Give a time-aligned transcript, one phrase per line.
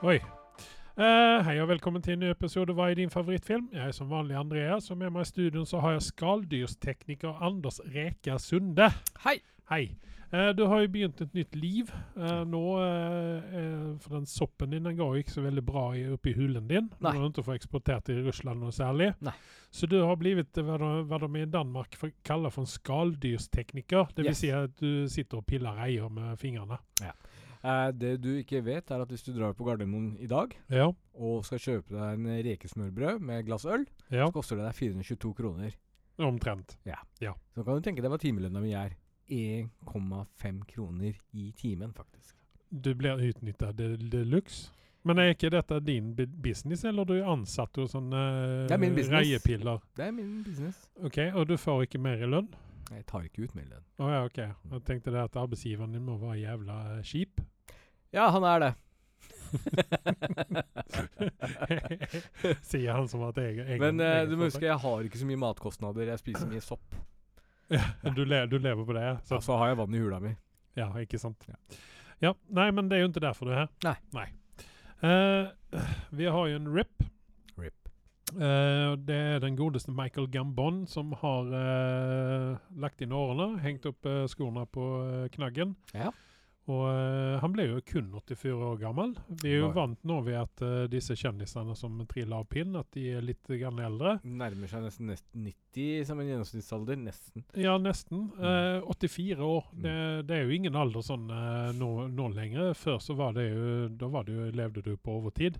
[0.00, 0.16] Oi.
[0.96, 3.66] Uh, hei og velkommen til en ny episode Hva er din favorittfilm?
[3.72, 7.82] Jeg er som vanlig Andreas, og med meg i studio så har jeg skalldyrstekniker Anders
[7.92, 8.88] Reka Sunde.
[9.26, 9.34] Hei!
[9.68, 9.82] Hei.
[10.32, 12.62] Eh, du har jo begynt et nytt liv uh, nå,
[14.00, 16.88] for den soppen din den går jo ikke så veldig bra i, oppi hulen din.
[16.96, 17.12] Nei.
[17.12, 19.12] Du har ikke fått eksportert til Russland noe særlig.
[19.26, 19.36] Nei.
[19.70, 24.16] Så du har blitt hva de, hva de i Danmark for, kaller for en skalldyrstekniker.
[24.16, 24.40] Det vil Yes.
[24.46, 26.80] si at du sitter og piller reier med fingrene.
[27.62, 30.86] Eh, det du ikke vet, er at hvis du drar på Gardermoen i dag Ja.
[31.14, 34.26] og skal kjøpe deg en rekesmørbrød med glass øl, ja.
[34.26, 35.76] så koster det deg 422 kroner.
[36.20, 36.76] Omtrent.
[36.84, 36.98] Ja
[37.54, 38.96] Så kan du tenke deg hva timelønna mi er.
[39.30, 42.34] 1,5 kroner i timen, faktisk.
[42.70, 44.70] Du blir utnytta de, de luxe.
[45.02, 48.20] Men er ikke dette din business, eller du er ansatt hos sånne
[48.68, 49.80] Det er min reiepiller?
[49.96, 50.82] Det er min business.
[51.00, 52.50] Ok, Og du får ikke mer i lønn?
[52.90, 53.86] Jeg tar ikke ut mer lønn.
[54.02, 54.38] Å ja, ok.
[54.74, 57.40] Jeg tenkte det at arbeidsgiveren din må være jævla eh, kjip.
[58.14, 58.72] Ja, han er det.
[62.62, 65.26] Sier han som at egen, Men eh, egen du må huske, jeg har ikke så
[65.28, 66.04] mye matkostnader.
[66.12, 66.88] Jeg spiser mye sopp.
[67.70, 67.82] Ja,
[68.16, 69.04] du, le, du lever på det?
[69.06, 69.16] ja.
[69.22, 70.32] Så, Så, så har jeg vann i hula mi.
[70.78, 71.40] ja, ikke sant?
[71.50, 71.56] Ja.
[72.20, 73.70] Ja, Nei, men det er jo ikke derfor du er her.
[74.12, 74.26] Nei.
[75.00, 75.44] Eh,
[76.12, 76.96] vi har jo en RIP.
[77.56, 77.78] Rip.
[78.34, 84.04] Uh, det er den godeste Michael Gambon som har uh, lagt inn årene, hengt opp
[84.30, 84.84] skoene på
[85.32, 85.72] knaggen.
[85.96, 86.10] Ja.
[86.70, 89.14] Og eh, han ble jo kun 84 år gammel.
[89.42, 89.76] Vi er jo Nei.
[89.76, 93.48] vant nå ved at uh, disse kjendisene som triller av pinn, at de er litt
[93.50, 94.18] grann eldre.
[94.22, 97.00] Nærmer seg nesten nest 90 som en gjennomsnittsalder.
[97.00, 97.46] Nesten.
[97.58, 98.28] Ja, nesten.
[98.38, 99.70] Eh, 84 år.
[99.72, 99.80] Mm.
[99.86, 99.94] Det,
[100.28, 102.74] det er jo ingen alder sånn uh, nå, nå lenger.
[102.78, 105.58] Før så var det jo Da var det jo, levde du på overtid.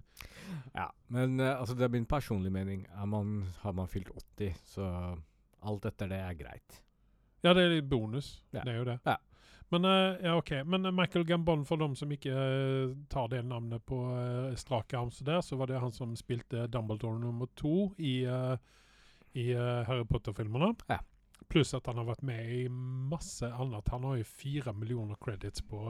[0.74, 2.84] Ja, men altså det er min personlige mening.
[3.10, 4.86] Man, har man fylt 80, så
[5.66, 6.80] alt etter det er greit.
[7.44, 8.34] Ja, det er bonus.
[8.52, 8.64] Ja.
[8.64, 8.98] Det er jo det.
[9.06, 9.16] Ja.
[9.72, 10.50] Men eh, ja, ok.
[10.64, 14.94] Men eh, Michael Gambon, for dem som ikke eh, tar det navnet på uh, strak
[14.98, 18.24] arm, så der, så var det han som spilte Dumbledore nummer to i,
[19.38, 20.72] i Harry Potter-filmene.
[20.90, 20.98] Ja.
[21.50, 23.94] Pluss at han har vært med i masse annet.
[23.94, 25.86] Han har jo fire millioner credits på,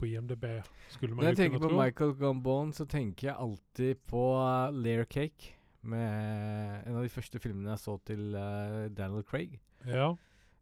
[0.00, 0.48] på IMDb,
[0.88, 1.80] skulle man Når jeg tenker på tro.
[1.82, 5.58] Michael Gambon, så tenker jeg alltid på uh, Layer Cake.
[5.84, 9.60] Med en av de første filmene jeg så til uh, Daniel Craig.
[9.84, 10.14] Ja,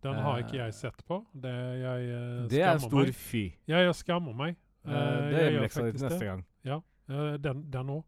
[0.02, 1.20] den har ikke Eh, jeg sett på.
[1.32, 3.14] Det, jeg uh, Det er en stor meg.
[3.14, 3.44] fy.
[3.68, 4.56] Ja, jeg skammer meg.
[4.86, 6.44] Eh, det er leksa di neste gang.
[6.66, 8.04] Eh, den den òg.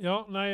[0.00, 0.48] ja, nei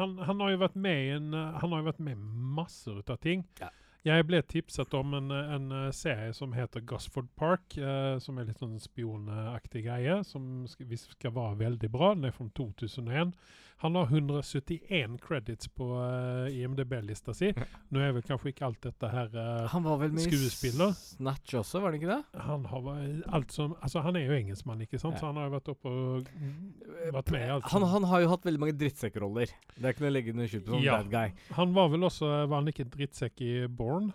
[0.00, 3.18] han, han har jo vært med i en Han har jo vært med masser av
[3.20, 3.44] ting.
[3.60, 3.68] Ja.
[4.00, 8.62] Jeg ble tipset om en, en serie som heter Gosford Park, eh, som er litt
[8.62, 12.14] sånn spionaktig greie, som skal, skal være veldig bra.
[12.16, 13.34] Den er fra 2001.
[13.80, 17.48] Han har 171 credits på uh, IMDb-lista si.
[17.88, 21.56] Nå er vel kanskje ikke alt dette her uh, Han var vel med i Snatch
[21.62, 22.40] også, var det ikke det?
[22.44, 22.88] han har
[23.38, 25.16] alt som Altså, han er jo engelskmann, ikke sant?
[25.16, 25.22] Ja.
[25.22, 26.32] Så han har jo vært oppe og
[27.16, 27.68] vært med i alt.
[27.72, 29.52] Han, han har jo hatt veldig mange drittsekkroller.
[29.76, 30.98] Det er ikke noe å legge noe skjul på som Ja.
[31.00, 31.54] bad guy.
[31.56, 34.12] Han var vel også Var han ikke drittsekk i Born?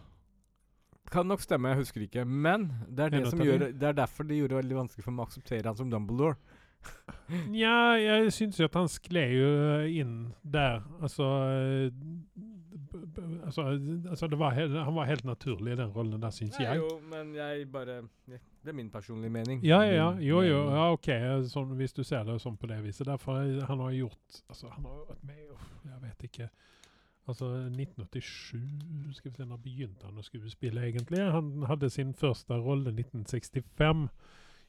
[1.13, 2.25] Kan nok stemme, jeg husker ikke.
[2.25, 5.13] Men det er, det som gjør, det er derfor det gjorde det veldig vanskelig for
[5.15, 6.37] meg å akseptere han som Dumbledore.
[7.49, 9.47] Nja, jeg syns jo at han skled jo
[10.01, 10.83] inn der.
[11.01, 11.89] Altså eh,
[13.45, 13.61] Altså,
[14.09, 16.77] altså det var helt, han var helt naturlig i den rollen der, syns jeg.
[16.77, 19.59] jo, men jeg bare Det er min personlige mening.
[19.65, 20.07] Ja, ja, ja.
[20.19, 20.61] Jo, jo.
[20.71, 21.09] Ja, OK.
[21.51, 23.07] Sånn, hvis du ser det sånn på det viset.
[23.07, 25.35] Derfor han har gjort Altså, han har vært med
[25.91, 26.49] Jeg vet ikke.
[27.27, 31.21] Altså 1987 Skal vi se, når begynte han å skuespille, egentlig?
[31.35, 34.07] Han hadde sin første rolle 1965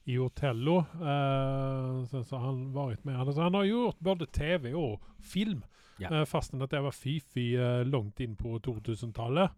[0.06, 0.78] i Otello.
[0.78, 3.16] Eh, så, så har han varit med.
[3.16, 5.64] Han, han har gjort både TV og film.
[5.98, 6.10] Ja.
[6.20, 9.50] Eh, fastän at det var fy-fy eh, langt inn på 2000-tallet.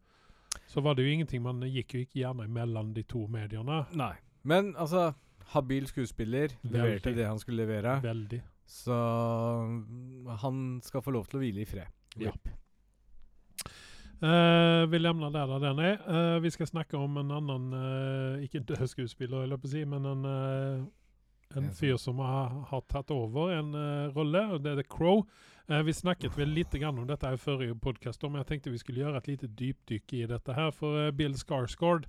[0.66, 3.82] Så var det jo ingenting Man gikk jo ikke gjerne mellom de to mediene.
[3.92, 4.14] Nei.
[4.48, 5.12] Men altså,
[5.52, 6.54] habil skuespiller.
[6.62, 7.98] Leverte det han skulle levere.
[8.02, 8.40] Veldig.
[8.68, 8.96] Så
[9.68, 11.92] mm, han skal få lov til å hvile i fred.
[12.16, 12.32] Ja.
[12.32, 12.48] Rip.
[14.20, 16.34] Eh, vi lämnar där där den är.
[16.34, 20.24] Uh, vi ska snacka om en annan, uh, ikke død skuespiller, eller si, men en,
[20.24, 20.84] uh,
[21.54, 25.24] en fyr som har, har tatt over en uh, rolle, og det er The Crow.
[25.68, 28.80] Eh, vi snakket vel litt grann om dette i forrige podkast, men jeg tenkte vi
[28.80, 30.70] skulle gjøre et lite dypdykk i dette her.
[30.72, 32.08] For eh, Bill Skarsgård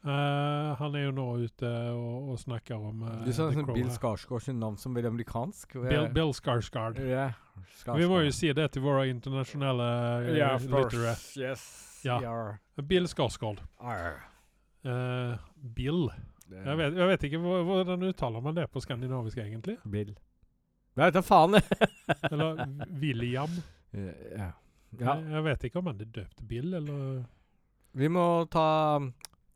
[0.00, 3.90] Uh, han er jo nå ute og, og snakker om uh, Du sa sånn Bill.
[3.92, 5.74] Skarsgård sin navn som veldig amerikansk.
[5.76, 6.96] Bill, Bill, Skarsgård.
[6.96, 7.34] Bill
[7.74, 8.00] Skarsgård.
[8.00, 9.86] Vi må jo si det til våre internasjonale
[10.26, 11.14] uh, Ja, of lyttere.
[11.40, 11.64] Yes.
[12.04, 12.18] Ja.
[12.88, 13.60] Bill Skarsgård.
[14.84, 15.38] Eh,
[15.76, 16.08] Bill.
[16.50, 16.66] Yeah.
[16.66, 19.76] Jeg vet, jeg vet ikke hvordan uttaler man det på skandinavisk, egentlig.
[19.84, 20.14] Bill.
[20.98, 21.90] Nei, ta faen, jeg.
[22.30, 22.64] Eller
[23.02, 23.52] William.
[23.92, 24.08] Eh,
[24.38, 24.48] ja.
[24.98, 25.14] ja.
[25.14, 27.20] Jeg, jeg vet ikke om han er døpt Bill, eller
[28.00, 28.66] Vi må ta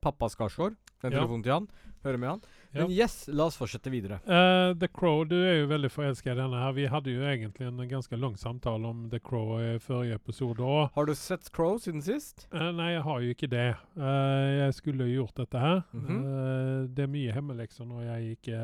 [0.05, 0.77] pappa Skarsgård.
[1.03, 1.67] Den telefonen til han.
[2.05, 2.45] høre med han.
[2.75, 2.83] Ja.
[2.83, 4.17] Men yes, la oss fortsette videre.
[4.27, 6.73] Uh, The Crow, du er jo veldig forelska i denne her.
[6.75, 10.89] Vi hadde jo egentlig en ganske lang samtale om The Crow i forrige episode òg.
[10.97, 12.49] Har du sett Crow siden sist?
[12.51, 13.69] nei, jeg har jo ikke det.
[13.95, 15.85] Uh, jeg skulle jo gjort dette her.
[15.95, 16.19] Mhm.
[16.25, 18.59] Eh, det er mye hemmelekser når jeg ikke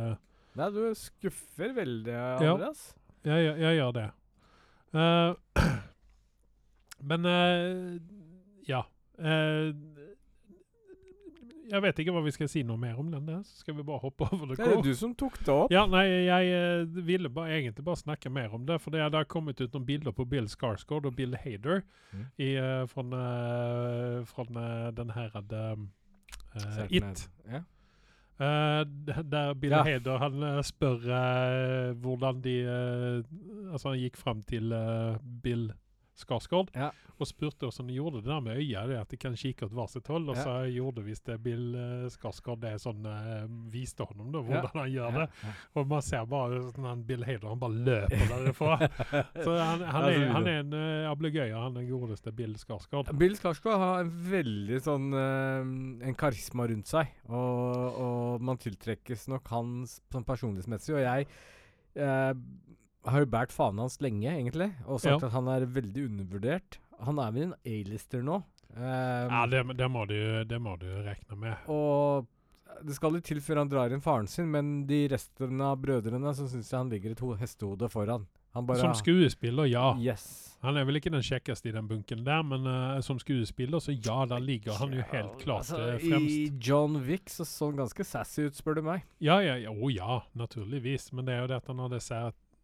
[0.59, 2.55] Nei, du skuffer veldig, Ja.
[2.57, 2.81] Andreas.
[3.23, 4.09] Jeg, jeg, jeg gjør det.
[7.12, 7.29] Men
[8.67, 8.83] ja.
[9.21, 9.71] Eh,
[11.70, 13.40] jeg vet ikke hva vi skal si noe mer om den der.
[13.46, 14.58] Så skal vi bare hoppe over det.
[14.58, 15.72] Det er det du som tok det opp.
[15.75, 16.50] Ja, nei, jeg
[16.84, 18.81] uh, ville bare, egentlig bare snakke mer om det.
[18.82, 22.25] For det, har kommet ut noen bilder på Bill Skarsgård og Bill Hader Mm.
[22.43, 24.44] i, eh, fra, uh, fra
[24.90, 25.76] den her eh,
[26.56, 27.05] eh, It.
[27.05, 27.28] Ed.
[27.52, 27.61] Ja.
[28.40, 29.82] Der Bill Ja.
[29.84, 31.05] Hader han spør
[32.00, 32.55] hvordan de
[33.70, 34.73] Altså, han gikk fram til
[35.43, 35.73] Bill
[36.20, 36.90] Skarsgård Ja.
[37.20, 38.87] og spurte hvordan de gjorde det der med øya.
[38.88, 40.28] Det at de kan kikke åt hver sitt hold.
[40.32, 40.44] Og Ja.
[40.44, 44.61] så gjorde visst det Bill eh, Skarsgård det sånn uh, viste honom da, Ja.
[44.62, 45.28] hvordan han gjør det.
[45.76, 48.78] Og man ser bare sånn han Bill Hader, han bare løper derifra.
[49.44, 50.32] Så han, han, Ja, er, videre.
[50.32, 53.12] han er en uh, ablegøyer, han den godeste Bill Skarsgård.
[53.19, 59.28] Bill Skarsgård har en veldig sånn uh, En karisma rundt seg, og, og man tiltrekkes
[59.28, 60.94] nok hans sånn personlighetsmessig.
[60.96, 61.26] Og jeg
[61.96, 62.32] eh,
[63.06, 65.26] har jo båret fanen hans lenge, egentlig, og sagt Ja.
[65.26, 66.79] at han er veldig undervurdert.
[67.00, 68.43] Han er vel en A-lister nå.
[68.76, 68.82] Um,
[69.31, 71.56] Ja, det, det, må du, det må du regne med.
[71.69, 72.26] Og
[72.85, 76.35] det skal litt til før han drar inn faren sin, men de resten av brødrene
[76.37, 78.26] så syns jeg han ligger et ho hestehode foran.
[78.52, 79.94] Han bare Som skuespiller, ja.
[79.99, 80.56] Yes.
[80.61, 83.94] Han er vel ikke den kjekkeste i den bunken der, men uh, som skuespiller, så
[83.94, 86.35] ja, der ligger han jo helt klart Altså, fremst.
[86.35, 86.50] I.
[86.61, 89.06] John Wick så så han ganske sassy ut, spør du meg.
[89.23, 91.12] Ja, ja, ja, oh, ja, naturligvis.
[91.12, 92.20] Men det er jo det at han hadde disse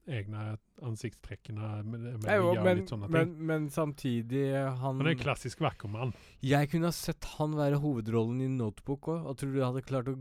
[0.06, 0.56] egne
[0.86, 6.14] ansiktstrekkene med, med jo, men, men, men samtidig han Han er en klassisk vakkermann.
[6.44, 10.12] Jeg kunne ha sett han være hovedrollen i Notebook òg, og tror du hadde klart
[10.12, 10.18] å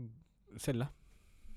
[0.62, 0.88] selge.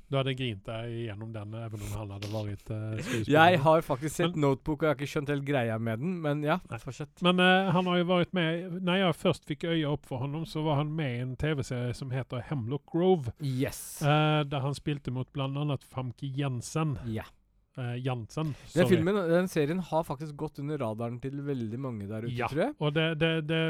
[0.10, 3.30] Du hadde grint deg gjennom den, even om han hadde vært uh, skuespiller.
[3.36, 6.42] Jeg har faktisk sett Notebook, og jeg har ikke skjønt helt greia med den, men
[6.46, 7.14] ja, fortsett.
[7.26, 10.34] Men uh, han har jo vært med Når jeg først fikk øye opp for ham,
[10.50, 13.36] så var han med i en TV-serie som heter Hemlock Grove.
[13.38, 14.00] Yes.
[14.02, 15.78] Uh, der han spilte mot bl.a.
[15.86, 16.98] Famke Jensen.
[17.06, 17.30] ja.
[17.78, 18.56] Eh, Jansen.
[18.74, 22.48] Den, filmen, den serien har faktisk gått under radaren til veldig mange der ute, Ja.
[22.48, 22.76] tror jeg.
[22.80, 23.62] Og det, det, det,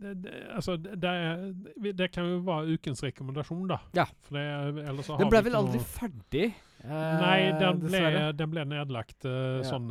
[0.00, 3.78] det, det Altså, det, kan jo være ukens rekommendasjon, da.
[3.94, 4.06] Ja.
[4.26, 6.46] For det, så har Den vi ble vel aldri noe- ferdig?
[6.86, 8.00] Uh, Nei, den ble,
[8.36, 9.62] den ble nedlagt uh, Ja.
[9.66, 9.88] sånn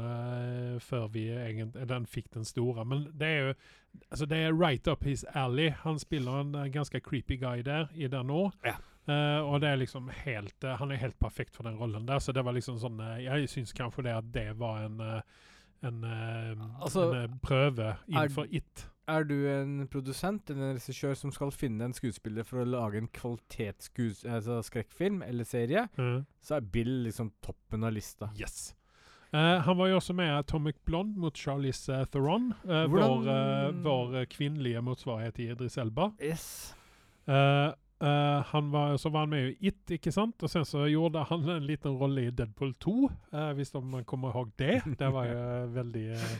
[0.79, 2.85] før vi egentlig Den fikk den store.
[2.85, 3.53] Men det er jo
[4.11, 5.69] Altså, det er right up his alley.
[5.83, 8.51] Han spiller en ganske creepy guy der i den nå.
[8.65, 8.73] Ja.
[9.05, 12.17] Eh, og det er liksom helt uh, Han er helt perfekt for den rollen der,
[12.17, 14.97] så det var liksom sånn uh, Jeg syns kanskje det at det var en
[15.85, 16.01] en,
[16.81, 18.87] Altså, en prøve innenfor It.
[19.05, 22.97] Er du en produsent eller en regissør som skal finne en skuespiller for å lage
[22.97, 28.31] en kvalitetsskrekkfilm altså eller serie, Eh, så er Bill liksom toppen av lista.
[28.39, 28.73] yes.
[29.35, 32.53] Han var jo også med i Atomic Blonde mot Charlize uh, Theron.
[32.63, 33.27] vår,
[33.83, 36.13] vår kvinnelige motsvarighet i Idris Elba.
[36.23, 36.73] Yes.
[37.27, 40.43] Eh, eh, han var, så var han med i It, ikke sant?
[40.43, 42.93] Og sen så gjorde han en liten rolle i Deadpool 2,
[43.33, 44.81] uh, hvis om man kommer ihåg det.
[44.99, 46.37] Det var jo eh, veldig uh,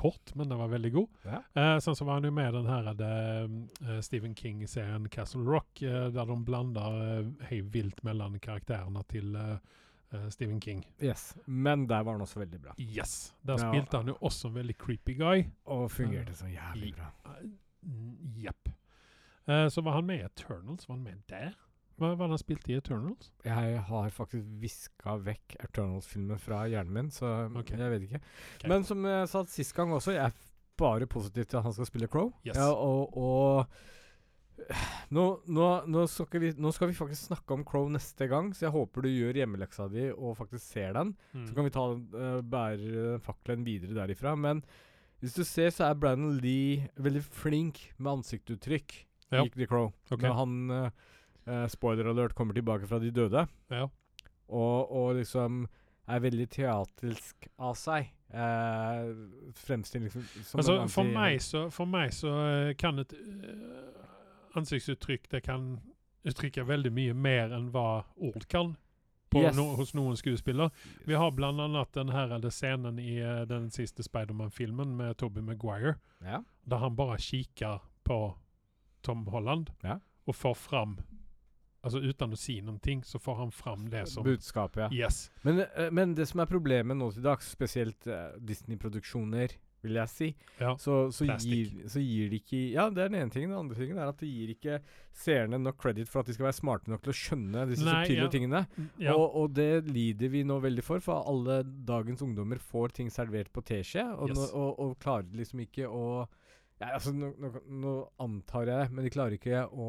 [0.00, 1.08] kort, men den var veldig god.
[1.26, 1.40] Ja.
[1.54, 5.82] Eh, sen så var han jo med i den her eh, Stephen King-serien Castle Rock,
[5.82, 9.56] eh, der de blander uh, hei vilt mellom karakterene til eh,
[10.14, 10.84] eh, Stephen King.
[11.02, 11.34] yes.
[11.46, 12.74] Men der var han også veldig bra.
[12.78, 13.34] Yes!
[13.42, 13.68] Der Ja.
[13.72, 15.44] spilte han jo også en veldig creepy guy.
[15.66, 17.10] Og fungerte så jævlig bra.
[18.40, 18.68] Jepp.
[19.50, 20.88] Eh, så var han med i Eternals.
[20.88, 21.58] Var han med der?
[22.00, 23.28] Hva var det han spilte i Eternals?
[23.44, 27.76] Jeg har faktisk viska vekk Eternals-filmen fra hjernen min, så okay.
[27.76, 28.20] jeg vet ikke.
[28.56, 28.70] Okay.
[28.72, 30.46] Men som jeg sa sist gang også, jeg er
[30.80, 32.30] bare positiv til at han skal spille Crow.
[32.46, 32.56] Yes.
[32.56, 37.90] Ja, og, og nå, nå, nå, skal vi, nå skal vi faktisk snakke om Crow
[37.92, 41.12] neste gang, så jeg håper du gjør hjemmeleksa di og faktisk ser den.
[41.34, 41.44] Mm.
[41.50, 41.84] Så kan vi ta,
[42.16, 44.32] uh, bære fakkelen videre derifra.
[44.40, 44.64] Men
[45.20, 49.44] hvis du ser, så er Brandon Lee veldig flink med ansiktsuttrykk Ja.
[49.44, 49.92] Gikk The Crow.
[50.10, 50.28] Okay.
[50.28, 50.90] Når han, eh,
[51.46, 53.84] eh, spoiler alert, kommer tilbake fra de døde, Ja.
[54.48, 55.66] og, og liksom
[56.08, 58.10] er veldig teatrisk av seg.
[58.30, 59.10] Uh,
[59.58, 64.04] fremstiller liksom som Altså, for meg så, for meg så eh, kan et eh,
[64.54, 65.80] ansiktsuttrykk det kan
[66.28, 68.76] uttrykke veldig mye mer enn hva ord kan
[69.30, 69.56] på Yes.
[69.56, 70.70] no, hos noen skuespiller.
[71.06, 75.96] Vi har blant annet den her scenen i eh, den siste Spiderman-filmen med Tobey Maguire,
[76.22, 76.42] Ja.
[76.66, 78.34] der han bare kikker på
[79.02, 79.98] Tom Holland Ja.
[80.26, 80.98] og får fram
[81.82, 85.06] Altså uten å si noen ting, så får han fram det som Budskapet, ja.
[85.06, 85.30] Yes.
[85.42, 90.08] Men, eh, men det som er problemet nå til dags, spesielt eh, Disney-produksjoner vil jeg
[90.12, 90.26] si.
[90.60, 90.74] Ja.
[90.76, 93.48] Så, så, gir, så gir de ikke Ja, det er den ene tingen.
[93.54, 94.82] Den andre tingen er at det gir ikke
[95.16, 97.94] seerne nok credit for at de skal være smarte nok til å skjønne disse Nei,
[98.04, 98.28] subtile ja.
[98.34, 98.60] tingene.
[99.00, 99.14] ja.
[99.16, 103.48] Og, og det lider vi nå veldig for, for alle dagens ungdommer får ting servert
[103.56, 104.50] på teskje, og, Yes.
[104.52, 106.26] og, og klarer liksom ikke å
[106.80, 107.50] ja, altså, nå, nå,
[107.82, 107.94] nå
[108.24, 109.88] antar jeg det, men de klarer ikke å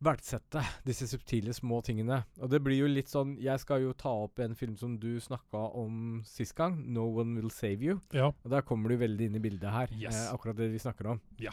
[0.00, 2.22] verdsette disse subtile små tingene.
[2.40, 5.18] Og det blir jo litt sånn Jeg skal jo ta opp en film som du
[5.20, 8.00] snakka om sist gang, 'No One Will Save You'.
[8.16, 8.30] ja.
[8.32, 9.88] Og der kommer du veldig inn i bildet her.
[9.92, 10.16] Yes.
[10.16, 11.20] Eh, akkurat det vi snakker om.
[11.38, 11.52] Ja.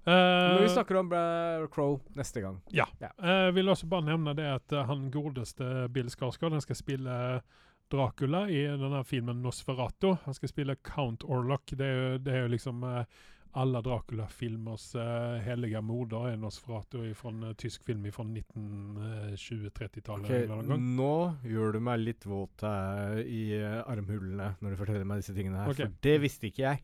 [0.00, 0.12] Uh,
[0.56, 2.62] Når vi snakker om Bra Crow neste gang.
[2.72, 6.76] Ja, Jeg vil også bare nevne det at eh, han godeste Bill Skarsgård han skal
[6.76, 7.42] spille
[7.90, 10.16] Dracula i denne filmen Nosferatu.
[10.24, 11.74] Han skal spille Count Orlok.
[11.74, 13.04] Det er jo, det er jo liksom eh,
[13.52, 20.30] alle Dracula-filmers uh, hellige morder er Nosferatu fra en eh, tysk film fra 1920-30-tallet.
[20.30, 20.78] Ok, eller.
[20.78, 25.58] Nå gjør du meg litt våt i uh, armhulene når du forteller meg disse tingene
[25.58, 25.66] her.
[25.72, 25.86] okay.
[25.88, 26.78] For det visste ikke jeg.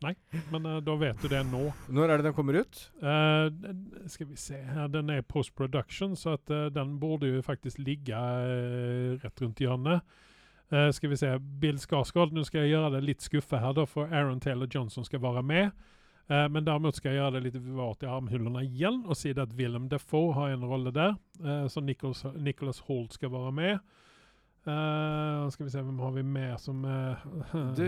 [0.51, 1.71] Men uh, da vet du det nå.
[1.87, 2.75] Når er det den kommer ut?
[4.11, 8.11] Skal vi se her, Den er post production, så at den burde jo faktisk ligge
[9.23, 10.01] rett rundt hjørnet.
[10.71, 13.85] Eh, skal vi se, Bill Skarsgård, nå skal jeg gjøre det litt skuffa her, da,
[13.87, 15.71] for Aaron Taylor Johnson skal være med.
[16.27, 19.45] Uh, men derimot skal jeg gjøre det litt vart i armhullene igjen og si det
[19.45, 21.13] at Willem Defoe har en rolle der.
[21.39, 23.77] Uh, så Nicholas, Nicholas Holt skal være med.
[24.67, 27.23] Uh, skal vi se, hvem har vi med som uh,
[27.77, 27.85] Du,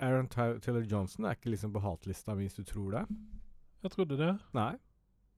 [0.00, 3.04] Aaron Taylor Johnson er ikke liksom på hatlista hvis du tror det.
[3.84, 4.30] Jeg trodde det.
[4.56, 4.72] Nei.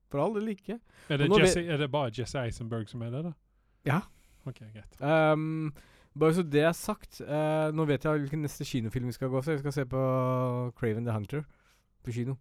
[0.07, 0.79] For all del ikke.
[1.09, 3.33] Er det, Jesse, er det bare Jesse Eisenberg som er det, da?
[3.85, 3.99] Ja.
[4.45, 4.95] Ok, greit.
[5.03, 5.73] Ehm,
[6.15, 9.41] bare så det er sagt, eh, nå vet jeg hvilken neste kinofilm vi skal gå
[9.43, 9.51] for.
[9.57, 10.01] Vi skal se på
[10.79, 11.45] Craven the Hunter
[12.05, 12.37] på kino.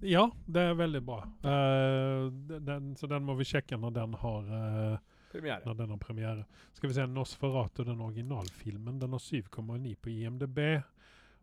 [0.00, 1.18] Ja, det er veldig bra.
[1.44, 2.30] Eh,
[2.64, 4.98] den- så den må vi sjekke når den har eh,
[5.32, 5.60] Premiere.
[5.66, 6.44] når den har premiere.
[6.72, 10.82] Skal vi se, Nosferatu, den originalfilmen, den har 7,9 på IMDb,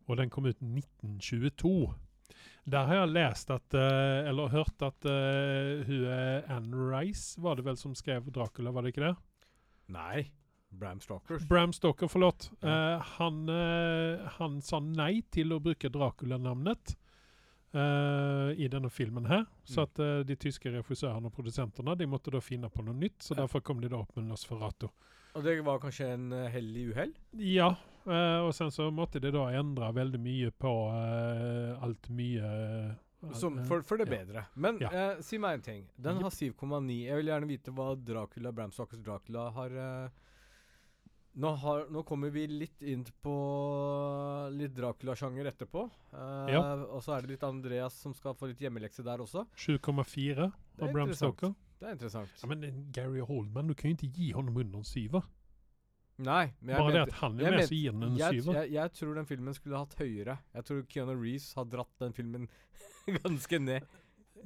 [0.08, 1.94] og den kom ut 1922.
[2.68, 6.04] Der har jeg lest at, eh, eller hørt at uh, hun
[6.52, 9.16] Anne Rice, var det vel som skrev Dracula, var det ikke det?
[9.88, 10.26] Nei.
[10.70, 11.40] Bram Stoker.
[11.50, 12.52] Bram Stoker, forlåt.
[12.62, 12.96] Ja.
[12.98, 16.96] Uh, han, uh, han sa nei til å bruke Dracula-navnet
[17.74, 19.46] uh, i denne filmen her.
[19.64, 19.84] Så Mm.
[19.84, 23.36] at eh, de tyske regissørene og produsentene de måtte da finne på noe nytt, så
[23.36, 23.42] Ja.
[23.46, 24.90] derfor kom de da opp med Nosferatu.
[25.36, 27.12] Og det var kanskje en hellig uhell?
[27.34, 27.76] Ja,
[28.08, 30.72] og sen så måtte de da endre veldig mye på
[31.84, 32.96] alt mye
[33.34, 34.18] Som, for, for det ja.
[34.24, 34.46] bedre.
[34.56, 34.90] Men Ja.
[34.90, 35.84] eh, si meg en ting.
[36.00, 37.04] Den har 7,9.
[37.06, 40.10] Jeg vil gjerne vite hva Dracula, Bram Stokers Dracula har eh,
[41.38, 43.34] nå, har nå kommer vi litt inn på
[44.58, 45.86] litt Dracula-sjanger etterpå.
[46.14, 46.62] Eh, Ja.
[46.88, 49.46] Og så er det litt Andreas som skal få litt hjemmelekse der også.
[49.56, 50.52] 7,4 er
[50.88, 51.14] av Bram.
[51.14, 51.54] Stoker.
[51.80, 52.30] Det er interessant.
[52.42, 55.24] Ja, men eh, Gary Oldman, du kan jo ikke gi honom under en syver.
[56.18, 58.40] Nei, men jeg Bare det at han er med, mente- så gir han en jeg,
[58.42, 58.54] syver.
[58.58, 60.40] jeg, jeg tror den filmen skulle hatt høyere.
[60.58, 62.48] Jeg tror Keanu Reeves har dratt den filmen
[63.22, 63.86] ganske ned.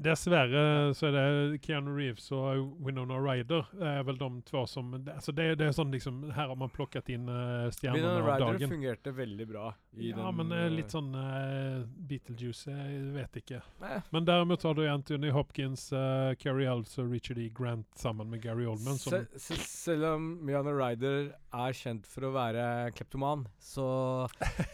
[0.02, 5.34] Dessverre så er det Keanu Reeves og Winona Ryder er vel de två som altså
[5.36, 8.72] det, det er sånn liksom Her har man plukket inn uh, stjernene Winona av Ryder
[8.72, 9.74] fungerte veldig bra.
[9.98, 13.62] I Ja, den, men uh, eh, litt sånn eh, Beetlejuice, jeg vet ikke.
[13.88, 17.50] eh, Men derimot har du Anthony Hopkins, uh, Carrie Elves og Richard E.
[17.54, 19.00] Grant sammen med Gary Oldman.
[19.02, 22.66] Som, se, se, selv om Winona Ryder er kjent for å være
[22.98, 23.88] kleptoman, så,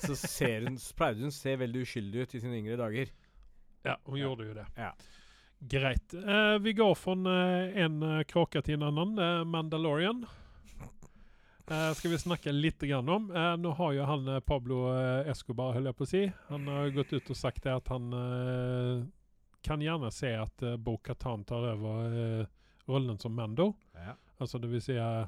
[0.03, 3.13] så ser hun, pleide hun se veldig uskyldig ut i sine yngre dager.
[3.88, 4.17] Ja, Ja.
[4.24, 4.65] gjorde jo det.
[4.77, 4.91] Ja.
[5.60, 6.13] Greit.
[6.13, 9.17] Eh, vi går fra eh, en uh, kråke til en annen.
[9.20, 10.25] eh, Mandalorian.
[11.70, 13.32] Eh, skal vi snakke litt grann om.
[13.36, 16.67] Eh, nå har jo han eh, Pablo eh, Escobar, holder jeg på å si, han
[16.72, 19.01] har gått ut og sagt det at han eh,
[19.67, 22.46] kan gjerne se at uh, Bo Katan tar over eh,
[22.88, 23.74] rollen som Mando.
[24.39, 25.25] Altså det vil si eh,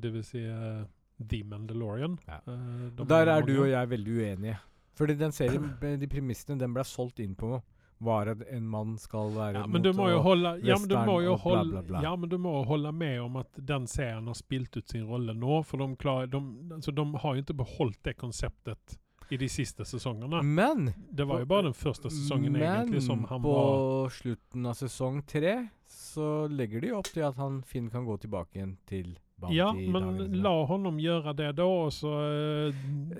[0.00, 0.84] Det vil si eh,
[1.20, 2.14] The Mandalorian.
[2.30, 2.38] Ja.
[2.46, 4.56] Eh, de Der er du og jeg veldig uenige.
[4.96, 5.66] Fordi den serien,
[6.00, 7.58] de premissene den ble solgt inn på,
[8.04, 10.96] var at en mann skal være Ja, men du må jo holde ja, men du
[10.98, 12.02] må jo og bla, bla, bla.
[12.04, 15.06] ja, men du må jo holde med om at den serien har spilt ut sin
[15.08, 15.62] rolle nå.
[15.66, 16.42] For de, klar, de,
[16.74, 18.98] altså, de har jo ikke beholdt det konseptet
[19.32, 20.42] i de siste sesongene.
[20.42, 24.76] Men Det var jo bare den første sesongen egentlig som han på var slutten av
[24.76, 25.56] sesong tre
[25.92, 29.56] så legger de opp til at han Finn kan gå tilbake igjen til Bounty.
[29.58, 32.72] Ja, men la honom gjøre det da, og så uh,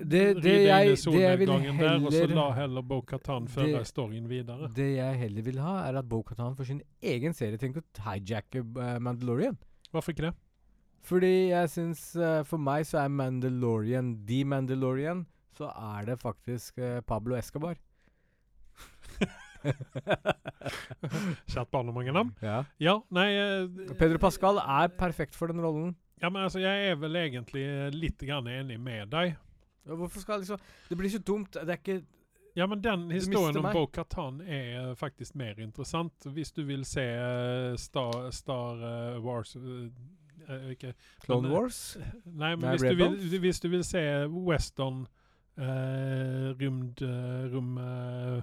[0.02, 4.28] Det- det jeg- inn i solnedgangen solnedgangen der, og så la heller Bo-Katan føre storyen
[4.30, 4.70] videre.
[4.74, 7.58] Det jeg heller vil ha, er at Bo-Katan for sin egen serie.
[7.58, 9.58] tenker å hijacke uh, Mandalorian.
[9.92, 10.34] Hvorfor ikke det?
[11.02, 15.26] Fordi jeg syns uh, For meg så er Mandalorian The Mandalorian.
[15.58, 17.74] Så er det faktisk eh, Pablo Escobar.
[21.52, 22.30] Kjært barn og mange navn.
[22.42, 22.62] ja.
[22.82, 23.26] Ja, nei
[24.00, 25.92] Pedro Pascal er perfekt for den rollen.
[26.22, 27.64] Ja, men altså, jeg er vel egentlig
[27.94, 29.36] litt grann enig med deg.
[29.86, 31.52] Ja, Hvorfor skal liksom Det blir så dumt.
[31.58, 32.02] Det er ikke
[32.54, 33.66] Ja, men den historien om.
[33.72, 36.12] Bo-Katan er faktisk mer interessant.
[36.24, 41.96] Hvis du vil se eh, Star, Star eh, Wars eh, ikke, Clone Men, Wars?
[42.26, 45.06] Nei, men Nei, hvis du, vil, hvis du vil se western,
[45.58, 48.42] uh, rymd, uh, rom uh,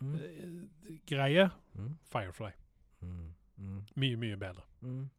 [0.00, 0.68] Mm.
[1.06, 1.98] greie, Mm.
[2.12, 2.50] Firefly.
[3.02, 3.34] Mm.
[3.58, 3.82] Mm.
[3.96, 4.62] Mye, mye bedre.
[4.80, 5.10] Mm.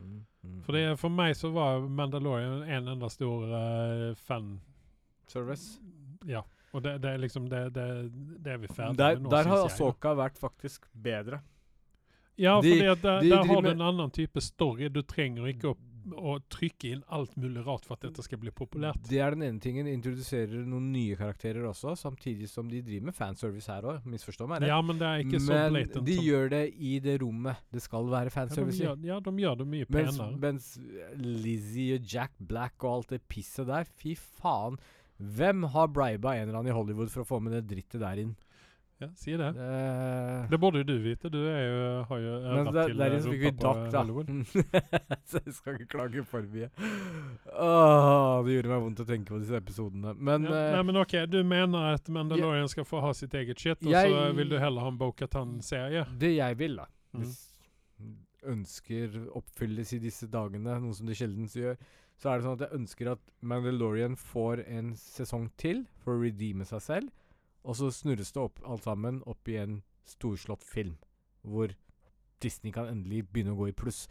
[0.00, 0.16] Mm.
[0.42, 0.50] Mm.
[0.50, 0.62] Mm.
[0.64, 4.54] For, det, for meg så var Mandalorian en enda stor uh, fan.
[5.28, 5.78] Service.
[6.26, 6.42] Ja.
[6.72, 7.86] Og det, det er liksom det, det,
[8.44, 9.64] det er vi ferdig Der, med nå, der har.
[9.66, 11.40] Asoka vært faktisk bedre.
[12.40, 14.88] Ja, De- der, de der har du en annen type story.
[14.88, 15.76] Du trenger ikke å,
[16.16, 19.00] å trykke inn alt mulig rart for at dette skal bli populært.
[19.08, 19.88] Det er den ene tingen.
[19.90, 24.06] Introduserer noen nye karakterer også, samtidig som de driver med fanservice her òg.
[24.10, 24.72] Misforstå meg rett.
[24.72, 27.82] Ja, men det er ikke så Men blatant de gjør det i det rommet det
[27.84, 28.86] skal være fanservice i.
[28.88, 30.38] Ja, ja, de gjør det mye Mens, penere.
[30.46, 30.70] mens
[31.20, 34.78] Lizzie og Jack Black og alt det pisset der, fy faen.
[35.20, 38.22] Hvem har briba en eller annen i Hollywood for å få med det drittet der
[38.22, 38.36] inn?
[39.00, 39.46] Ja, si det.
[39.56, 41.30] Eh, Det burde jo du vite.
[41.32, 44.02] Du er jo, har jo men det til der eh, så vi dakk, da.
[45.30, 46.68] Så jeg skal ikke klage for mye.
[47.54, 50.12] Åh, det gjorde meg vondt å tenke på disse episodene.
[50.18, 53.58] Men ja, uh, nei, men ok, Du mener at Mandalorian skal få ha sitt eget
[53.58, 56.04] shit, og Jeg- så vil du heller ha en Bo-Katan-serie?
[56.18, 57.24] det jeg vil, da Mm.
[57.24, 57.38] Hvis
[58.46, 61.76] ønsker oppfylles i disse dagene, noe som de sjelden gjør,
[62.20, 66.22] så er det sånn at jeg ønsker at Mandalorian får en sesong til for å
[66.22, 67.10] redeeme seg selv,
[67.62, 70.96] og så snurres det opp alt sammen opp i en storslått film,
[71.42, 71.74] hvor
[72.42, 74.06] Disney kan endelig begynne å gå i pluss.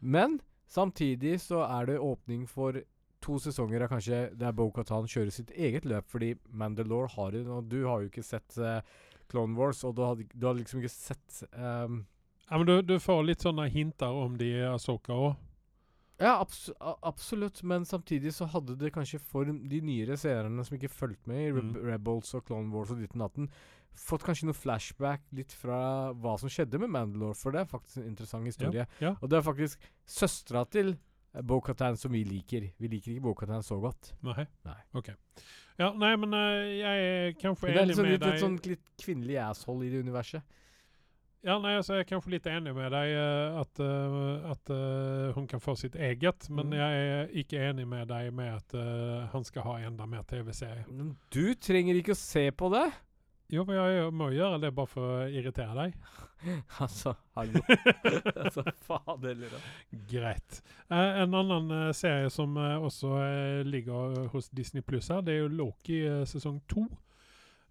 [0.00, 2.80] Men samtidig så er det åpning for
[3.24, 7.66] to sesonger av kanskje der Bo-Katan kjører sitt eget løp, fordi Mandalore har det, og
[7.70, 8.78] du har jo ikke sett uh,
[9.30, 12.04] Clone Wars, og du har, du har liksom ikke sett um
[12.48, 15.34] Ja, men du, du får litt sånne hinter om de i Asoka òg.
[16.18, 16.64] Ja, abs
[17.06, 21.44] absolutt, men samtidig så hadde det kanskje for de nyere seerne som ikke fulgte med
[21.44, 21.74] i Re Mm.
[21.86, 23.50] Rebels og Clone Wars og ditten datten,
[23.98, 28.00] fått kanskje noe flashback litt fra hva som skjedde med Mandalore, for det er faktisk
[28.00, 28.86] en interessant historie.
[29.00, 29.14] Ja.
[29.22, 30.96] Og det er faktisk søstera til
[31.32, 32.70] Bo-Katan som vi liker.
[32.78, 34.12] Vi liker ikke Bo-Katan så godt.
[34.26, 34.46] Nei.
[34.66, 34.78] Nei.
[34.98, 35.10] OK.
[35.78, 38.32] Ja, nei, men uh, jeg er kanskje Men det er enig liksom med litt, deg
[38.32, 40.56] et sånn litt kvinnelig asshole i det universet.
[41.46, 45.28] Ja, nei, altså, jeg er kanskje litt enig med deg eh, at, uh, at uh,
[45.36, 46.78] hun kan få sitt eget, men Mm.
[46.80, 50.82] jeg er ikke enig med deg med at eh, han skal ha enda mer TV-serie.
[50.90, 52.88] Men du trenger ikke å se på det!
[53.48, 55.94] Jo, men jeg må gjøre det bare for å irritere deg.
[56.84, 57.62] altså, hallo.
[58.44, 59.60] altså, fader da.
[60.10, 60.58] Greit.
[60.90, 65.38] Eh, en annen eh, serie som eh, også eh, ligger hos Disney Pluss her, det
[65.38, 66.84] er jo Loki eh, sesong to.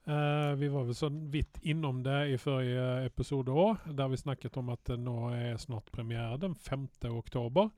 [0.08, 4.56] Eh, vi var vel sånn vidt innom det i forrige episode òg, der vi snakket
[4.62, 6.38] om at det nå er snart premiere.
[6.40, 6.88] Den 5.
[7.12, 7.72] oktober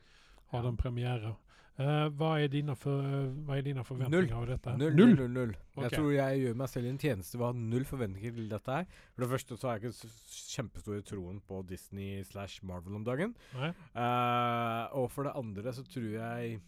[0.51, 0.65] har Ja.
[0.69, 1.35] den premiere.
[1.79, 2.99] Uh, hva, er dine for,
[3.47, 4.73] hva er dine forventninger av dette?
[4.77, 5.29] Null, null, null.
[5.31, 5.53] null.
[5.77, 5.85] Okay.
[5.85, 8.73] Jeg tror jeg gjør meg selv en tjeneste ved å ha null forventninger til dette
[8.73, 8.89] her.
[9.15, 10.09] For det første så har jeg ikke
[10.57, 13.31] kjempestore troen på Disney slash Marvel om dagen.
[13.55, 16.59] Eh, og for det andre så tror jeg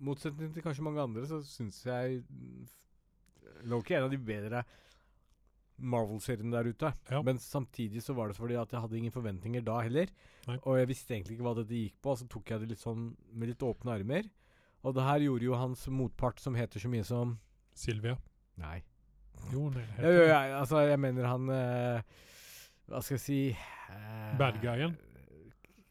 [0.00, 2.22] Motsetning til kanskje mange andre, så syns jeg
[3.70, 4.64] Loki er en av de bedre
[5.76, 6.92] Marvel-seriene der ute.
[7.10, 7.20] Ja.
[7.22, 10.10] Men samtidig så var det fordi at jeg hadde ingen forventninger da heller.
[10.46, 10.56] Nei.
[10.62, 12.84] Og jeg visste egentlig ikke hva dette gikk på, og så tok jeg det litt
[12.84, 14.28] sånn med litt åpne armer.
[14.86, 17.36] Og det her gjorde jo hans motpart som heter så mye som
[17.76, 18.16] Sylvia?
[18.60, 18.78] Nei.
[19.52, 19.84] Jo, nei.
[20.00, 22.14] Ja, ja, ja, altså, jeg mener han eh,
[22.88, 24.96] Hva skal jeg si eh, Bad guyen?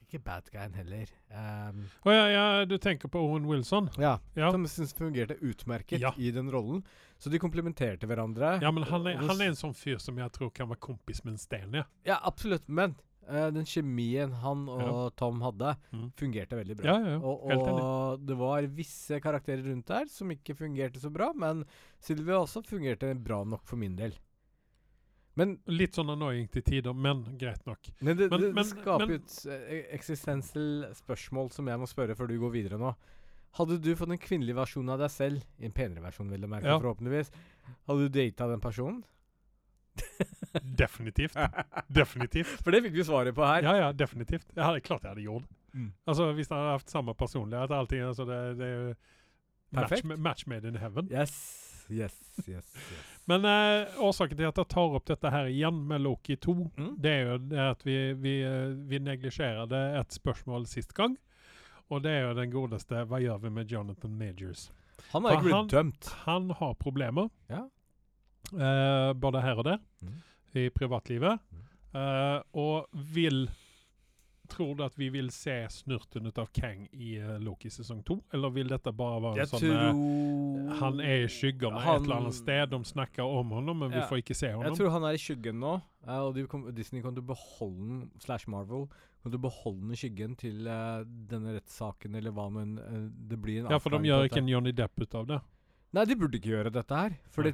[0.06, 1.12] Ikke bad guyen heller.
[1.30, 3.90] Um, oh, ja, ja, du tenker på Owen Wilson?
[4.00, 4.52] ja, Ja.
[4.54, 6.84] Som jeg syns fungerte utmerket i den rollen.
[7.26, 8.60] Så de komplementerte hverandre.
[8.62, 11.24] Ja, men han er, han er en sånn fyr som jeg tror kan være kompis
[11.26, 11.84] med en sten, ja.
[12.06, 12.68] Ja, absolutt.
[12.70, 12.94] Men
[13.26, 15.10] uh, den kjemien han og Ja.
[15.18, 16.12] Tom hadde, Mm.
[16.20, 16.86] fungerte veldig bra.
[16.86, 17.18] Ja, ja.
[17.18, 21.66] Og, og det var visse karakterer rundt der som ikke fungerte så bra, men
[22.00, 24.14] Sylvia også fungerte bra nok for min del.
[25.36, 27.90] Men, Litt sånn annoying til tider, men greit nok.
[28.02, 32.16] men det, Men- det, men- det skaper jo et eksistensielt spørsmål som jeg må spørre
[32.16, 32.94] før du går videre nå.
[33.56, 36.50] Hadde du fått en kvinnelig versjon av deg selv, i en penere versjon, vil jeg
[36.52, 36.80] merke, Ja.
[36.80, 37.30] forhåpentligvis,
[37.88, 39.04] hadde du data den personen?
[40.84, 41.36] Definitivt.
[41.88, 42.60] Definitivt.
[42.64, 43.64] For det fikk vi svaret på her.
[43.66, 44.48] Ja, ja, definitivt.
[44.56, 45.56] Jeg hadde, klart jeg hadde gjort det.
[45.76, 45.90] Mm.
[46.08, 48.94] Altså, hvis jeg hadde hatt samme personlighet, allting, altså det, det er jo
[49.76, 51.10] match, match made in heaven.
[51.12, 51.34] Yes,
[51.92, 52.16] yes,
[52.48, 52.70] yes.
[52.76, 53.02] yes.
[53.30, 56.92] Men eh, årsaken til at jeg tar opp dette her igjen med Loki 2, Mm.
[57.04, 57.38] det er jo
[57.72, 61.18] at vi, vi, eh, vi neglisjerte et spørsmål sist gang.
[61.94, 64.72] Og det er jo den godeste Hva gjør vi med Jonathan Majors?
[65.12, 66.08] Han har ikke blitt dømt.
[66.26, 67.66] Han har problemer, Ja.
[68.54, 70.22] uh, både her og der, Mm.
[70.56, 71.40] i privatlivet.
[71.96, 73.50] Eh, og vil
[74.50, 78.18] tror du at vi vil se snurten ut av Kang i uh, Loki sesong to?
[78.34, 82.16] Eller vil dette bare være en sånn tror Han er i skyggene Han- et eller
[82.20, 85.14] annet sted, de snakker om honom, men vi får ikke se Jeg tror han er
[85.18, 86.36] i skyggen nå, og
[86.76, 88.88] Disney kommer til å beholde den, slash Marvel,
[89.26, 93.64] kommer du beholde skyggen til uh, denne rettssaken, eller hva nå enn uh, det blir.
[93.64, 95.40] en Ja, for de gjør ikke en Johnny Depp ut av det.
[95.98, 97.16] Nei, de burde ikke gjøre dette her.
[97.34, 97.50] For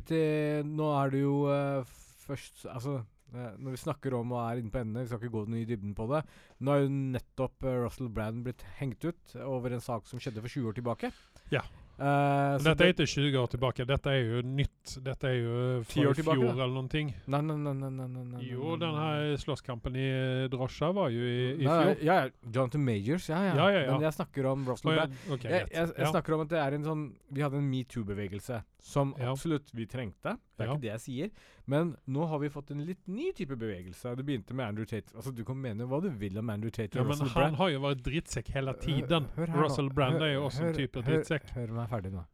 [0.68, 4.82] nå er det jo uh, først Altså, når vi snakker om og er inne på
[4.82, 6.20] endene, vi skal ikke gå den i dybden på det
[6.60, 10.52] Nå har jo nettopp Russell Brand blitt hengt ut over en sak som skjedde for
[10.52, 11.14] 20 år tilbake.
[11.54, 11.64] Ja.
[12.02, 14.96] Så Dette er ikke 20 år tilbake, dette er jo nytt.
[15.06, 17.12] Dette er jo fra i fjor eller noen ting.
[17.30, 21.38] Nei, nei, nei, nei, nei, Jo, den her slåsskampen i eh, drosja var jo i,
[21.62, 21.94] i fjor.
[22.02, 22.32] Ja, ja.
[22.48, 23.54] Jonathan Majors, ja, ja.
[23.60, 23.92] Ja, ja, ja.
[23.96, 26.60] Men jeg snakker om Russell Oh, ja, okay, Jeg, jeg, jeg snakker om at det
[26.60, 29.32] er en sånn Vi hadde en metoo-bevegelse som Ja.
[29.32, 30.34] absolutt vi trengte.
[30.58, 30.74] Det er Ja.
[30.74, 31.32] ikke det jeg sier.
[31.68, 34.16] Men nå har vi fått en litt ny type bevegelse.
[34.18, 35.14] Det begynte med Andrew Tate.
[35.16, 37.44] Altså Du kan mene hva du vil om Andrew Tate Ja, og men Russell han
[37.44, 37.56] Brand.
[37.58, 39.28] har jo vært drittsekk hele tiden.
[39.38, 39.64] Hør hør.
[39.64, 41.50] Russell Brand Hør- er jo også en type drittsekk.
[41.54, 42.26] Hør meg ferdig nå.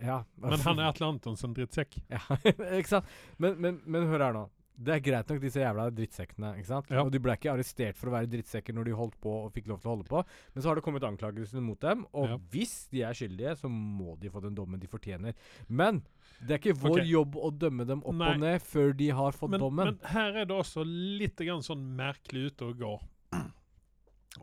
[0.00, 0.22] Ja.
[0.36, 1.98] Men han er Atle Antonsen drittsekk.
[2.10, 2.18] Ja,
[2.78, 3.04] ikke sant?
[3.38, 4.48] Men, men, men hør her nå.
[4.78, 6.52] Det er greit nok, disse jævla drittsekkene.
[6.60, 6.90] ikke sant?
[6.94, 7.02] Ja.
[7.02, 9.66] Og de ble ikke arrestert for å være drittsekker når de holdt på og fikk
[9.72, 10.22] lov til å holde på.
[10.54, 12.36] Men så har det kommet anklagelser mot dem, og Ja.
[12.52, 15.34] hvis de er skyldige, så må de få den dommen de fortjener.
[15.68, 16.04] Men
[16.40, 17.10] det er ikke vår okay.
[17.10, 18.32] jobb å dømme dem opp Nei.
[18.34, 19.84] og ned før de har fått Men, dommen.
[19.86, 23.00] men her er det også litt grann sånn merkelig ute og går.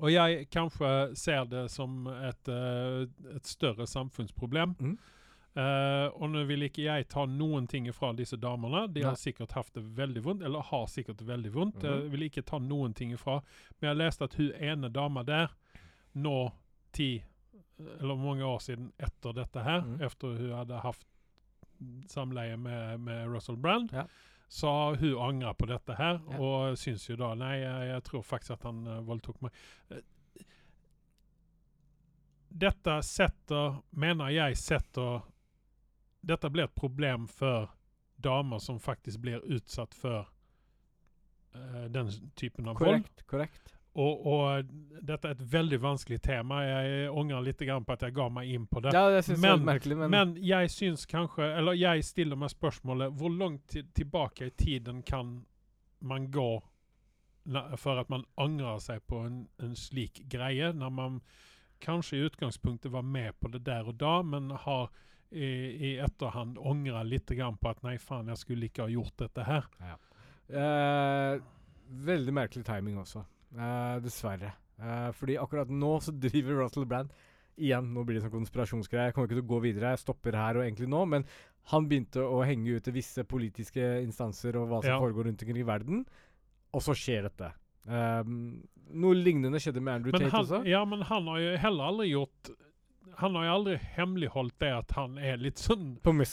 [0.01, 4.75] Og jeg kanskje ser det som et, eh, et større samfunnsproblem.
[4.79, 4.97] Mm.
[5.55, 8.85] Eh, og nå vil ikke jeg ta noen ting fra disse damene.
[8.91, 11.83] De har sikkert hatt det veldig vondt, eller har sikkert veldig vondt.
[11.83, 11.85] Mhm.
[12.03, 13.39] Jeg vil ikke ta noen ting ifra.
[13.79, 15.55] Men jeg leste at hun ene dama der,
[16.15, 16.51] nå
[16.91, 17.23] ti
[17.99, 20.01] eller mange år siden etter dette her, mm.
[20.01, 21.05] efter hun hadde hatt
[22.07, 24.05] samleie med, med Russell Brand, Ja.
[24.47, 26.39] så hun angra på dette her, Ja.
[26.39, 29.51] og syns jo da Nei, jeg, jeg tror faktisk at han uh, voldtok meg.
[29.91, 29.99] Eh,
[32.47, 35.25] dette setter, mener jeg setter
[36.25, 37.69] Dette blir et problem for
[38.17, 40.25] damer som faktisk blir utsatt for
[41.53, 43.25] eh, den typen av korrekt.
[43.27, 43.75] korrekt.
[43.95, 44.71] Og, og
[45.07, 46.57] dette er et veldig vanskelig tema.
[46.65, 48.91] Jeg angrer litt grann på at jeg ga meg inn på det.
[48.91, 52.51] Ja, det synes Men- litt merkelig, men, Men jeg syns kanskje Eller jeg stiller meg
[52.51, 55.45] spørsmålet Hvor langt tilbake i tiden kan
[55.99, 56.61] man gå
[57.77, 61.19] for at man angrer seg på en, en slik greie, når man
[61.79, 64.89] kanskje i utgangspunktet var med på det der og da, men har
[65.35, 65.49] i,
[65.89, 69.43] i etterhand angre litt grann på at nei, faen, jeg skulle ikke ha gjort dette
[69.47, 69.67] her.
[70.49, 71.39] Eh,
[72.09, 73.23] veldig merkelig timing også,
[73.57, 74.53] eh, dessverre.
[74.81, 77.13] Eh, fordi akkurat nå så driver Russell Brand
[77.55, 79.05] Igjen, nå blir det sånn konspirasjonsgreie.
[79.07, 79.91] Jeg kommer ikke til å gå videre.
[79.93, 81.05] Jeg stopper her og egentlig nå.
[81.07, 81.23] Men
[81.71, 84.97] han begynte å henge ut til visse politiske instanser og hva som Ja.
[84.99, 86.05] foregår rundt omkring i verden.
[86.73, 87.53] Og så skjer dette.
[87.87, 90.65] Um, noe lignende skjedde med Andrew Men Tate han, også.
[90.67, 92.49] ja, men han har jo heller aldri gjort
[93.21, 96.23] Han har jo aldri hemmeligholdt det at han er litt sånn På m-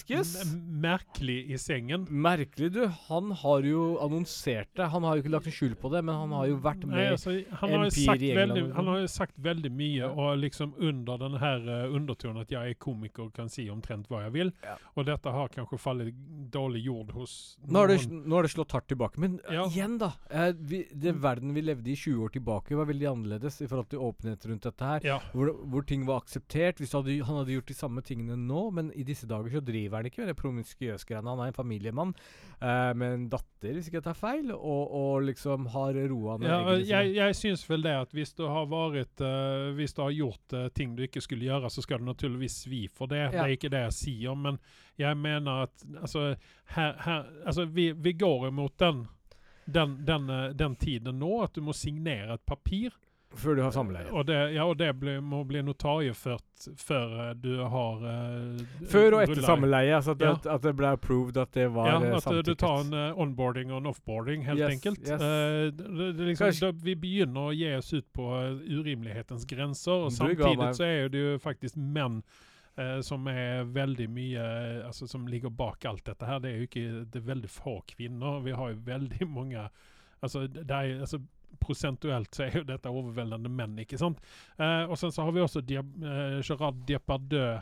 [0.83, 2.07] merkelig i sengen.
[2.11, 2.87] Merkelig, du.
[3.09, 4.89] Han har jo annonsert det.
[4.93, 6.97] Han har jo ikke lagt en skjul på det, men han har jo vært Nei,
[6.97, 10.09] med altså, han, har veldig, han har jo sagt veldig mye, Ja.
[10.11, 14.09] og liksom under den her uh, undertonen at jeg er komiker og kan si omtrent
[14.11, 14.53] hva jeg vil.
[14.65, 14.77] Ja.
[14.97, 16.15] Og dette har kanskje fallet
[16.53, 19.21] dårlig jord hos Nå har, det, nå har det slått hardt tilbake.
[19.23, 19.67] Men eh, Ja.
[19.69, 20.13] igjen, da.
[20.33, 23.91] Uh, vi, det verden vi levde i 20 år tilbake, var veldig annerledes i forhold
[23.93, 25.21] til åpenhet rundt dette her.
[25.33, 26.72] Hvor, hvor ting var akseptert.
[26.81, 29.99] Hvis hadde, han hadde gjort de samme tingene nå, men i disse dager så driver
[29.99, 31.29] han ikke med det promiskuøse greiene.
[31.29, 35.27] Han er en familiemann eh, med en datter, hvis ikke jeg tar feil, og, og
[35.29, 39.23] liksom har roa ned ja jeg, jeg syns vel det at hvis du har vært
[39.23, 42.63] uh, Hvis du har gjort uh, ting du ikke skulle gjøre, så skal du naturligvis
[42.65, 43.29] svi for det.
[43.33, 44.59] Det er ikke det jeg sier, men
[45.01, 46.33] jeg mener at altså,
[46.77, 49.05] her, her, altså vi, vi går imot den
[49.65, 52.95] den, den, eh, den tiden nå, at du må signere et papir.
[53.35, 54.11] Før du har samleie.
[54.13, 59.17] Og det, ja, og det blir, må bli notarieført før eh, du har uh, Før
[59.17, 59.95] og etter samleie.
[59.97, 60.35] Altså at, Ja.
[60.55, 62.47] at det ble approved at det var Ja, eh, at samtykket.
[62.47, 65.01] du tar en uh, onboarding og en offboarding, helt Yes, enkelt.
[65.01, 65.21] yes.
[65.21, 68.31] Uh, det, det, liksom, da, vi begynner å gi oss ut på
[68.69, 72.23] urimelighetens grenser, og samtidig så er det jo faktisk menn
[72.73, 76.39] Uh, som er veldig mye uh, Altså som ligger bak alt dette her.
[76.41, 78.39] Det er jo ikke Det er veldig få kvinner.
[78.41, 79.67] Vi har jo veldig mange
[80.23, 81.19] Altså, det er, altså
[81.61, 84.23] prosentuelt så er jo dette overveldende menn, ikke sant?
[84.57, 87.61] Eh, og sen så har vi også eh, Gerard Depardieu,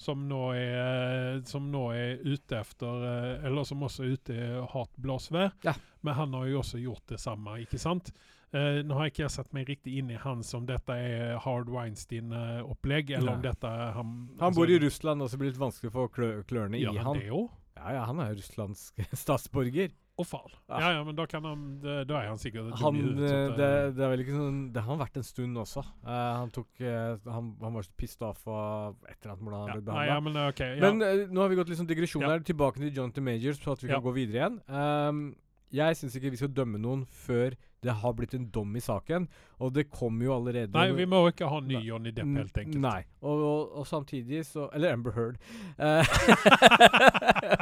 [0.00, 4.46] som nå er, som nå er ute efter eh, Eller som også er ute i
[4.72, 5.50] hardt blåsvær.
[5.66, 5.74] Ja.
[6.00, 8.08] Men han har jo også gjort det samme, ikke sant?
[8.50, 11.68] Eh, nå har ikke jeg satt meg riktig inn i hans om dette er Hard
[11.70, 15.66] Weinstein-opplegg, eller om dette er han Han bor i Russland, og så blir det litt
[15.68, 17.44] vanskelig å få klø klørne ja, i han det jo?
[17.78, 19.92] Ja, ja, han er russlandsk statsborger.
[20.20, 20.54] Å faen.
[20.68, 20.80] Ja.
[20.82, 23.68] Ja ja, men da kan han det- Da er han sikkert Han, eh, at, det,
[23.70, 25.84] eh, det er vel ikke sånn Det har han vært en stund også.
[26.04, 29.60] Uh, han tok uh, han, han var så pissed off av et eller annet hvordan
[29.60, 29.74] han ja.
[29.74, 30.06] ble behandla.
[30.10, 30.90] ja, men okay, Ja.
[30.90, 32.44] Men uh, nå har vi gått litt sånn digresjon her.
[32.44, 34.60] Tilbake til Jonathan Majors, så at vi kan gå videre igjen.
[34.68, 35.24] Um,
[35.70, 39.26] jeg syns ikke vi skal dømme noen før det har blitt en dom i saken.
[39.64, 41.84] Og det kommer jo allerede Nei, vi må ikke ha ny Nei.
[41.88, 42.80] Johnny Depp, helt enkelt.
[42.84, 43.00] Nei.
[43.20, 45.38] Og, og, og samtidig så Eller Amber Heard.
[45.78, 46.04] Eh,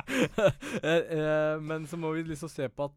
[0.82, 2.96] eh, eh, men så må vi liksom se på at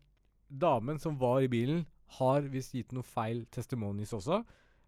[0.52, 1.86] damen som var i bilen,
[2.20, 4.42] har visst gitt noe feil testimonies også.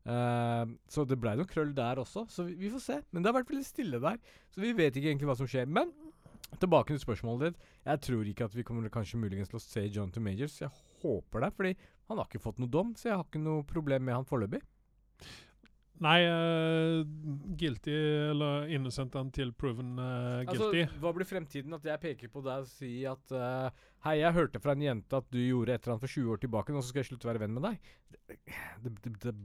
[0.04, 2.26] Eh, så det blei noe krøll der også.
[2.30, 2.98] Så vi, vi får se.
[3.12, 4.20] Men det har vært veldig stille der.
[4.52, 5.70] Så vi vet ikke egentlig hva som skjer.
[5.70, 5.94] Men
[6.60, 7.70] tilbake til spørsmålet ditt.
[7.86, 10.60] Jeg tror ikke at vi kommer kanskje muligens til å se Jonathan Majors.
[10.62, 10.72] Jeg
[11.04, 11.74] håper det, fordi
[12.14, 14.62] han har ikke fått noe dom, så jeg har ikke noe problem med han foreløpig.
[16.04, 17.04] Nei, uh,
[17.56, 17.94] guilty
[18.32, 20.84] eller innocent until proven uh, guilty.
[20.84, 21.76] Altså, hva blir fremtiden?
[21.78, 25.20] At jeg peker på deg og sier at uh, Hei, jeg hørte fra en jente
[25.22, 27.32] at du gjorde et eller annet for 20 år tilbake, nå skal jeg slutte å
[27.32, 27.94] være venn med deg.
[28.84, 29.36] Det, det, det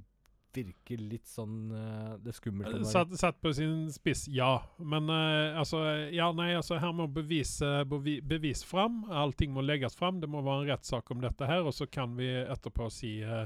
[0.55, 2.87] virker litt sånn eh, Det skummelt.
[2.89, 4.57] Satt, satt på sin spiss, ja.
[4.79, 5.83] Men uh, altså
[6.15, 7.59] Ja, nei, altså her må bevis,
[7.89, 9.03] bevi- bevis fram.
[9.11, 10.21] Allting må legges fram.
[10.23, 13.45] Det må være en rettssak om dette her, og så kan vi etterpå si uh,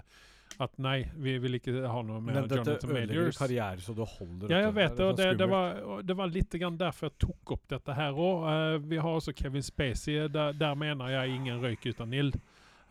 [0.61, 4.09] at nei, vi vil ikke ha noe med Men dette Jonathan ødelegger karriere så det
[4.19, 4.53] holder.
[4.53, 5.07] Ja, jeg vet det.
[5.07, 8.49] Og det, det, var, det var litt grann derfor jeg tok opp dette her òg.
[8.85, 10.29] vi har også Kevin Spacey.
[10.29, 12.37] Der, der mener jeg ingen røyk uten ild.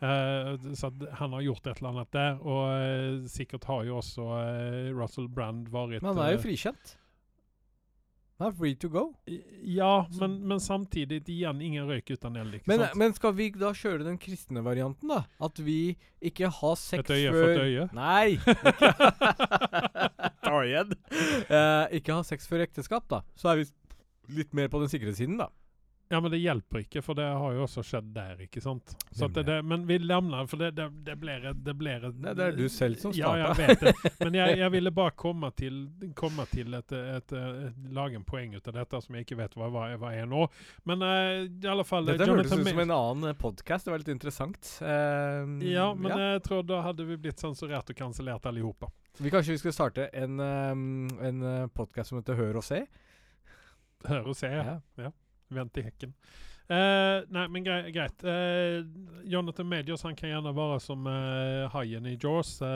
[0.02, 2.40] Eh, så han har gjort et eller annet der.
[2.42, 6.96] Og eh, sikkert har jo også eh, Russell Brand vært Men han er jo frikjent.
[8.42, 9.02] Han er free to go.
[9.62, 12.56] Ja, men, men samtidig igjen ingen røyk uten eld.
[12.58, 12.98] ikke Men, sant?
[12.98, 15.20] men skal vi da kjøre den kristne varianten, da?
[15.38, 17.86] At vi ikke har sex et øye for et øye.
[17.94, 18.38] Nei!
[20.52, 20.96] Ikke.
[21.48, 23.22] Eh, ikke ha sex før ekteskap, da.
[23.38, 23.64] Så er vi
[24.36, 25.48] litt mer på den sikre siden, da.
[26.12, 28.90] Ja, men det hjelper ikke, for det har jo også skjedd der, ikke sant?
[29.16, 32.58] Det, det, men vi lemner, for det, det, blir et det blir Nei, det er
[32.58, 34.10] du selv som Ja, jeg vet det.
[34.18, 35.78] Men jeg, jeg ville bare komme til,
[36.18, 39.56] komme til et, et, et, lage en poeng ut av dette, som jeg ikke vet
[39.56, 40.42] hva, hva, hva er nå.
[40.90, 43.88] Men uh, i alle fall Dette hørtes ut som en annen podkast.
[43.88, 44.74] Det var litt interessant.
[44.84, 48.92] Uh, Ja, men jeg tror da hadde vi blitt sensurert og kansellert allihopa.
[49.16, 52.84] vi Kanskje vi skulle starte en, um, en podkast som heter Hør og se?
[54.12, 54.76] Hør og se, ja.
[55.00, 55.16] Ja.
[55.54, 56.14] Vent i hekken.
[56.72, 58.22] Uh, nei, men grei, greit.
[58.24, 58.86] Uh,
[59.28, 62.54] Jonathan Medios han kan gjerne være som uh, haien i Jaws.
[62.62, 62.68] Uh,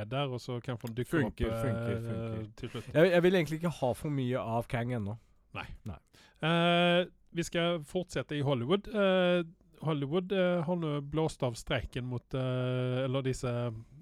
[0.00, 2.48] er der, og så kanskje han dukker Funker, opp eh, funker, funker.
[2.58, 2.88] til slutt.
[2.96, 5.18] Jeg, jeg vil egentlig ikke ha for mye av Kang ennå.
[5.54, 5.68] Nei.
[7.30, 8.88] vi skal fortsette i Hollywood.
[8.90, 9.44] Eh,
[9.84, 13.50] Hollywood eh, har nå blåst av streiken mot eh, Eller disse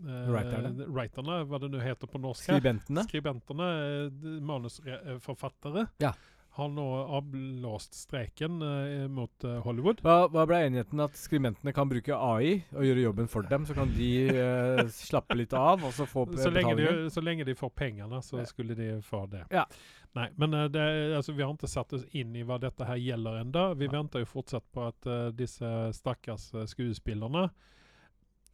[0.02, 0.86] Writerne.
[0.90, 2.46] writerne, hva det nå heter på norsk.
[2.48, 3.04] Skribentene.
[3.08, 3.68] Skribentene,
[4.06, 6.12] eh, manusforfattere, Ja.
[6.52, 6.84] Har nå
[7.16, 10.02] avblåst streiken eh, mot eh, Hollywood.
[10.04, 11.00] Hva, hva ble enigheten?
[11.00, 13.64] At skribentene kan bruke AI og gjøre jobben for dem?
[13.68, 17.46] Så kan de eh, slappe litt av, og så få Så lenge, de, så lenge
[17.48, 18.46] de får pengene, så Ja.
[18.50, 19.46] skulle de få det.
[19.50, 19.64] Ja.
[20.12, 20.84] Nei, men eh, det,
[21.16, 23.66] altså, vi har ikke satt oss inn i hva dette her gjelder ennå.
[23.80, 23.94] Vi Ja.
[23.96, 27.48] venter jo fortsatt på at uh, disse stakkars uh, skuespillerne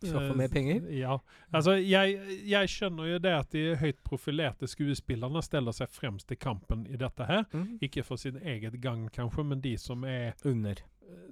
[0.03, 0.85] Skal få eh, mer penger?
[0.95, 1.19] Ja.
[1.53, 6.37] Altså, jeg, jeg skjønner jo det at de høyt profilerte skuespillerne steller seg fremst i
[6.39, 7.45] kampen i dette her.
[7.53, 7.79] Mm.
[7.83, 10.79] Ikke for sin eget gang, kanskje, men de som er Under.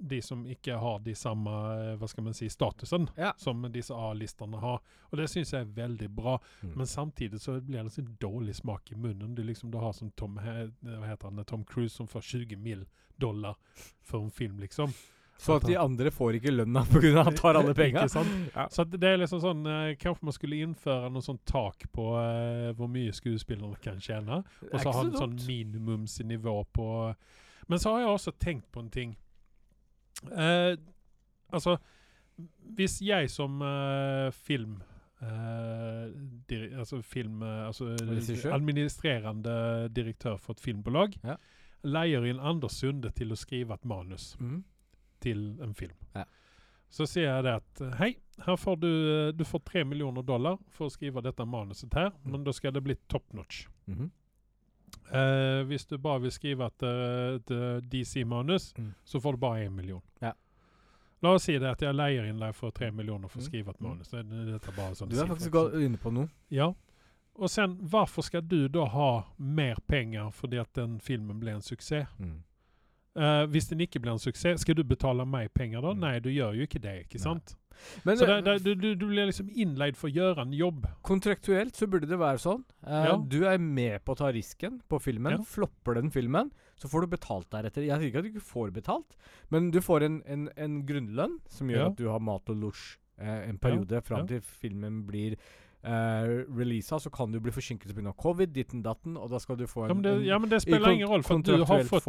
[0.01, 3.31] de som ikke har de samme eh, hva skal man si, statusen Ja.
[3.37, 4.81] som disse A-listene har.
[5.11, 6.37] Og det syns jeg er veldig bra.
[6.63, 6.73] Mm.
[6.81, 9.35] Men samtidig så blir det sånn dårlig smak i munnen.
[9.35, 12.85] Du liksom du har som Tom, hva heter han, Tom Cruise som får 20 mill.
[13.19, 13.55] dollar
[14.05, 14.91] for en film, liksom.
[15.37, 17.11] Så at de andre får ikke lønna pga.
[17.19, 18.07] at han tar alle penga?
[18.55, 18.67] Ja.
[18.73, 22.71] Så det er liksom sånn eh, Kanskje man skulle innføre noe sånn tak på eh,
[22.77, 24.41] hvor mye skuespillerne kan tjene.
[24.71, 26.87] Og så ha en sånn minimumsnivå på
[27.69, 29.15] Men så har jeg også tenkt på en ting.
[30.33, 30.73] Eh,
[31.53, 31.77] altså
[32.77, 34.79] Hvis jeg som eh, film
[35.17, 36.11] Uh,
[36.45, 37.87] diri, altså film eh, altså
[38.53, 41.35] Administrerende direktør for et filmbolag Ja.
[41.83, 44.63] leier inn Anders Sunde til å skrive et manus Mhm.
[45.19, 45.95] Til en film.
[46.15, 46.23] Ja.
[46.89, 50.87] Så sier jeg det at hei, her får du, du får tre millioner dollar for
[50.87, 52.31] å skrive dette manuset her, Mm.
[52.31, 53.67] men da skal det bli top notch.
[53.87, 54.11] Mhm.
[55.11, 58.93] Eh, hvis du bare vil skrive et, et DC-manus, Mm.
[59.05, 60.01] så får du bare én million.
[60.21, 60.31] Ja.
[61.21, 63.47] La oss si det at jeg leier inn deg for tre millioner for å Mm.
[63.49, 63.87] skrive et Mm.
[63.89, 64.07] manus.
[64.09, 66.29] Det, det, dette er bare sånn Du er faktisk gå- inne på noe.
[66.49, 66.73] Ja.
[67.39, 71.61] Og sen, hvorfor skal du da ha mer penger fordi at den filmen ble en
[71.61, 72.07] suksess?
[73.17, 75.93] Eh, hvis den ikke blir en suksess, skal du betale meg penger da?
[75.95, 76.03] Mm.
[76.03, 77.55] Nei, du gjør jo ikke det, ikke sant?
[78.05, 80.53] Men Så eh, det, det, du, du, du blir liksom innleid for å gjøre en
[80.53, 80.85] jobb.
[81.05, 82.63] kontraktuelt så burde det være sånn.
[82.85, 83.17] Uh, Ja.
[83.17, 85.37] Du er med på å ta risken på filmen.
[85.39, 85.43] Ja.
[85.45, 87.81] Flopper den filmen, Så får du betalt deretter.
[87.81, 89.15] Jeg sier ikke at du ikke får betalt,
[89.49, 91.87] men du får en, en, en grunnlønn som gjør Ja.
[91.89, 94.35] at du har mat og losj uh, en periode fram ja.
[94.35, 95.37] til filmen blir
[95.87, 96.99] uh, releasa.
[96.99, 98.13] Så kan du bli forsinket pga.
[98.13, 100.61] covid, ditten datten, og da skal du få en, Ja men, det, ja, men det
[100.61, 102.05] spiller ingen rolle, for du har, fått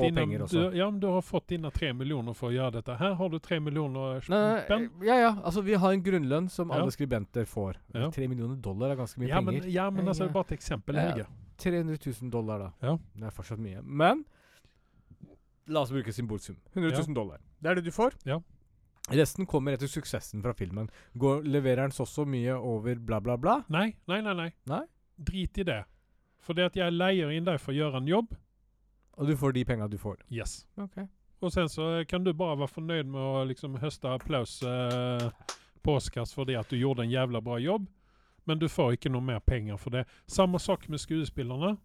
[0.51, 2.97] du, ja, men du har fått dine tre millioner for å gjøre dette.
[2.99, 4.91] Her har du tre millioner spenn.
[5.07, 5.35] ja, ja.
[5.43, 7.79] Altså, vi har en grunnlønn som alle skribenter får.
[8.15, 9.69] Tre millioner dollar er ganske mye Ja penger.
[9.73, 10.35] ja, men altså, ja.
[10.35, 10.99] bare et eksempel.
[10.99, 11.11] Ja.
[11.13, 11.29] Helge.
[11.59, 12.73] 300 000 dollar, da.
[12.87, 12.99] Ja.
[13.19, 13.81] Det er fortsatt mye.
[13.83, 14.23] Men
[15.69, 16.57] la oss bruke symbolsum.
[16.73, 17.43] 100 000 dollar.
[17.59, 18.15] Det er det du får.
[18.25, 18.39] Ja.
[19.09, 20.91] Resten kommer etter suksessen fra filmen.
[21.17, 23.63] Går, leverer den så så mye over bla, bla, bla?
[23.73, 24.35] Nei, nei, nei.
[24.35, 24.51] nei.
[24.69, 24.83] nei?
[25.17, 25.83] Drit i det.
[26.45, 28.35] Fordi det jeg leier inn deg for å gjøre göra en jobb.
[29.19, 30.21] Og du får de penga du får.
[30.31, 30.67] Yes.
[30.77, 31.01] Ok.
[31.41, 35.29] Og sen så kan du bare være fornøyd med å liksom høste applaus eh,
[35.83, 37.87] på Oscars fordi at du gjorde en jævla bra jobb.
[38.45, 40.07] Men du får ikke noe mer penger for det.
[40.27, 41.77] Samme sak med skuespillerne.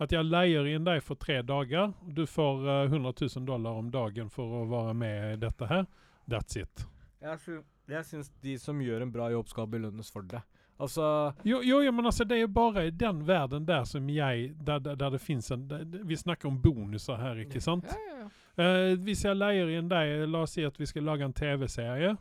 [0.00, 1.92] At jeg leier inn deg for tre dager.
[2.08, 5.84] Du får eh, 100 000 dollar om dagen for å være med i dette här.
[6.30, 6.86] That's it.
[7.20, 7.58] Jeg, sy
[7.90, 10.40] jeg syns de som gjør en bra jobb, skal belønnes for det.
[10.80, 11.02] Altså
[11.44, 14.78] Jo, jo, jo men altså, det jo bare i den verden der som jeg Der,
[14.80, 17.84] der, der det fins en, der, vi snakker om bonuser her, ikke sant?
[17.84, 18.28] Ja, ja, ja.
[18.60, 22.14] Uh, hvis jeg leier inn deg La oss si at vi skal lage en TV-serie.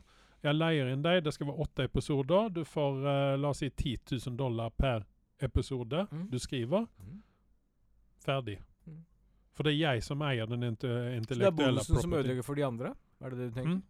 [0.44, 2.50] Jeg leier inn deg, det skal være åtte episoder.
[2.56, 3.96] Du får uh, la oss si 10
[4.28, 5.06] 000 dollar per
[5.40, 6.28] episode Mm.
[6.32, 6.86] du skriver.
[7.00, 7.22] Mm.
[8.26, 8.58] Ferdig.
[8.88, 9.04] Mm.
[9.56, 10.88] For det er jeg som eier den inte,
[11.28, 12.94] Så det er bonusen som ødelegger for de andre?
[13.22, 13.82] Er det det du tenker?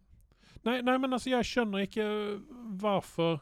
[0.66, 2.08] Nei, nei, men altså, jeg skjønner ikke
[2.80, 3.40] hvorfor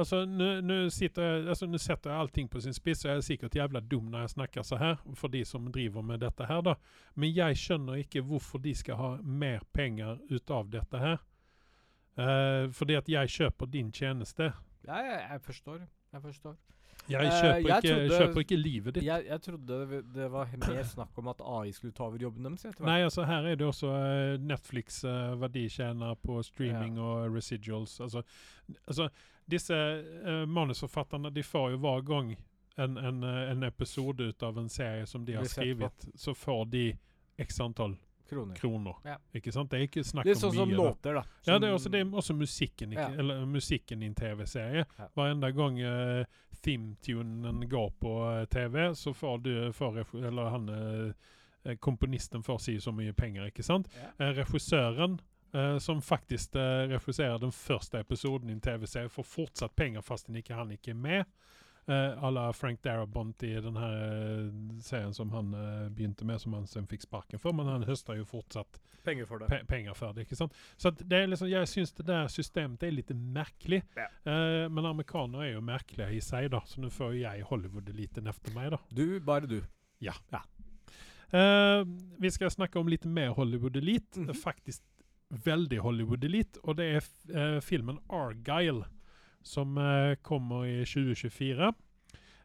[0.00, 3.26] Altså, nå sitter jeg Altså, nå setter jeg allting på sin spiss, og jeg er
[3.26, 6.62] sikkert jævla dum når jeg snakker så her, for de som driver med dette her,
[6.64, 6.74] da.
[7.14, 11.20] Men jeg skjønner ikke hvorfor de skal ha mer penger ut av dette her.
[12.16, 14.50] Uh, fordi at jeg kjøper din tjeneste.
[14.86, 15.84] Ja, ja, jeg forstår.
[16.12, 16.56] Jeg forstår.
[17.10, 19.04] Jeg Eh, kjøper, jeg ikke, trodde- kjøper ikke livet ditt.
[19.04, 22.78] Jeg, jeg trodde det- var mer snakk om at AI skulle ta over jobben deres.
[22.80, 28.00] Nei, altså her er det også eh, Netflix uh, verditjener på streaming og residuals.
[28.00, 28.22] Altså,
[28.86, 29.08] altså
[29.50, 32.36] disse uh, manusforfatterne de får jo hver gang
[32.78, 36.86] en, en, en episode ut av en serie som de har skrevet, så får de
[37.38, 37.96] x antall
[38.32, 38.54] Kroner.
[38.58, 38.94] kroner.
[39.04, 39.16] Ja.
[39.36, 39.70] Ikke sant?
[39.70, 40.88] Det er ikke snakk Litt om sånn som låter, da.
[40.88, 41.52] låter, da.
[41.52, 43.08] Ja, det er også, det er også musikken, i, Ja.
[43.18, 44.86] eller, musikken i en TV-serie.
[44.98, 45.08] Ja.
[45.14, 46.24] Varenda gang uh,
[46.64, 51.12] theme-tunen går på uh, TV, så får du får, eller han eh,
[51.64, 53.88] eh, komponisten får si så mye penger, ikke sant?
[53.98, 54.12] Ja.
[54.18, 55.20] Eh, regissøren,
[55.52, 60.30] Uh, som faktisk uh, regisserer den første episoden i en TV-serie, får fortsatt penger fast
[60.48, 61.24] han ikke er med.
[61.88, 66.52] Uh, la Frank Darabont i den her eh, serien som han eh, begynte med, som
[66.54, 69.48] han sen fikk sparken for, men han høster jo fortsatt Penger for det.
[69.50, 70.22] pe penger for det.
[70.28, 70.54] Ikke sant?
[70.76, 73.82] Så att det er liksom, jeg syns det der systemet er litt merkelig.
[73.98, 74.06] Ja.
[74.26, 78.54] Uh, men amerikaner er jo merkelige i seg, da, så nå får jeg Hollywood-eliten efter
[78.54, 78.78] meg, da.
[78.94, 79.60] Du, bare du.
[81.32, 81.82] Eh,
[82.18, 84.34] vi skal snakke om litt mer Hollywood-elit, -hmm.
[84.34, 84.82] Faktisk
[85.28, 88.84] veldig Hollywood-elit, og det er f- eh, filmen Argyle
[89.44, 91.70] som eh, kommer i 2024.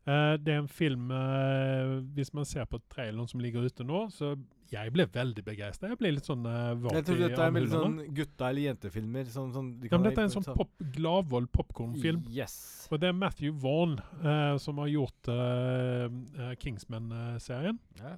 [0.07, 4.05] Eh, det er en film eh, Hvis man ser på traileren som ligger ute nå,
[4.13, 4.35] så
[4.71, 5.89] jeg ble veldig begeistra.
[5.93, 9.29] Jeg ble litt sånn uh, våt Jeg tror dette er veldig sånn gutta- eller jentefilmer.
[9.31, 12.25] Sånn, sånn, de Ja, dette er en sånn pop, gladvold popkornfilm.
[12.35, 12.57] Yes.
[12.91, 17.79] Og det er Matthew Vaughn uh, som har gjort uh, Kingsman-serien.
[18.01, 18.17] Ja.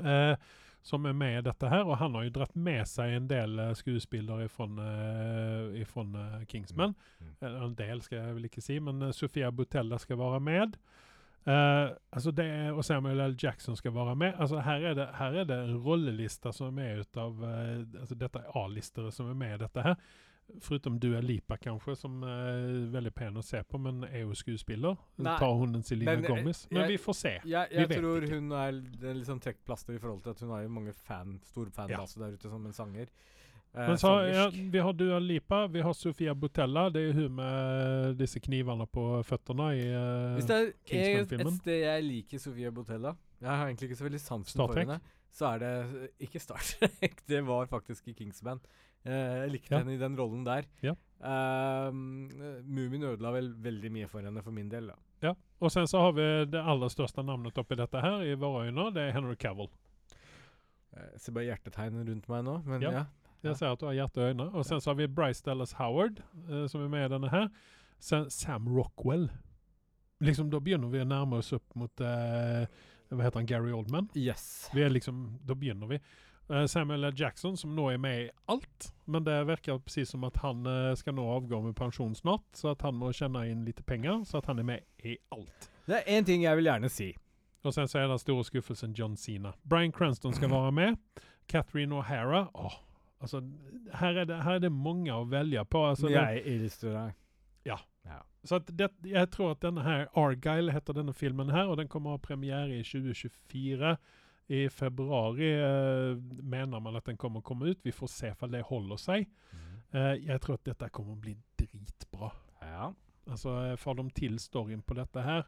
[0.00, 0.36] Eh,
[0.84, 1.86] som er med i dette her.
[1.88, 6.92] Og han har jo dratt med seg en del eh, skuespillere fra uh, Kingsman.
[7.20, 7.30] Mm.
[7.40, 10.76] Eh, en del, skal jeg vel ikke si, men eh, Sofia Butella skal være med.
[11.44, 13.34] Uh, altså det er, og Samuel L.
[13.40, 14.36] Jackson skal være med.
[14.40, 18.16] Altså her, er det, her er det en rolleliste som er ut av uh, altså
[18.20, 19.98] Dette er A-listere som er med i dette her.
[20.60, 24.96] Förutom Dua Lipa kanskje, som er veldig pen å se på, men er jo skuespiller.
[25.16, 26.66] Nei, Tar hun en Selena eh, Gomez?
[26.70, 27.32] Men jeg- vi får se.
[27.44, 30.50] Jeg, Vi jeg vet tror hun er en liksom trekkplaster i forhold til at hun
[30.50, 33.08] har jo mange fan, stor fanbase der ute som en sanger.
[33.74, 36.88] Eh, Men så, ja, vi har Dua Lipa, vi har Sofia Botella.
[36.90, 40.72] Det er hun med disse knivene på føttene i eh, Hvis det er
[41.24, 45.00] et, sted jeg liker Sofia Botella Jeg har egentlig ikke så veldig sansen for henne.
[45.34, 45.72] Så er det
[46.04, 47.26] eh, ikke Star Trek.
[47.26, 48.60] Det var faktisk i Kingsman.
[49.04, 49.78] Eh, jeg likte Ja.
[49.82, 50.64] henne i den rollen der.
[50.82, 50.94] Ja.
[51.24, 52.28] Um,
[52.68, 54.88] Mumien ødela vel veldig mye for henne, for min del.
[54.88, 54.94] da.
[55.22, 55.34] Ja.
[55.60, 58.90] Og sen så har vi det aller største navnet oppi dette her i våre øyne.
[58.94, 59.68] Det er Henry Cavill.
[60.96, 62.90] Eh, Jeg ser bare hjertetegn rundt meg nå, men Ja.
[62.90, 63.04] ja.
[63.44, 64.54] Jeg ser at du har hjerte og øyne.
[64.54, 67.48] Og sen så har vi Bryce Dallas Howard, eh, som er med i denne her.
[68.00, 69.28] Sen Sam Rockwell.
[70.22, 72.66] Liksom, da begynner vi å nærme oss opp mot eh,
[73.10, 73.46] Hva heter han?
[73.46, 74.08] Gary Oldman?
[74.16, 74.70] Yes.
[74.72, 75.98] Vi er liksom, Da begynner vi.
[76.50, 77.12] Eh, Samuel L.
[77.16, 78.92] Jackson, som nå er med i alt.
[79.04, 82.74] Men det virker precis som at han eh, skal nå avgå med pensjon snart, så
[82.74, 85.70] at han må tjene inn litt penger, så at han er med i alt.
[85.86, 87.12] Det er én ting jeg vil gjerne si.
[87.64, 89.54] Og sen så er den store skuffelsen John Cena.
[89.64, 90.96] Brian Cranston skal være med.
[91.48, 92.46] Catherine O'Hara.
[92.54, 92.76] Åh,
[93.20, 93.40] altså,
[93.94, 95.86] her er, det, her er, det mange å velge på.
[95.88, 97.14] Alltså, det, jeg illustrerer deg.
[97.64, 97.78] Ja.
[98.04, 98.20] ja.
[98.44, 101.88] så att det, jeg tror at denne her Argyle heter denne filmen her, og den
[101.88, 103.96] kommer ha premiere i 2024.
[104.52, 107.80] I februari eh, mener man at den kommer å komme ut.
[107.84, 109.28] Vi får se om det holder seg.
[109.52, 109.70] Mm.
[109.94, 112.32] Eh, jeg tror at dette kommer å bli dritbra.
[112.60, 112.92] ja.
[113.24, 115.46] Alltså eh, får de til storyen på dette her,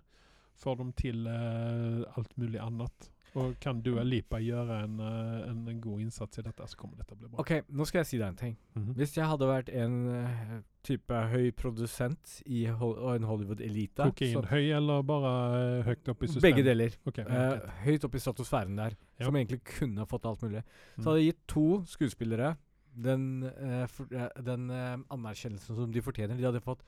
[0.57, 3.11] får de til eh, alt mulig annat.
[3.37, 6.97] Och kan Dua Lipa gjøre en, eh, en, en god innsats i dette, så kommer
[6.97, 7.43] dette bli bra.
[7.43, 8.55] Ok, nå skal jeg si deg en ting.
[8.75, 8.95] Mhm.
[8.97, 10.55] Hvis jeg hadde vært en eh,
[10.87, 12.79] type høy produsent i en
[13.29, 14.09] Hollywood-elite så-
[14.41, 16.43] Kokainhøy eller bare eh, høyt opp i systemet?
[16.49, 16.97] Begge deler.
[17.07, 19.25] Okay, Eh, høyt opp i stratosfæren der, Ja.
[19.27, 20.63] som egentlig kunne ha fått alt mulig.
[20.97, 21.05] Så Mm.
[21.05, 22.57] hadde jeg gitt to skuespillere
[22.97, 24.71] den, uh, for, uh, den
[25.11, 26.37] anerkjennelsen som de fortjener.
[26.39, 26.81] De hadde fått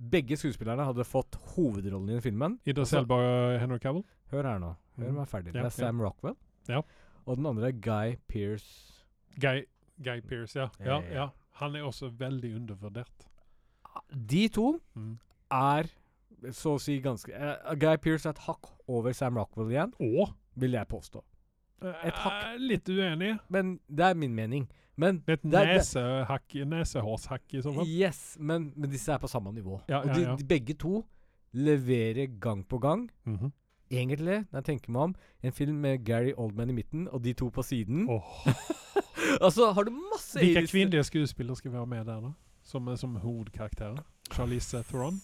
[0.00, 2.58] Begge skuespillerne hadde fått hovedrollen i den filmen.
[2.64, 4.02] Ida altså- Elba og Henry Cavill?
[4.32, 4.74] Hør her nå.
[5.08, 5.14] Mm.
[5.14, 5.46] meg ferdig.
[5.46, 5.68] Ja, det er ja.
[5.70, 6.36] Sam Rockwell.
[6.68, 6.80] Ja.
[7.26, 8.92] Og den andre er Guy Pearce.
[9.40, 9.64] Guy,
[10.04, 10.68] Guy Pearce, ja.
[10.80, 11.14] Ja, ja, ja.
[11.14, 11.28] ja.
[11.60, 13.26] Han er også veldig undervurdert.
[14.30, 15.18] De to Mm.
[15.50, 15.84] er
[16.52, 20.28] så å si ganske uh, Guy Pearce er et hakk over Sam Rockwell igjen, Og
[20.56, 21.20] vil jeg påstå.
[21.82, 22.54] Et hakk.
[22.54, 23.38] Eh, Litt uenig.
[23.48, 24.68] Men det er min mening.
[24.96, 27.86] Men Et det nesehakk, nesehårshakk i så fall.
[27.88, 29.80] Yes, men, men disse er på samme nivå.
[29.88, 30.34] Ja, og ja, de, ja.
[30.36, 31.04] de begge to
[31.52, 33.08] leverer gang på gang.
[33.24, 33.52] Mhm.
[33.90, 37.32] Egentlig, når jeg tenker meg om, en film med Gary Oldman i midten og de
[37.34, 38.04] to på siden.
[38.10, 38.22] Oh.
[39.44, 42.30] altså, har du masse Vilka A-lister- skuespillere skal vi ha med der, da?
[42.62, 43.98] Som, som hovedkarakterer?
[44.30, 45.18] Charlize Theron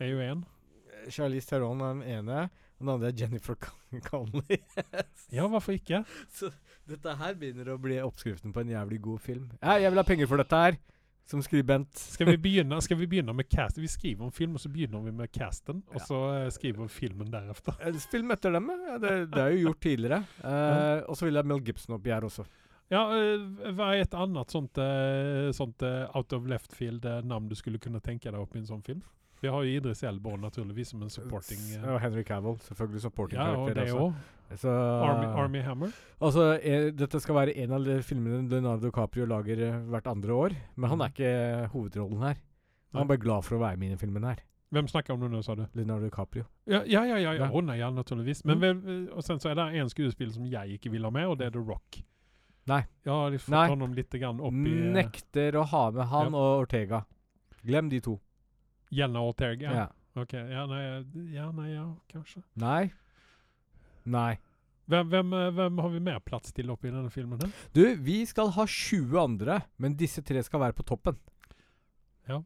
[0.00, 0.44] er jo en.
[1.10, 2.46] Charlize Theron er den ene,
[2.80, 3.54] den andre er Jennifer
[4.08, 4.56] Connolly.
[5.32, 6.02] Ja, hvorfor ikke?
[6.32, 6.50] Så
[6.88, 9.46] dette her begynner å bli oppskriften på en jævlig god film.
[9.62, 10.76] Ja, jeg vil ha penger for dette her,
[11.24, 11.96] som skribent.
[11.98, 13.78] Skal vi begynne, skal vi begynne, med cast?
[13.78, 15.82] Vi skriver om film og så begynner vi med casten.
[15.88, 15.94] Ja.
[15.94, 17.74] Och så eh, skriver vi filmen deretter.
[17.80, 18.98] Eh, Film etter dem, ja.
[18.98, 20.22] Det, det er jo gjort tidligere.
[20.44, 22.44] Eh, og så vil jeg Mel Gibson oppi her også.
[22.92, 23.06] Ja,
[23.72, 28.02] hva er et annet sånt, eh, sånt eh, out of left field-navn du skulle kunne
[28.04, 29.00] tenke deg opp i en sånn film?
[29.42, 31.58] Vi har ju Idris Elba naturligtvis som en supporting.
[31.82, 34.12] Uh, Og Henry Cavill, selvfølgelig supporting ja, og det også.
[34.56, 35.90] Så, Army, Army Hammer.
[36.20, 40.32] Altså, er, dette skal være en av de filmene Leonardo DiCaprio lager eh, hvert andre
[40.36, 40.54] år.
[40.76, 42.34] Men han er ikke hovedrollen her.
[42.92, 44.42] Han er bare glad for å være med i filmen her.
[44.72, 45.64] Hvem snakker om du nå, sa du?
[45.74, 46.44] Leonardo DiCaprio.
[46.68, 47.48] Ja, ja, ja, ja, ja.
[47.50, 48.44] Oh, nei, ja, naturligvis.
[48.44, 49.08] Men Mm.
[49.12, 51.46] och sen så er det en skuespiller som jeg ikke vil ha med og det
[51.46, 52.02] er The Rock.
[52.66, 53.68] Nei Ja, har fått Nej.
[53.68, 56.38] honom litt grann upp i eh, Nekter å ha med han Ja.
[56.38, 57.04] og Ortega.
[57.64, 58.20] Glem de to.
[58.92, 59.74] Jenna Ortega.
[59.74, 59.88] Ja.
[60.20, 60.82] Ok, ja, nei,
[61.32, 62.42] ja, nei, ja, kanskje.
[62.60, 62.90] Nei.
[64.04, 64.36] Nei.
[64.92, 67.40] Hvem, hvem, hvem, har vi mer plass til oppi denne filmen?
[67.40, 67.52] her?
[67.72, 71.16] Du, vi skal ha 20 andre, men disse tre skal være på toppen.
[72.28, 72.42] Ja.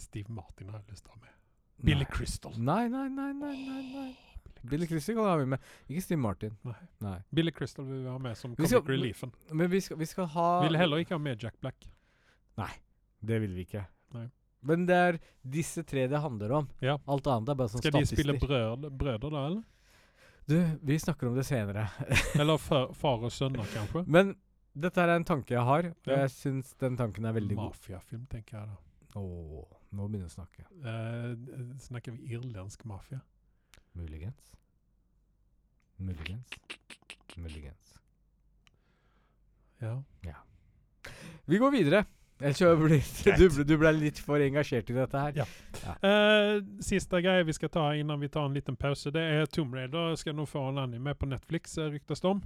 [0.00, 1.36] Steve Martin har lyst til å ha med.
[1.80, 2.10] Billy Nei.
[2.16, 2.56] Crystal.
[2.58, 4.08] Nei, nei, nei, nei, nei, nei.
[4.60, 5.70] Billy Crystal kan ha vi med.
[5.88, 6.58] Ikke Steve Martin.
[6.66, 6.76] Nei.
[7.04, 7.14] Nei.
[7.32, 9.32] Billy Crystal vil vi ha med som comic reliefen.
[9.52, 11.86] Men vi skal, vi skal ha Vil heller ikke ha med Jack Black.
[12.60, 12.72] Nei,
[13.20, 13.86] Det vil vi ikke.
[14.16, 14.26] Nei.
[14.62, 16.68] Men det er disse tre det handler om.
[16.84, 16.98] Ja.
[17.08, 18.90] Alt annet er bare sånn Skal de spille statister.
[18.90, 19.62] brødre, da, eller?
[20.50, 21.86] Du, vi snakker om det senere.
[22.40, 24.02] Eller far og sønner, kanskje?
[24.10, 24.34] Men
[24.74, 26.22] dette er en tanke jeg har, og Ja.
[26.24, 27.70] jeg syns den tanken er veldig god.
[27.76, 28.76] Mafiafilm tenker jeg da.
[29.20, 30.66] Åh, nå begynner vi å snakke.
[30.82, 33.20] Eh, snakker vi irlandsk mafia?
[33.94, 34.52] Muligens.
[35.98, 36.50] Muligens.
[37.36, 37.94] Muligens.
[39.80, 39.96] Ja.
[41.46, 42.04] Vi går videre.
[42.40, 42.58] Ellers
[43.56, 45.42] du, du ble litt for engasjert i dette her.
[45.42, 45.46] Ja.
[45.84, 45.96] ja.
[46.04, 49.76] Uh, siste greie vi skal ta innan vi tar en liten pause, det er Tomb
[49.76, 52.42] Raider Skal nå få en anime på Netflix ryktes ryktas det om.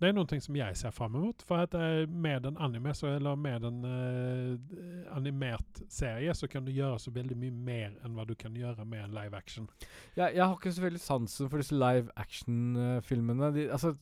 [0.00, 1.42] Det er noe som jeg ser fram mot.
[1.44, 6.64] For att eh, med en anime så, eller med en uh, animert serie så kan
[6.64, 9.68] du gjøre så veldig mye mer enn hva du kan gjøre med en live action.
[10.16, 13.52] Jeg, jeg har ikke så veldig sansen for disse live action-filmene.
[13.68, 13.92] Altså,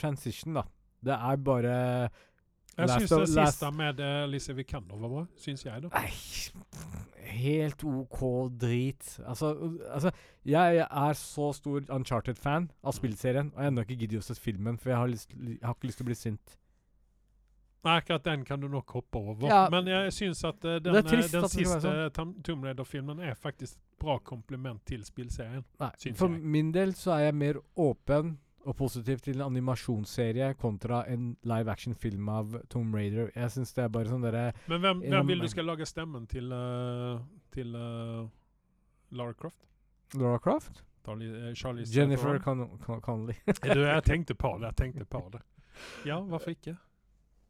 [0.00, 0.64] transition, da.
[1.04, 1.76] Det er bare
[2.76, 5.90] Last syns det siste med uh, Alicia Vikander var bra, syns jeg, da.
[5.94, 6.10] Nei,
[7.34, 8.20] helt OK
[8.60, 9.12] drit.
[9.26, 9.52] Altså,
[9.90, 10.10] altså
[10.44, 14.26] jeg, jeg er så stor Uncharted-fan av spillserien, og jeg har ennå ikke giddet å
[14.26, 16.58] se filmen, for jeg har, lyst, jeg har ikke lyst til å bli sint.
[17.84, 19.48] Nei, akkurat den kan du nok hoppe over.
[19.48, 19.64] Ja.
[19.70, 23.34] Men jeg syns at uh, den, Det trist eh, den sista Tom- Tomb Raider-filmen er
[23.36, 25.64] faktisk et bra kompliment til spillserien.
[25.80, 26.40] Nei, for jeg.
[26.56, 31.70] min del så er jeg mer åpen og positivt til en animasjonsserie kontra en live
[31.72, 33.30] action-film av Tomb Raider.
[33.34, 36.26] Jeg syns det er bare sånn derre Men hvem, hvem, vil du skal lage stemmen
[36.30, 37.20] til, uh,
[37.54, 38.24] til uh,
[39.10, 39.60] Lara Croft?
[40.14, 40.82] Lara Croft?
[41.04, 43.34] Charlie, uh, Charlie Jennifer Con Con Connelly.
[43.74, 45.42] du, jag tänkte på det, Jeg tenkte på det.
[46.06, 46.76] Ja, hvorfor ikke?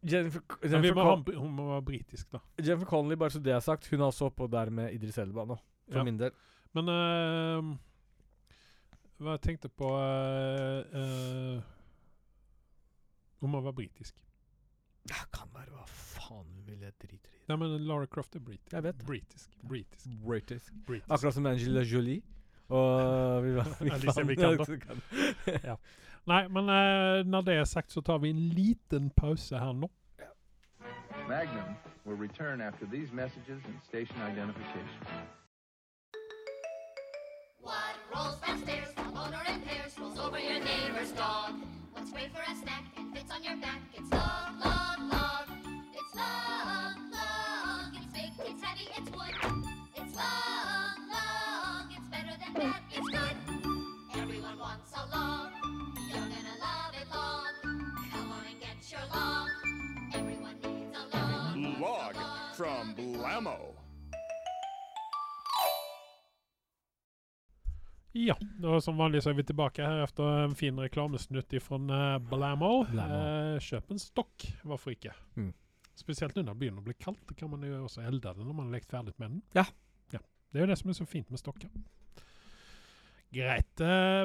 [0.04, 2.38] Jennifer, Jennifer, vi må ha, en- må være britisk, da.
[2.58, 5.44] Jennifer Connolly, bare så det er sagt, hun er også oppå der med Idris Elba
[5.48, 5.56] nå,
[5.88, 6.04] for Ja.
[6.04, 6.30] min del.
[6.74, 7.70] Men ehm,
[9.22, 11.62] hva jeg tenkte på eh, uh,
[13.44, 14.16] Om å være britisk.
[15.04, 16.80] Det kan være hva faen hun vil.
[16.80, 17.42] Jeg driter i det.
[17.50, 18.72] Nei, men Lara Croft er britisk.
[18.72, 19.02] Jeg vet.
[19.06, 19.50] Britisk.
[19.68, 20.06] Britisk.
[20.24, 20.70] British.
[20.86, 21.10] britisk.
[21.12, 22.22] Akkurat som Angela Jolie.
[22.72, 23.52] Og vi,
[23.84, 25.76] vi Alicia kan- Vikander.
[26.32, 29.90] Nei, men uh, når det er sagt, så tar vi en liten pause her nå.
[31.28, 35.00] Magnum will return after these messages and station identification.
[38.14, 41.54] Rolls downstairs, the motor impairs, rolls over your neighbor's dog.
[41.92, 43.80] What's great for a snack and fits on your back?
[43.92, 45.48] It's log, log, log.
[45.92, 47.94] It's log, log.
[47.96, 49.34] It's big, it's heavy, it's wood.
[49.96, 51.90] It's log, log.
[51.90, 53.36] It's better than that, it's good.
[54.20, 55.50] Everyone wants a log.
[56.08, 57.54] You're gonna love it log.
[58.12, 59.50] Come on and get your log.
[60.14, 61.80] Everyone needs a log.
[61.80, 62.16] Log
[62.54, 63.74] from Blammo.
[68.14, 72.18] Ja, og som vanlig så er vi tilbake her etter en fin reklamesnutt fra uh,
[72.30, 72.84] Blammo.
[72.86, 75.10] Eh, kjøp en stokk, hvorfor ikke?
[75.34, 75.50] Mm.
[75.98, 78.68] Spesielt når det begynner å bli kaldt, kan man jo også elde det når man
[78.68, 79.42] har lekt ferdig med den.
[79.58, 79.64] Ja.
[80.14, 80.22] ja.
[80.52, 81.70] Det er jo det som er så fint med stokker.
[83.34, 83.80] Greit.
[83.80, 84.24] eh,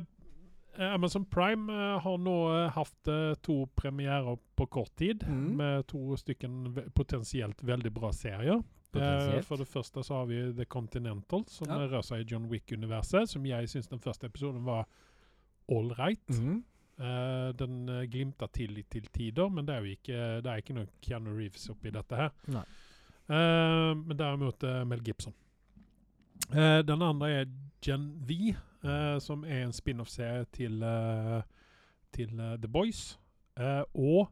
[0.93, 5.55] Amazon Prime eh, har nå eh, hatt eh, to premierer på kort tid, Mm.
[5.57, 8.61] med to stykken potensielt veldig bra serier.
[8.89, 9.45] Eh, Potensielt.
[9.45, 11.77] for det første så har vi The Continental, som Ja.
[11.77, 13.29] rører seg i John Wick-universet.
[13.29, 14.87] Som jeg syns den første episoden var
[15.69, 16.29] all right.
[16.29, 16.63] Mhm.
[16.99, 20.57] Uh, den uh, glimta til litt til tider, men det er jo ikke, det er
[20.57, 22.31] ikke noe Keanu Reeves oppi dette her.
[23.29, 25.33] Eh, men derimot uh, Mel Gibson.
[26.51, 27.45] Uh, den andre er
[27.81, 31.41] Gen V, eh, som er en spin-off-serie til, eh,
[32.11, 33.17] til eh, The Boys.
[33.57, 34.27] Eh, og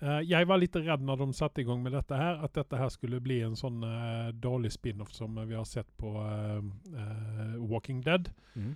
[0.00, 2.78] eh, jeg var litt redd når de satte i gang med dette her, at dette
[2.80, 6.60] her skulle bli en sånn uh, dårlig spin-off som vi har sett på uh,
[7.60, 8.32] Walking Dead.
[8.54, 8.74] Mm.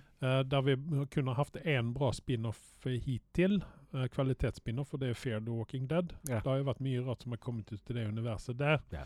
[0.49, 0.75] Der vi
[1.11, 3.59] kunne hatt én bra spin-off hittil,
[3.93, 6.15] uh, kvalitetsspin-off, og det er Fair the Walking Dead.
[6.29, 6.41] Yeah.
[6.41, 8.81] Det har jo vært mye rart som har kommet ut i det universet der.
[8.95, 9.05] Ja.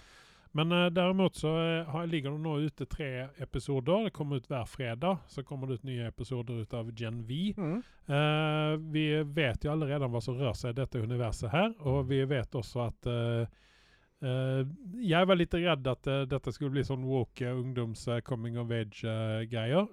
[0.58, 4.08] Men eh, derimot så eh, har, ligger det nå ute tre episoder.
[4.08, 5.18] Det kommer ut hver fredag.
[5.28, 7.54] Så kommer det ut nye episoder ut av Gen V.
[7.58, 7.78] Mm.
[8.10, 12.24] Eh, vi vet jo allerede hva som rører seg i dette universet her, og vi
[12.30, 13.58] vet også at eh,
[14.20, 14.66] Uh,
[15.00, 18.68] Jeg var litt redd at uh, dette skulle bli sånn woke uh, ungdoms coming of
[18.76, 19.86] age-greier.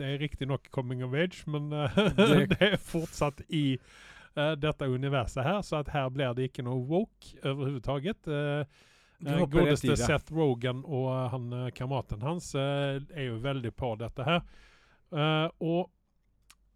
[0.00, 1.68] det er riktignok coming of age, men
[2.48, 3.76] Det- er fortsatt i
[4.32, 8.24] dette universet her, så at her blir det ikke noe woke overhodet.
[9.26, 9.96] Eh, godeste.
[9.96, 14.44] Seth Rogan og eh, han eh, kameraten hans er jo veldig på dette her.
[15.60, 15.90] Og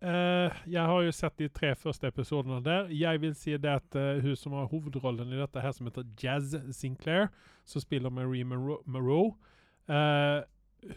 [0.05, 2.91] jeg har jo sett de tre første episodene der.
[2.93, 6.53] Jeg vil si det at hun som har hovedrollen i dette her, som heter Jazz
[6.77, 7.31] Sinclair,
[7.65, 9.31] som spiller Marie Moreau,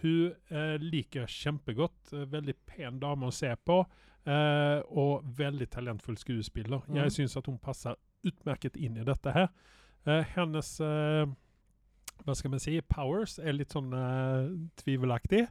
[0.02, 2.12] hun eh, liker kjempegodt.
[2.12, 3.86] veldig pen dame å se på.
[4.28, 6.82] eh, og veldig talentfull skuespiller.
[6.88, 6.98] Mm.
[7.00, 7.96] Jeg syns at hun passer
[8.28, 9.48] utmerket inn i dette her.
[10.08, 11.28] Eh, hennes eh,
[12.26, 14.52] hva skal man si, powers er litt sånn eh,
[14.82, 15.46] tvivelaktig.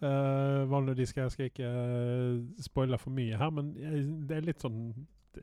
[0.00, 4.46] Uh, vanligvis skal jeg skal ikke uh, spoile for mye her, men jeg, det er
[4.46, 4.78] litt sånn
[5.36, 5.42] det,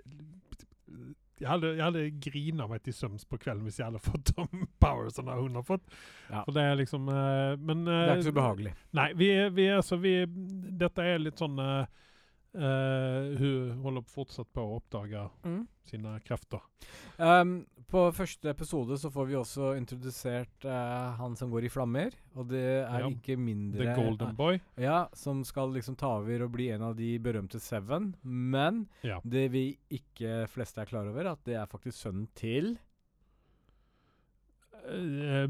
[1.37, 4.63] jeg hadde, jeg hadde grina meg til søms på kvelden hvis jeg hadde fått de
[4.81, 5.85] powersene hun har fått.
[6.31, 6.41] Ja.
[6.41, 8.73] For det er liksom uh, Men Det er ikke så eh, behagelig.
[8.97, 9.29] Nei, vi,
[9.59, 10.15] vi, altså, vi
[10.81, 11.61] Dette er litt sånn
[12.57, 15.27] Hun holder fortsatt på å oppdage
[15.85, 16.63] sine krefter.
[17.21, 22.15] Um, på første episode så får vi også introdusert uh, han som går i flammer.
[22.35, 23.07] Og det er Ja.
[23.09, 24.59] ikke mindre The Golden Boy.
[24.77, 28.13] Ja, som skal liksom ta over og bli en av de berømte Seven.
[28.23, 29.21] Men Ja.
[29.23, 32.77] det vi ikke fleste er klar over, at det er faktisk sønnen til
[34.87, 35.47] Eh,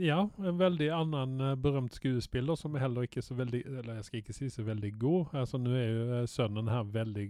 [0.00, 4.04] ja, en veldig annen eh, berømt skuespiller som er heller ikke så veldig Eller jeg
[4.06, 5.34] skal ikke si så veldig god.
[5.36, 7.26] Altså Nå er jo eh, sønnen her veldig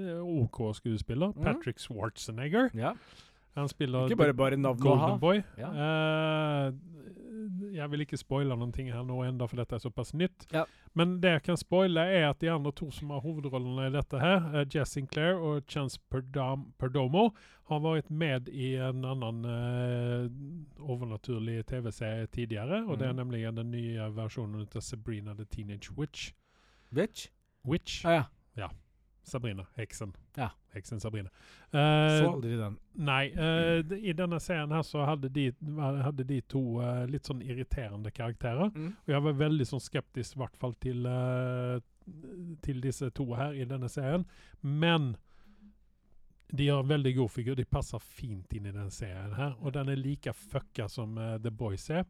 [0.00, 1.30] eh, OK skuespiller.
[1.36, 1.44] Mm.
[1.44, 2.70] Patrick Schwarzenegger.
[2.74, 2.94] Ja.
[3.56, 4.56] Han spiller Ikke bare bare.
[4.78, 5.42] Golden Boy.
[5.58, 5.70] Ja.
[5.70, 6.72] Eh,
[7.74, 10.46] jeg vil ikke spoile noen ting her nå enda, for dette er såpass nytt.
[10.52, 10.64] Ja.
[10.94, 14.18] Men det jeg kan spoile, er at de andre to som har hovedrollene i dette
[14.20, 17.30] her, uh, Jess Sinclair og Chance Perdam Perdomo,
[17.70, 20.26] har vært med i en annen uh,
[20.90, 22.84] overnaturlig TV-serie tidligere.
[22.88, 23.20] Og det er Mhm.
[23.22, 26.32] nemlig den nye versjonen av Sabrina the Teenage Witch.
[26.92, 27.28] Witch?
[27.64, 28.04] Witch.
[28.04, 28.24] Ah,
[28.56, 28.68] ja.
[29.22, 29.66] Sabrina.
[29.76, 30.12] Heksen.
[30.36, 30.50] Ja.
[30.74, 31.28] Heksen Sabrina.
[31.74, 32.78] Uh, Så aldri den.
[32.94, 35.48] Nei, Uh, d- i denne serien her så hadde de,
[36.02, 38.70] hadde de to uh, litt sånn irriterende karakterer.
[38.74, 38.92] Mm.
[39.06, 41.80] Og jeg var veldig sånn skeptisk, i hvert fall til, eh,
[42.62, 44.24] til disse to her i denne serien.
[44.62, 45.16] Men
[46.52, 47.54] de har en veldig god figur.
[47.54, 49.52] De passer fint inn i den serien her.
[49.62, 52.04] Og den er like fucka som uh, The Boys er.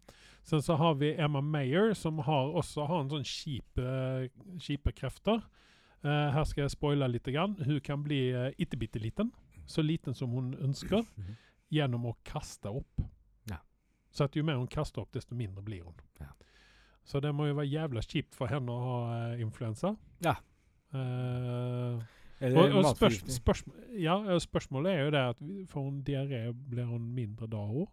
[0.49, 4.31] Sen så har vi Emma Mayer, som har også har en sånn kjipe,
[4.65, 5.43] kjipe krefter.
[6.03, 7.29] Eh, her skal jeg spoile litt.
[7.29, 7.57] Grann.
[7.65, 9.33] Hun kan bli uh, bitte liten.
[9.67, 11.05] Så liten som hun ønsker.
[11.17, 11.37] Mhm.
[11.71, 13.03] Gjennom å kaste opp.
[13.51, 13.61] Ja.
[14.11, 15.95] Så at jo mer hun kaster opp, desto mindre blir hun.
[16.19, 16.33] Ja.
[17.05, 18.97] Så det må jo være jævla kjipt for henne å ha
[19.35, 19.95] uh, influensa.
[20.25, 20.35] Ja.
[20.91, 22.01] Uh,
[22.41, 23.63] og, og spørs, spørs,
[24.01, 27.87] ja, spørsmålet er jo det at får hun diaré, blir hun mindre da òg?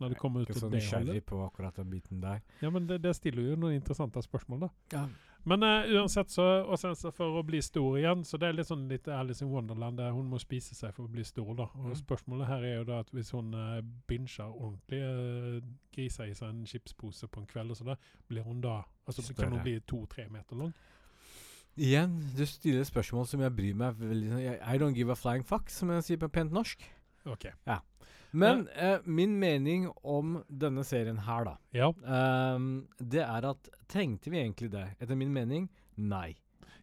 [0.00, 1.24] Når det kommer ut av det holdet?
[1.28, 2.40] på akkurat den biten der.
[2.62, 4.70] Ja, men det, det stiller jo noen interessante spørsmål, da.
[4.96, 5.04] Ja.
[5.44, 8.52] Men uh, uansett, så Og sen så for å bli stor igjen, så det er
[8.54, 11.50] litt sånn litt Alice in Wonderland, der hun må spise seg for å bli stor,
[11.58, 11.66] da.
[11.74, 11.96] Og Mm.
[11.98, 15.60] spørsmålet her er jo da at hvis hun uh, binger ordentlig, uh,
[15.94, 17.96] griser i seg en chipspose på en kveld og sånn,
[18.28, 20.72] blir hun da Altså kan hun bli to-tre meter lang?
[21.76, 25.70] Igjen, du stiller spørsmål som jeg bryr meg veldig I don't give a flying fuck,
[25.70, 26.84] som jeg sier på pent norsk.
[27.26, 27.46] OK.
[28.32, 31.90] Men eh, min mening om denne serien her, da, Ja.
[32.06, 34.86] ehm, det er at Trengte vi egentlig det?
[35.00, 35.66] Etter min mening,
[35.96, 36.32] nei.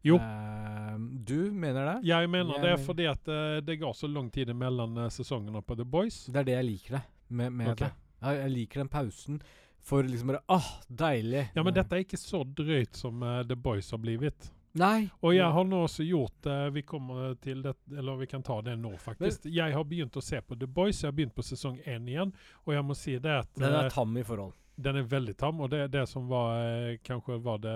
[0.06, 0.16] Jo.
[0.22, 1.96] Ehm, du mener det?
[2.08, 5.10] Jeg mener Jeg det mener- fordi at uh, det går så lang tid mellom uh,
[5.10, 6.26] sesongene på The Boys.
[6.30, 7.88] Det er det jeg liker det med, med okay.
[7.90, 7.94] det.
[8.22, 9.42] Jeg, liker den pausen
[9.80, 11.50] for liksom bare Åh, deilig.
[11.56, 14.52] Ja, men dette er ikke så drøyt som uh, The Boys har blivit.
[14.78, 15.10] Nei.
[15.26, 18.60] Og jeg har nå også gjort det Vi kommer til det, eller vi kan ta
[18.62, 19.46] det nå, faktisk.
[19.50, 21.02] jeg har begynt å se på The Boys.
[21.02, 22.34] Jeg har begynt på sesong én igjen,
[22.68, 24.54] og jeg må si det at Den er eh, tam i forhold.
[24.78, 27.74] den er veldig tam, og det er det som var eh, Kanskje var det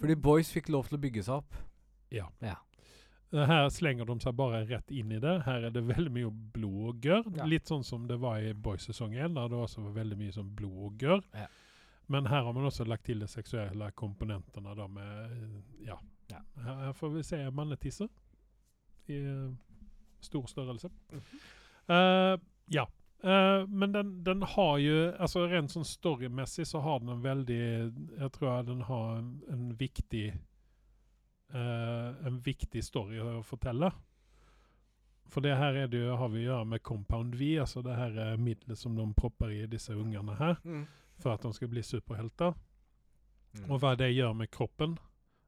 [0.00, 1.54] Fordi boys fikk lov til å bygge seg opp.
[2.10, 2.26] Ja
[3.30, 5.36] Her slenger de seg bare rett inn i det.
[5.46, 7.28] Her er det veldig mye blod og gørr.
[7.36, 7.44] Ja.
[7.46, 10.32] Litt sånn som det var i Boys sesong 1, der det også var veldig mye
[10.34, 11.22] sånn blod og gørr.
[11.38, 11.46] Ja.
[12.10, 15.98] Men her har man også lagt til de seksuelle komponentene da med eh, Ja.
[16.30, 16.40] Ja.
[16.62, 18.08] Her får vi se mannetisser
[19.06, 19.52] i eh,
[20.20, 20.90] stor størrelse.
[21.86, 22.86] Eh, ja.
[23.22, 27.58] Uh, men den, den har jo altså Rent sånn storymessig så har den en veldig
[28.16, 30.30] Jeg tror den har en, en viktig
[31.52, 33.90] uh, En viktig story å fortelle.
[35.28, 37.98] For det her er det jo, har vi å gjøre med Compound V, altså det
[37.98, 40.56] her middelet som de propper i disse ungene her,
[41.20, 42.54] for at de skal bli superhelter.
[43.54, 43.70] Mm.
[43.70, 44.98] Og hva det gjør med kroppen.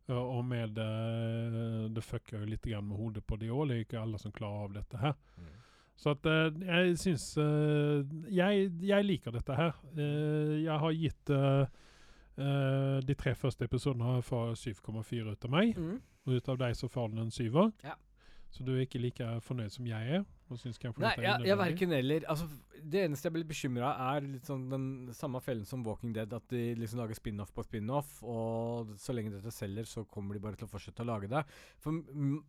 [0.08, 3.68] eh, Og med det Det fucker jo litt grann med hodet på de òg.
[3.68, 5.14] Det er ikke alle som klarer av dette her.
[5.38, 5.50] Mm.
[5.96, 8.02] Så at eh, jeg syns eh,
[8.32, 9.72] jeg, jeg liker dette her.
[9.96, 11.66] Eh, jeg har gitt eh,
[12.38, 15.76] eh, de tre første episodene har 7,4 ut av meg.
[15.78, 16.00] Mm.
[16.26, 17.70] Og ut av deg så får den en syver.
[17.84, 17.94] Ja.
[18.50, 20.24] Så du er ikke like fornøyd som jeg er?
[20.52, 22.26] Og syns kanskje Nei, jeg, jeg verken eller.
[22.30, 22.46] Altså,
[22.82, 24.86] det eneste jeg blir bekymra er litt sånn den
[25.16, 29.32] samme fellen som Walking Dead, at de liksom lager spin-off på spin-off, og så lenge
[29.34, 31.44] dette selger, så kommer de bare til å fortsette å lage det.
[31.82, 32.02] For,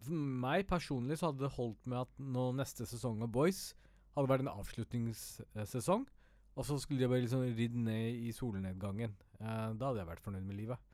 [0.04, 3.70] for meg personlig så hadde det holdt med at nå neste sesong av Boys
[4.18, 6.08] hadde vært en avslutningssesong,
[6.54, 9.16] og så skulle de bare liksom ridd ned i solnedgangen.
[9.39, 10.89] Eh, da hadde jeg vært fornøyd med livet.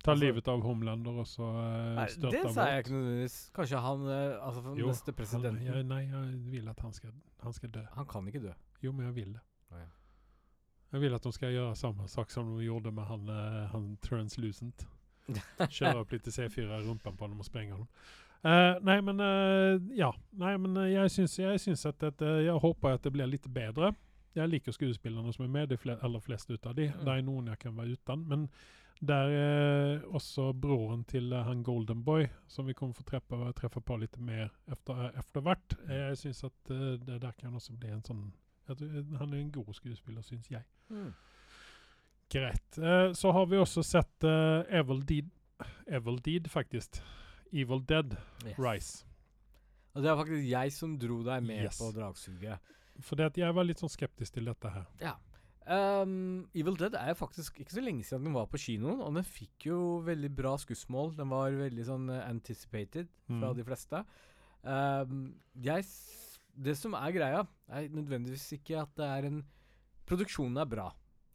[0.00, 3.38] Ta altså- livet av Homelander og så uh, Nei, størte det sa jeg ikke nødvendigvis.
[3.56, 6.94] Kanskje han eh, Altså, for Jo, neste Han, presidenten jeg, nei, jeg vil at han
[6.96, 7.82] skal, han skal dø.
[7.98, 8.54] Han kan ikke dø.
[8.82, 9.42] Jo, men jeg vil det.
[9.70, 9.90] Ah, ja.
[10.92, 13.92] Jeg vil at de skal gjøre samme sak som de gjorde med han, eh, han
[14.02, 14.86] Translucent.
[15.76, 17.86] Kjøre opp litt C4 i rumpen på ham og sprenge ham.
[18.40, 20.14] Uh, nei, men eh, Ja.
[20.40, 23.46] Nei, men eh, jeg syns, jeg syns at dette, Jeg håper at det blir litt
[23.52, 23.92] bedre.
[24.34, 26.88] Jeg liker skuespillerne som er med, de fl aller fleste ut av de.
[26.88, 27.00] Mm.
[27.04, 28.24] Det er noen jeg kan være uten.
[28.30, 28.48] Men
[29.00, 33.80] der er også broren til eh, han Golden Boy, som vi kommer få treffe, treffe
[33.80, 35.76] på litt mer efter, etter hvert.
[35.88, 38.26] Eh, Jeg syns at eh, det der kan også bli en sånn
[38.68, 40.62] at, tror, Han er en god skuespiller, syns jeg.
[40.90, 41.12] Mm.
[42.30, 42.78] Greit.
[42.78, 45.30] Eh, så har vi også sett eh, Evil Deed,
[45.86, 47.00] Evil Deed faktisk.
[47.52, 48.14] Evil Dead
[48.46, 48.58] Yes.
[48.58, 49.06] Rise.
[49.94, 51.78] Og det var faktisk jeg som dro deg med Yes.
[51.80, 52.58] på dragsuget.
[53.02, 54.86] For at jeg var litt sånn skeptisk til dette her.
[55.00, 55.16] Ja.
[55.66, 59.24] Ehm, Evil Dead er faktisk ikke så lenge siden den var på kinoen, og den
[59.26, 61.14] fikk jo veldig bra skussmål.
[61.18, 63.56] Den var veldig sånn eh, anticipated fra Mm.
[63.56, 64.04] de fleste.
[64.64, 65.84] Um, jeg
[66.60, 69.44] Det som er greia, er nødvendigvis ikke at det er en
[70.06, 70.88] Produksjonen er bra,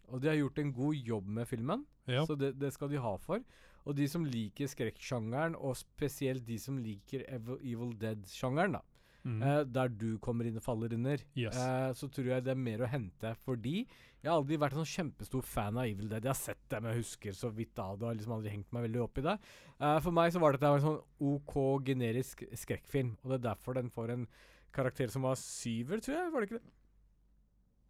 [0.10, 1.86] og de har gjort en god jobb med filmen.
[2.06, 2.26] Ja.
[2.26, 3.40] Så det, det skal de ha for.
[3.86, 8.82] Og de som liker skrekksjangeren, og spesielt de som liker Evil, Evil Dead-sjangeren, da,
[9.26, 9.40] Mm.
[9.42, 11.56] eh, der du kommer inn og faller under, Yes.
[11.58, 13.32] eh, så tror jeg det er mer å hente.
[13.44, 16.22] Fordi jeg har aldri vært en sånn kjempestor fan av Evil Dead.
[16.24, 18.86] Jeg har sett dem, jeg husker så vidt av det, har liksom aldri hengt meg
[18.86, 19.36] veldig opp i det.
[19.80, 21.56] Eh, for meg så var dette en sånn OK
[21.90, 24.28] generisk skrekkfilm, og det er derfor den får en
[24.72, 26.32] karakter som var syver, tror jeg.
[26.34, 26.72] Var det ikke det?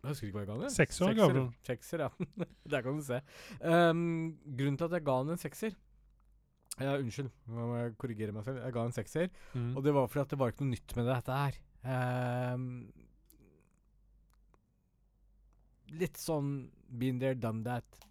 [0.05, 0.69] Jeg husker ikke hva jeg ga den.
[0.69, 1.53] Sekser sekser.
[1.65, 2.09] Sekser, ja.
[2.71, 3.17] Der kan du se.
[3.59, 5.73] Um, grunnen til at jeg ga den en sekser
[6.82, 8.63] ja, Unnskyld, nå må jeg korrigere meg selv.
[8.63, 9.30] Jeg ga en sekser.
[9.53, 9.71] Mm.
[9.78, 11.59] Og det var fordi at det var ikke noe nytt med dette her.
[11.86, 12.65] Um,
[15.93, 16.51] litt sånn
[16.89, 18.05] been there, done that.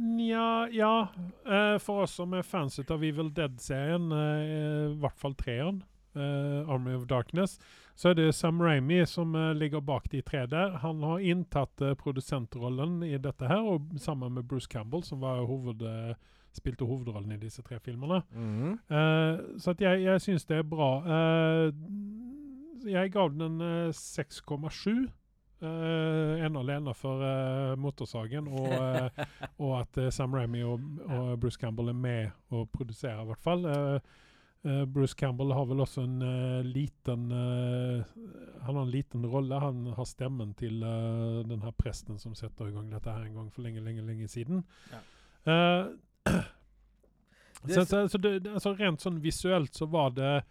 [0.00, 1.08] Nja, ja.
[1.46, 4.44] eh, for oss som er fans av Evil Dead-serien, eh,
[4.92, 5.82] i hvert fall treeren,
[6.14, 7.58] eh, Army of Darkness,
[7.94, 10.78] så er det Sam Raimi som ligger bak de tre der.
[10.82, 15.80] Han har inntatt produsentrollen i dette her, og sammen med Bruce Campbell, som var hoved,
[16.56, 18.22] spilte hovedrollen i disse tre filmene.
[18.90, 20.90] Eh, så at jeg, jeg syns det er bra.
[21.04, 21.70] Uh,
[22.86, 25.06] jeg ga den en eh, 6,7.
[25.56, 29.22] Uh, ene alene for uh, motorsagen, og, uh,
[29.64, 30.82] og at uh, Sam Raimi og,
[31.16, 33.66] og Bruce Campbell er med og produserer, i hvert fall.
[34.90, 36.22] Bruce Campbell har vel også en
[36.66, 39.60] liten Han har en liten rolle.
[39.62, 40.80] Han har stemmen til
[41.46, 44.26] den her presten som setter i gang dette her en gang for lenge, lenge, lenge
[44.26, 44.64] siden.
[44.90, 45.04] Ja.
[46.26, 50.44] Eh, så, så, så det, altså rent sånn visuelt så var det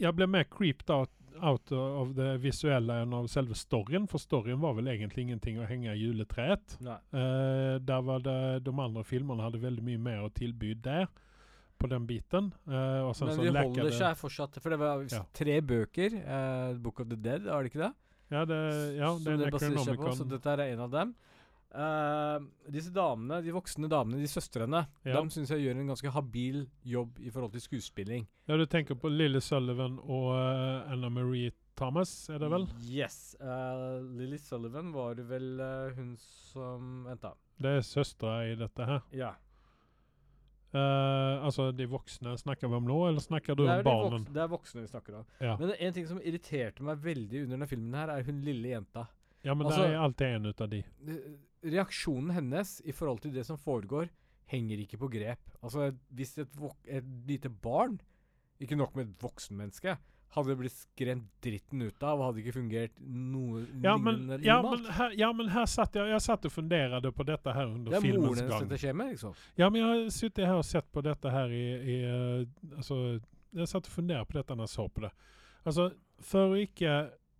[0.00, 4.58] Jeg ble mer creeped out, out av det visuelle enn av selve storyen, for storyen
[4.62, 6.76] var vel egentlig ingenting å henge i juletreet.
[6.82, 11.06] Eh, der var det De andre filmene hadde veldig mye mer å tilby der,
[11.78, 12.52] på den biten.
[12.66, 15.22] Uh, Men så de holder det- seg fortsatt For det var Ja.
[15.32, 16.10] tre bøker.
[16.26, 17.92] Uh, Book of the Dead, var det ikke det?
[18.30, 18.56] Ja, det,
[18.98, 20.16] ja, det er en ekonomikon på.
[20.18, 21.14] Så dette er en av dem.
[21.68, 22.38] Eh,
[22.72, 25.20] disse damene, de voksne damene, de søstrene, Ja.
[25.20, 28.26] de syns jeg gjør en ganske habil jobb i forhold til skuespilling.
[28.48, 32.64] Ja, du tenker på Lily Sullivan og uh, Anna Marie Thomas, er det vel?
[32.88, 33.36] Yes.
[33.38, 37.34] Uh, Lily Sullivan var vel uh, hun som Vent, da.
[37.60, 39.04] Det er søstera i dette her.
[39.12, 39.34] Ja.
[40.72, 44.26] Altså, de voksne snakker vi om nå, eller snakker du om barnen?
[44.34, 45.24] det er voksne vi snakker om.
[45.40, 45.54] Ja.
[45.56, 49.06] Men en ting som irriterte meg veldig under denne filmen, her er hun lille jenta.
[49.42, 50.82] ja, men altså- det er alltid en ut av de.
[51.64, 54.10] Reaksjonen hennes i forhold til det som foregår,
[54.48, 55.42] henger ikke på grep.
[55.62, 57.98] Altså, hvis et, et lite barn,
[58.62, 59.96] ikke nok med et voksenmenneske,
[60.34, 64.58] hadde blitt skremt dritten ut av og hadde ikke fungert noe Ja, men, lignende ja,
[64.64, 67.94] men, her, ja, men her satt jeg Jeg satt og funderte på dette her under
[67.94, 68.66] det er moren filmens gang.
[68.66, 69.38] dette skjer med, liksom.
[69.56, 73.00] Ja, men jeg har sittet her og sett på dette her i, i uh, Altså,
[73.56, 75.12] jeg satt og funderte på dette når jeg så på det.
[75.64, 75.88] Altså,
[76.28, 76.94] for å ikke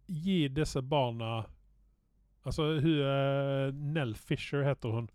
[0.08, 1.42] gi disse barna
[2.49, 5.09] Altså, hun uh, Nell Fisher heter hun.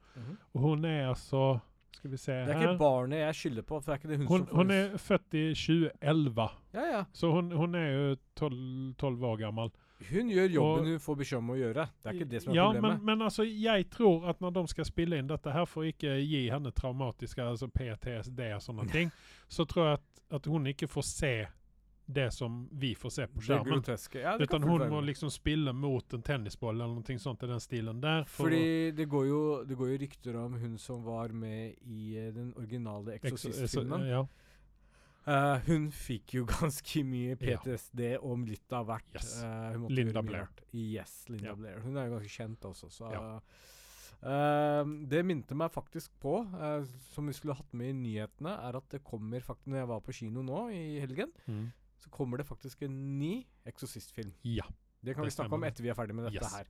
[0.53, 1.59] Og hun er altså
[1.93, 4.17] Skal vi se Det er her ikke barnet jeg skylder på, for det ikke det
[4.17, 7.03] hun, hun, som hun er født i 2011, Ja, ja.
[7.13, 8.57] så hun, hun er jo 12,
[8.99, 9.71] 12 år gammel.
[10.09, 11.85] Hun gjør jobben hun får beskjed om å gjøre.
[12.01, 12.97] Det er ikke det som er ja, problemet.
[12.97, 16.17] Men, men altså, jeg tror at når de skal spille inn dette her, for ikke
[16.19, 19.13] gi henne traumatiske altså PTSD og sånne ting,
[19.47, 21.35] så tror jeg at, at hun ikke får se
[22.05, 23.83] det som vi får se på skjermen.
[24.19, 28.01] Ja, Utan hun må liksom spille mot en tennisboll eller noe sånt i den stilen
[28.03, 28.23] der.
[28.27, 32.17] for Fordi det går, jo, det går jo rykter om hun som var med i
[32.19, 34.07] eh, den originale Exorcist-filmen.
[34.09, 34.25] Ja.
[35.23, 37.55] Uh, hun fikk jo ganske mye Ja.
[37.63, 39.13] PTSD om litt av hvert.
[39.15, 39.37] Yes.
[39.43, 40.49] Uh, Linda Blair.
[40.75, 41.55] Yes, Linda Ja.
[41.55, 41.79] Blair.
[41.85, 43.37] Hun er jo ganske kjent også, så Ja.
[44.23, 48.75] Uh, Det minte meg faktisk på, uh, som vi skulle hatt med i nyhetene, er
[48.79, 51.71] at det kommer faktisk Når jeg var på kino nå i helgen, Mm.
[52.03, 53.35] Så kommer det faktisk en ny
[53.69, 54.33] Exorcist-film.
[54.43, 54.67] ja.
[55.03, 56.53] Det kan Det vi snakke om etter vi er ferdig med dette Yes.
[56.55, 56.67] her.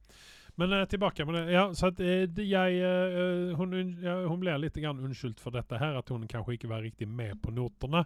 [0.57, 1.51] Men uh, tilbake med det.
[1.53, 5.77] Ja, så at, uh, jeg, uh, hun, ja, hun ble litt grann unnskyldt for dette
[5.77, 8.01] her, at hun kanskje ikke var riktig med på notene.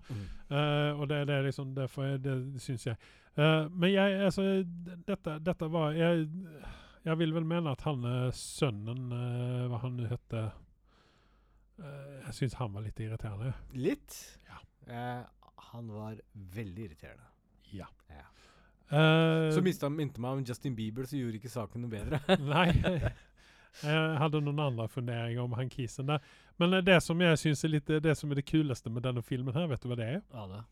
[0.52, 2.98] Eh, og det, det er liksom derfor jeg, det syns jeg.
[3.38, 4.44] Men jeg, altså
[5.08, 6.28] dette, dette var jeg,
[7.06, 8.04] jeg vil vel mene at han
[8.34, 9.12] sønnen
[9.70, 10.50] Hva han nå eh,
[12.26, 13.54] Jeg syns han var litt irriterende.
[13.78, 14.40] Litt.
[14.50, 14.58] Ja.
[15.58, 17.28] Eh, han var veldig irriterende.
[17.74, 17.88] Ja.
[18.10, 18.24] Ja.
[18.92, 22.22] Uh, Så mista minte meg om Justin Bieber, så gjorde ikke saken noe bedre.
[22.40, 22.72] Nei.
[23.84, 26.24] Jeg hadde noen andre funderinger om han kisen der.
[26.58, 29.22] Men eh, det som jeg synes er litt, det som er det kuleste med denne
[29.22, 30.22] filmen her, vet du hva det er?
[30.34, 30.64] Ja, det.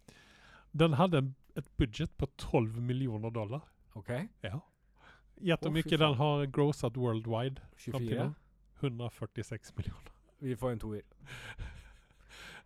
[0.76, 3.62] Den hadde en- et budget på 12 millioner dollar.
[3.96, 4.10] OK.
[4.44, 4.58] Ja.
[5.44, 7.62] Gjett hvor mye den har grossat worldwide.
[7.78, 8.34] 24.
[8.82, 10.12] 146 millioner.
[10.42, 11.02] Vi får en toer.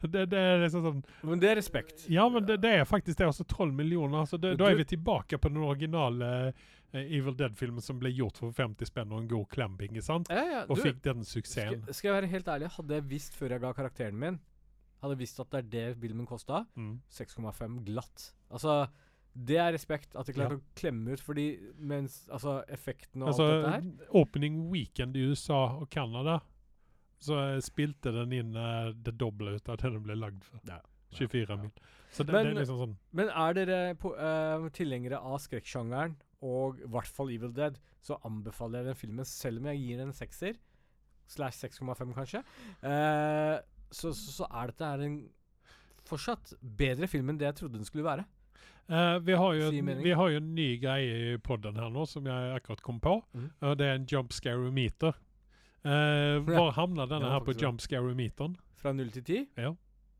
[0.13, 2.05] Det, det er liksom sånn Men det er respekt.
[2.09, 3.27] Ja, men det, det er faktisk det.
[3.27, 4.21] Også 12 millioner.
[4.21, 8.39] Altså det, da er vi tilbake på den originale uh, Evil Dead-filmen som ble gjort
[8.41, 10.31] for 50 spenn og en god klemping, sant?
[10.33, 10.61] Ja, ja.
[10.69, 13.61] Og Du, fikk den skal, skal jeg være helt ærlig, hadde jeg visst før jeg
[13.65, 14.39] ga karakteren min
[14.99, 16.97] Hadde jeg visst at det er det filmen kosta, Mm.
[17.15, 18.33] 6,5 glatt.
[18.51, 18.73] Altså,
[19.47, 20.59] det er respekt at de klarte Ja.
[20.59, 21.45] å klemme ut, fordi
[21.77, 26.39] mens Altså, effekten og Altså, alt dette her opening weekend i USA og Canada,
[27.19, 30.61] så spilte den inn uh, det doble ut av det den ble lagd for.
[30.69, 30.79] Ja.
[31.11, 31.55] 24 Ja.
[31.57, 31.71] mil.
[32.11, 36.15] Så det, Men- det er liksom sånn Men er dere på, eh, tilhengere av skrekksjangeren,
[36.41, 39.97] og i hvert fall Evil Dead, så anbefaler jeg den filmen, selv om jeg gir
[39.97, 40.53] den en sekser,
[41.27, 42.43] slash 6,5 kanskje,
[42.83, 43.59] uh,
[43.91, 45.29] så, så, så er dette her en
[46.09, 48.25] fortsatt bedre film enn det jeg trodde den skulle være.
[48.89, 49.69] Uh, vi, har jo,
[50.01, 53.19] vi har jo en ny greie i poden her nå, som jeg akkurat kom på.
[53.33, 53.49] Mm.
[53.61, 54.33] Uh, det er en jump
[55.85, 58.57] Uh, hvor havna denne ja, her på jump scare-meteren?
[58.79, 59.43] Fra null til ti?
[59.57, 59.71] Ja.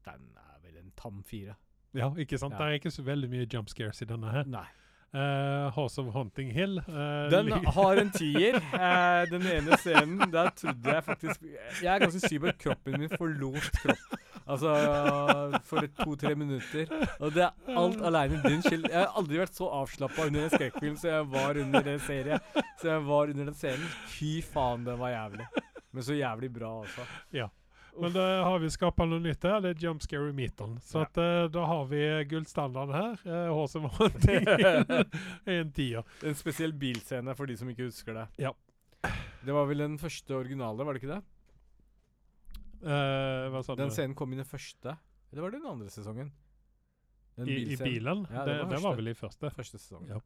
[0.07, 1.57] Den er vel en tam fire.
[1.97, 2.55] Ja, ikke sant?
[2.55, 2.63] Ja.
[2.63, 4.47] Det er ikke så veldig mye jump scares i denne her.
[4.47, 4.67] Nei.
[5.13, 6.77] Eh, House of Hunting Hill.
[6.87, 8.55] Uh, Den har en tier.
[8.55, 11.41] Uh, den ene scenen, der trodde jeg faktisk
[11.81, 14.19] Jeg er ganske syk på at kroppen min forlot kropp.
[14.49, 14.73] Altså
[15.69, 16.89] for to-tre minutter.
[17.19, 18.87] Og det er alt aleine din skyld.
[18.89, 22.45] Jeg har aldri vært så avslappa under en skrekkfilm som jeg var under den serien.
[22.81, 23.93] Så jeg var under den scenen.
[24.09, 25.49] Fy faen, den var jævlig.
[25.93, 27.05] Men så jævlig bra også.
[27.99, 29.59] Men da har vi skapa noe nytt her.
[29.63, 30.77] Det er jump scare-meteren.
[30.85, 31.07] Så Ja.
[31.07, 33.19] at, eh, da har vi gullstandarden her.
[33.25, 33.67] Uh,
[34.27, 36.03] Hill er en tier.
[36.23, 38.27] En spesiell bilscene for de som ikke husker det.
[38.45, 38.53] Ja.
[39.45, 41.23] Det var vel den første originale, var det ikke det?
[42.79, 43.81] Eh, hva sa du?
[43.83, 44.95] Den scenen kom i den første.
[45.31, 46.31] Eller var det den andre sesongen?
[47.47, 48.25] I, I bilen?
[48.31, 49.51] Ja, det, det var det var vel i første.
[49.55, 50.07] Første sesong.
[50.09, 50.17] Ja.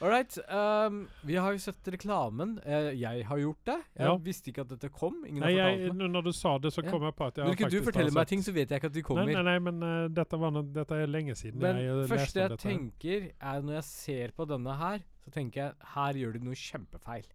[0.00, 0.36] All right.
[0.48, 2.58] Um, vi har jo sett reklamen.
[2.64, 3.76] Uh, jeg har gjort det.
[3.96, 4.16] Jeg Ja.
[4.16, 5.22] visste ikke at dette kom.
[5.26, 6.10] Ingen Nei, har fortalt meg.
[6.16, 8.26] når du sa det, så kom jeg på at jeg Når ikke du forteller meg
[8.32, 9.24] ting, så vet jeg ikke at de kommer.
[9.30, 12.06] Nei, nei, nei, men uh, dette, var noe, dette er lenge siden Men jeg eh,
[12.08, 12.68] første leste om jeg dette.
[12.68, 16.54] tenker, er når jeg ser på denne her, så tenker jeg her gjør de noe
[16.54, 17.30] kjempefeil.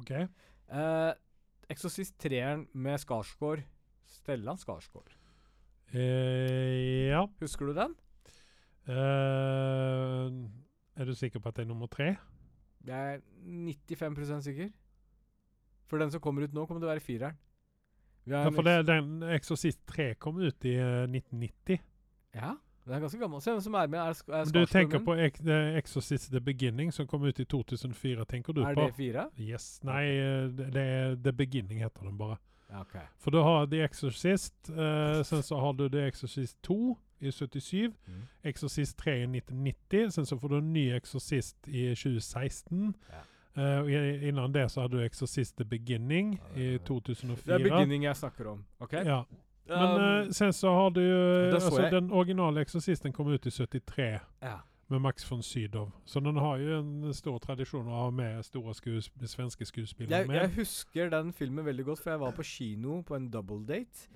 [0.00, 0.12] Ok.
[0.72, 1.12] Uh,
[1.68, 3.64] Exorcist 3-eren med Skarsgård.
[4.08, 5.12] Stellan Skarsgård.
[5.92, 7.26] Eh, ja.
[7.40, 7.94] Husker du den?
[8.88, 10.28] Eh,
[10.96, 12.14] er du sikker på at det er nummer tre?
[12.86, 14.70] Jeg er 95% sikker.
[15.88, 17.36] For den som kommer ut nå, kommer til å være fireren.
[18.28, 21.78] Ja, for det, den Exorcist 3 kom ut i uh, 1990.
[22.36, 22.50] Ja,
[22.84, 23.40] den er ganske gammel.
[23.40, 24.00] Se hvem som er med.
[24.00, 25.40] Er, er du tenker på Ex
[25.80, 28.84] Exorcist The Beginning, som kom ut i 2004, tenker du Er på?
[28.84, 29.28] det fire?
[29.40, 29.78] Yes.
[29.84, 32.36] Nei, eh, det er The Beginning heter den bare.
[32.68, 32.98] Ja, ok.
[33.16, 37.92] For du har The Exorcist, uh, sen så har du The Exorcist 2 i 77,
[38.06, 38.22] Mm.
[38.44, 42.94] Exorcist 3 i 1990, sen så får du en ny Exorcist i 2016.
[43.10, 43.24] Ja.
[43.58, 47.36] Uh, innan det så hadde du Exorcist The Beginning Ja, i det i 2004.
[47.46, 48.64] Det er beginning jeg snakker om.
[48.78, 48.92] OK?
[48.92, 49.22] Ja.
[49.68, 53.28] Men Um, eh, sen så har du uh, det så alltså den originale Exorcisten kom
[53.28, 54.54] ut i 73 ja.
[54.88, 55.90] med Max von Sydow.
[56.04, 60.26] Så den har jo en stor tradisjon å ha med store skues svenske skuespillere Jeg,
[60.26, 60.36] med.
[60.36, 64.08] jeg husker den filmen veldig godt, for jeg var på kino på en double date.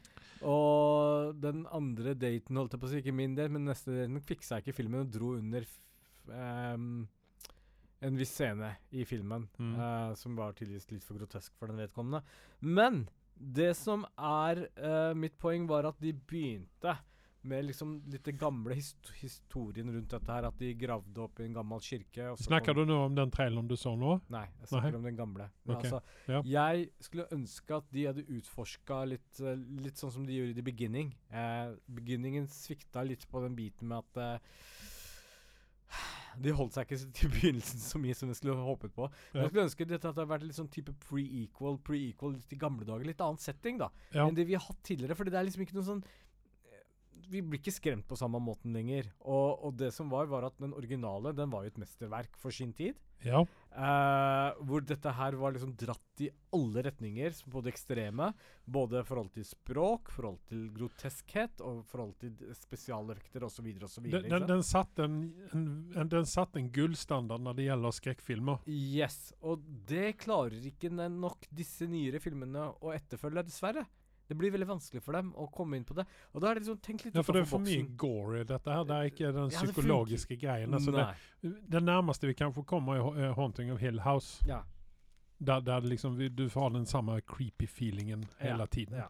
[0.49, 4.23] Og den andre daten, holdt jeg på å si, ikke min del, men neste daten
[4.27, 5.67] fiksa ikke filmen og dro under
[6.35, 7.05] ehm,
[8.03, 9.75] en viss scene i filmen Mm.
[9.79, 12.23] uh, som var tydeligvis litt for grotesk for den vedkommende.
[12.61, 13.05] Men
[13.37, 16.97] det som er uh, mitt poeng, var at de begynte
[17.45, 20.45] med liksom litt den gamle hist historien rundt dette her.
[20.49, 22.33] At de gravde opp i en gammel kirke.
[22.39, 24.21] Snakker du nå om den traileren du så nå?
[24.31, 25.01] Nei, jeg snakker Nei.
[25.01, 25.49] om den gamle.
[25.67, 26.43] Men Ok, altså, ja.
[26.53, 30.59] Jeg skulle ønske at de hadde utforska litt, eh, litt sånn som de gjorde i
[30.61, 31.15] The Beginning.
[31.33, 34.39] Eh, beginningen svikta litt på den biten med at eh,
[36.41, 39.05] De holdt seg ikke til begynnelsen så mye som jeg skulle håpet på.
[39.35, 39.43] Ja.
[39.43, 43.05] Jeg skulle ønske dette hadde vært litt sånn type pre-equal, pre-equal litt i gamle dager.
[43.05, 44.25] Litt annen setting, da, Ja.
[44.27, 45.15] enn det vi har hatt tidligere.
[45.19, 46.05] Fordi det er liksom ikke noe sånn
[47.33, 49.09] Vi blir ikke skremt på samme måten lenger.
[49.25, 52.55] Og, og det som var, var at den originale den var jo et mesterverk for
[52.55, 52.99] sin tid.
[53.25, 53.45] ja.
[53.73, 58.27] Eh, hvor dette her var liksom dratt i alle retninger, på både ekstreme.
[58.69, 63.71] Både forhold til språk, forhold til groteskhet og forhold til spesialeffekter osv.
[63.81, 64.11] osv.
[64.13, 65.17] Den, den, den satte en,
[65.55, 65.65] en,
[65.97, 68.69] en, den satt en gullstandard når det gjelder skrekkfilmer.
[68.69, 73.87] Yes, og det klarer ikke nok disse nyere filmene å etterfølge, dessverre.
[74.33, 76.07] Det blir veldig vanskelig for dem å komme inn på det.
[76.33, 77.97] Og da er det liksom, tenk litt Ja, for det er for for mye boksen.
[78.01, 78.85] gore i dette her.
[78.89, 80.75] Det er ikke den Ja, psykologiske greien.
[80.75, 81.07] Altså det,
[81.77, 84.41] det nærmeste vi kanskje kommer, er uh, 'Haunting of Hill House'.
[84.49, 84.63] Ja.
[85.43, 88.97] Der, der liksom vi, du får den samme creepy feelingen Ja, hele tiden.
[88.97, 89.09] ja.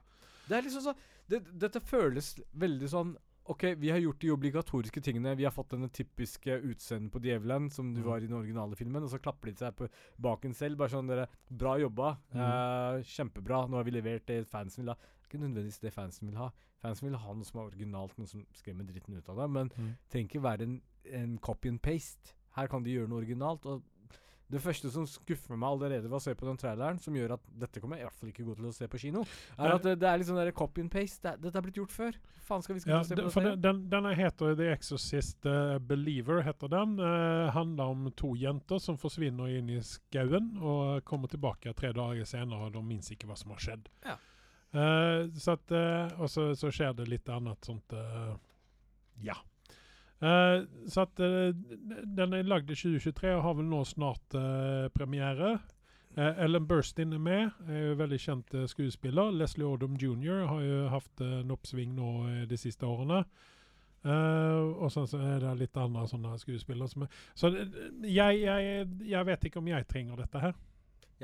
[0.48, 0.94] Det er liksom så
[1.28, 3.16] det, Dette føles veldig sånn
[3.50, 5.34] OK, vi har gjort de obligatoriske tingene.
[5.36, 8.06] Vi har fått denne typiske utseendet på djevelen, som du Mm.
[8.06, 9.88] var i den originale filmen, og så klapper de seg på
[10.20, 10.76] baken selv.
[10.78, 12.18] Bare sånn dere Bra jobba.
[12.32, 12.40] Mm.
[12.40, 13.68] Eh, kjempebra.
[13.68, 14.96] Nå har vi levert det fansen vil ha.
[15.26, 16.50] Ikke nødvendigvis det fansen vil ha.
[16.82, 19.50] Fansen vil ha noe som er originalt, noe som skremmer dritten ut av det.
[19.50, 19.96] Men Mm.
[20.08, 20.82] trenger ikke være en,
[21.12, 22.32] en copy and paste.
[22.54, 23.66] Her kan de gjøre noe originalt.
[23.66, 23.82] Og
[24.52, 27.44] det første som skuffer meg allerede ved å se på den traileren, som gjør at
[27.62, 29.22] dette kommer jeg i hvert fall ikke gå til å se på kino,
[29.56, 31.22] er at det, det er litt sånn der copy and paste.
[31.24, 32.18] Det, dette er blitt gjort før.
[32.44, 33.42] Faen skal vi skal Ja, se på det?
[33.46, 36.42] den, den, denne heter The Exorcist uh, Believer.
[36.44, 36.98] heter den.
[37.00, 42.28] Uh, handler om to jenter som forsvinner inn i skauen og kommer tilbake tre dager
[42.28, 43.88] senere, og de minnes ikke hva som har skjedd.
[44.04, 44.18] Ja.
[44.72, 45.72] Uh, så at,
[46.18, 47.92] og så, så skjer det litt annet sånt
[49.22, 49.36] Ja.
[50.22, 51.50] Eh, så at uh,
[52.16, 55.56] den er lagd i 2023 og har vel nå snart uh, premiere.
[56.12, 59.30] Ellen Burstyn er med, er jo veldig kjent skuespiller.
[59.32, 60.42] Leslie Odom jr.
[60.44, 62.08] har jo hatt en oppsving nå
[62.50, 63.22] de siste årene.
[64.04, 69.48] Og så er det litt andre sånne skuespillere som er Så jeg, jeg, jeg vet
[69.48, 70.52] ikke om jeg trenger dette her.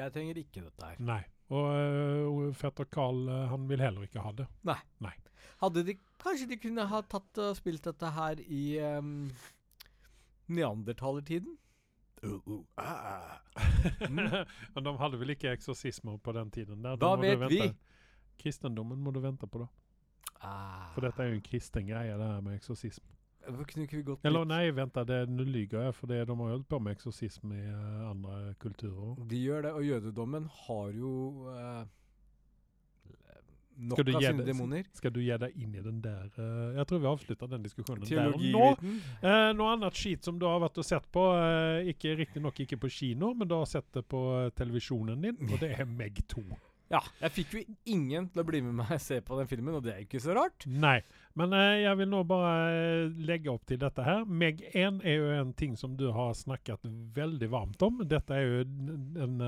[0.00, 0.96] Jeg trenger ikke dette her.
[1.04, 1.20] Nei.
[1.52, 4.48] Og uh, fetter Carl han vil heller ikke ha det.
[5.04, 5.12] nei
[5.60, 8.62] Hadde de Kanskje de kunne ha tatt og spilt dette her i
[8.98, 9.28] um,
[10.50, 11.56] neandertalertiden?
[12.24, 13.38] Uh, uh, ah.
[14.10, 14.32] Men
[14.84, 16.82] de hadde vel ikke eksorsismer på den tiden?
[16.82, 16.96] Der.
[16.98, 17.68] Da vet vi.
[18.38, 19.68] Kristendommen må du vente på, da.
[20.40, 20.90] Ah.
[20.94, 23.06] For dette er jo en kristen greie, det her med eksorsism.
[23.48, 26.34] Hvorfor kunne ikke vi gått Eller nei, vent, det, nå lyver jeg, for det, de
[26.36, 29.14] har holdt på med eksorsism i uh, andre kulturer.
[29.30, 31.12] De gjør det, og jødedommen har jo
[31.46, 31.86] uh,
[33.78, 34.86] nok av sine demoner.
[34.96, 38.06] Skal du gi deg inn i den der uh, Jeg tror vi avslutter den diskusjonen
[38.08, 38.70] der nå.
[39.22, 42.80] Eh, noe annet skit som du har vært og sett på, uh, ikke riktignok ikke
[42.82, 44.22] på kino, men du har sett det på
[44.58, 46.44] televisjonen din, og det er Meg 2.
[46.88, 47.60] Ja, jeg fikk jo
[47.92, 50.06] ingen til å bli med meg og se på den filmen, og det er jo
[50.06, 50.64] ikke så rart.
[50.64, 50.96] Nei,
[51.36, 54.22] men eh, jeg vil nå bare legge opp til dette her.
[54.24, 58.00] Meg 1 er jo en ting som du har snakket veldig varmt om.
[58.08, 59.44] Dette er jo en, en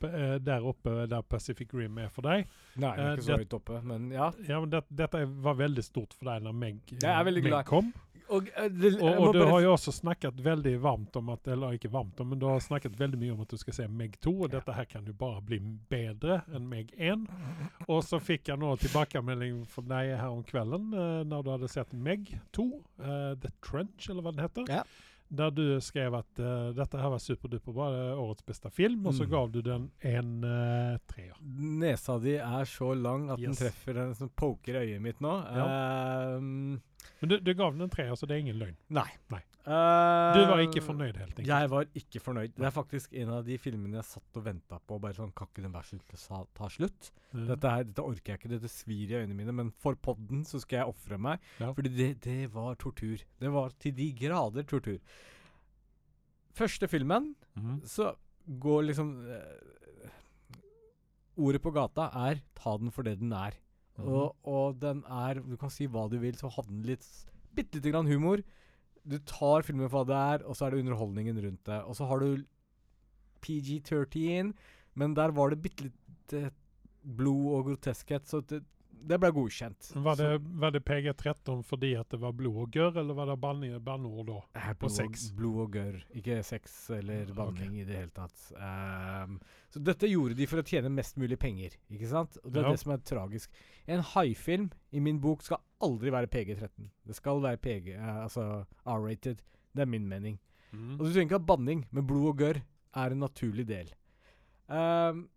[0.00, 2.46] der oppe der Pacific Rim er for deg.
[2.76, 4.32] Nei, det Eh, er ikke så høyt oppe, men ja.
[4.48, 7.92] Ja, men det, Dette var veldig stort for deg når Meg, er Meg kom.
[8.32, 11.74] Og, eh, det, Og, og du har jo også snakket veldig varmt om at Eller
[11.76, 14.16] ikke varmt om, men du har snakket veldig mye om at du skal se Meg
[14.24, 15.58] 2, og dette her kan jo bare bli
[15.92, 17.26] bedre enn Meg 1.
[17.92, 21.68] Og så fikk jeg nå tilbakemelding fra deg her om kvelden, eh, når du hadde
[21.72, 22.64] sett Meg 2,
[23.04, 24.72] uh, The Trench, eller hva den heter.
[24.72, 24.84] Ja.
[25.34, 29.14] Der du skrev at uh, dette her var superduperbra, det er årets beste film, og
[29.16, 29.30] så Mm.
[29.30, 31.34] gav du den en uh, treer.
[31.42, 35.34] Nesa di er så lang at den treffer en som poker øyet mitt nå.
[35.54, 36.80] Ehm,
[37.20, 38.76] Men du, du gav den en treer, så det er ingen løgn.
[38.90, 39.08] nei.
[39.30, 39.40] Nei.
[39.64, 41.48] Eh, Du var ikke fornøyd, helt enkelt.
[41.48, 42.52] Jeg var ikke fornøyd.
[42.52, 44.98] Det er faktisk en av de filmene jeg satt og venta på.
[45.00, 47.12] Bare sånn, Kan ikke den være slutt, sa- ta slutt?
[47.32, 47.46] Mm.
[47.48, 49.52] Dette, her, dette orker jeg ikke, dette svir i øynene mine.
[49.52, 51.40] Men for podden så skal jeg ofre meg.
[51.60, 51.72] Ja.
[51.72, 53.24] Fordi det, det var tortur.
[53.40, 54.98] Det var til de grader tortur.
[56.54, 57.80] Første filmen mm.
[57.84, 58.14] så
[58.46, 60.10] går liksom uh,
[61.36, 63.56] Ordet på gata er 'ta den for det den er'.
[63.98, 64.06] Mm.
[64.06, 67.06] Og, og den er Du kan si hva du vil, så hadde den litt
[67.54, 68.42] bitte lite grann humor.
[69.04, 71.80] Du tar filmen for hva det er, og så er det underholdningen rundt det.
[71.84, 72.44] Og så har du
[73.44, 74.52] PG-13,
[75.00, 76.52] men der var det bitte litt eh,
[77.04, 78.62] blod og groteskhet, så det,
[79.06, 79.90] det ble godkjent.
[80.04, 80.28] Var det,
[80.60, 84.26] var det PG-13 fordi at det var blod og gørr, eller var det banne- banneord
[84.30, 84.38] da?
[84.60, 85.26] Eh, på blod, sex.
[85.36, 85.98] Blod og gørr.
[86.16, 88.44] Ikke sex eller banning banning i det hele tatt.
[88.56, 89.38] Um,
[89.74, 92.38] så dette gjorde de for å tjene mest mulig penger, ikke sant?
[92.44, 92.70] Og det er Ja.
[92.72, 93.50] det som er tragisk.
[93.86, 96.90] En haifilm i min bok skal aldri være PG-13.
[97.06, 99.38] Det skal være PG, uh, altså R-rated.
[99.74, 100.38] Det er min mening.
[100.74, 102.62] Og du trenger ikke ha banning, men blod og gørr
[102.96, 103.92] er en naturlig del.
[104.70, 105.28] Ehm,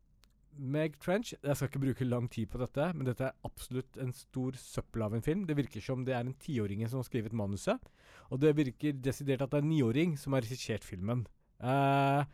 [0.58, 4.14] Meg Trench Jeg skal ikke bruke lang tid på dette, men dette er absolutt en
[4.16, 5.46] stor søppel av en film.
[5.48, 7.92] Det virker som det er en tiåring som har skrevet manuset.
[8.32, 11.26] Og det virker desidert at det er en niåring som har regissert filmen.
[11.62, 12.26] Uh,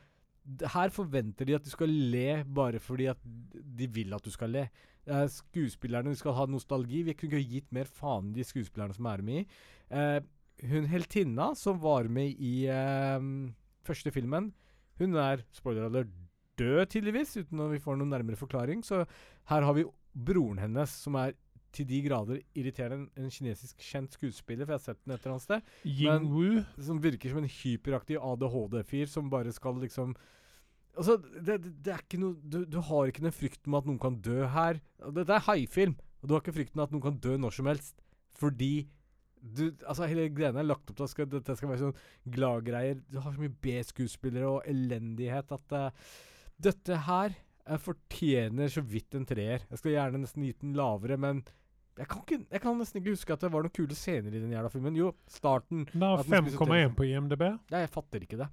[0.74, 4.54] her forventer de at du skal le bare fordi at de vil at du skal
[4.56, 4.66] le.
[5.10, 7.04] Uh, skuespillerne skal ha nostalgi.
[7.08, 9.48] Vi kunne ikke gitt mer faen i de skuespillerne som er med i.
[9.94, 10.20] Uh,
[10.70, 12.70] hun heltinna som var med i
[13.84, 14.52] første filmen,
[15.02, 16.12] hun er spoiler alert
[16.64, 18.84] død, tydeligvis, uten at vi får noen nærmere forklaring.
[18.88, 19.03] Så
[19.51, 21.36] her har vi broren hennes, som er
[21.74, 23.07] til de grader irriterende.
[23.18, 25.74] En, en kinesisk kjent skuespiller, for jeg har sett den et eller annet sted.
[25.89, 26.61] Ying Wu.
[26.86, 30.16] Som virker som en hyperaktiv ADHD-fyr som bare skal liksom
[30.93, 34.01] Altså, det, det, er ikke noe du, du har ikke den frykten om at noen
[34.01, 34.78] kan dø her.
[35.16, 38.03] Dette er haifilm, og du har ikke frykten at noen kan dø når som helst.
[38.38, 38.86] Fordi
[39.41, 41.97] du, altså Hele greia er lagt opp til at dette skal være sånn
[42.36, 43.01] gladgreier.
[43.09, 46.05] Du har så mye B-skuespillere og elendighet at eh,
[46.62, 47.34] dette her
[47.64, 49.64] Jeg fortjener så vidt en treer.
[49.70, 51.39] Jeg skal gjerne nesten gitt den lavere, men
[51.93, 54.41] jeg kan, ikke, jeg kan nesten ikke huske at det var noen kule scener i
[54.41, 54.97] den jævla filmen.
[54.97, 57.43] Jo, starten Den har At den spiser 5,1 på IMDb.
[57.72, 58.49] Nei, jeg fatter ikke det.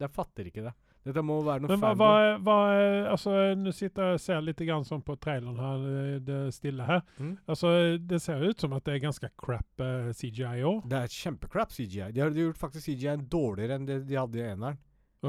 [0.00, 0.74] Jeg fatter ikke det.
[1.06, 2.56] Dette må være noe Men hva, hva, hva
[3.14, 6.84] Altså, nå sitter jeg og ser litt grann sånn på traileren her, eh, det stille
[6.84, 7.00] her.
[7.16, 7.32] Mm.
[7.48, 7.70] Altså,
[8.10, 10.82] det ser ut som at det er ganske crap uh, CGI òg.
[10.90, 12.10] Det er kjempecrap CGI.
[12.16, 14.76] De har gjort faktisk CGI dårligere enn det de hadde i eneren.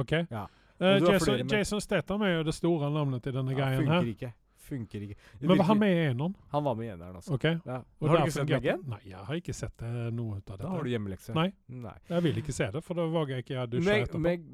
[0.01, 0.17] OK?
[0.31, 0.47] Ja.
[0.81, 4.07] Eh, Jason, Jason Statham er jo det store navnet i denne Ja, greien funker her.
[4.15, 4.33] ikke.
[4.71, 5.15] Funker ikke.
[5.41, 6.35] Det Men var han med i eneren?
[6.53, 7.33] Han var med i eneren, altså.
[7.35, 7.43] OK?
[7.65, 7.81] Ja.
[7.83, 8.83] Har du ikke sett Megan?
[8.87, 10.63] Nei, jeg har ikke sett eh, noe ut av dette.
[10.63, 11.33] Da har du hjemmelekse.
[11.35, 11.51] Nei.
[11.67, 11.95] Nei.
[12.07, 14.21] Jeg vil ikke se det, for da våger jeg ikke å dusje etterpå.
[14.21, 14.45] meg,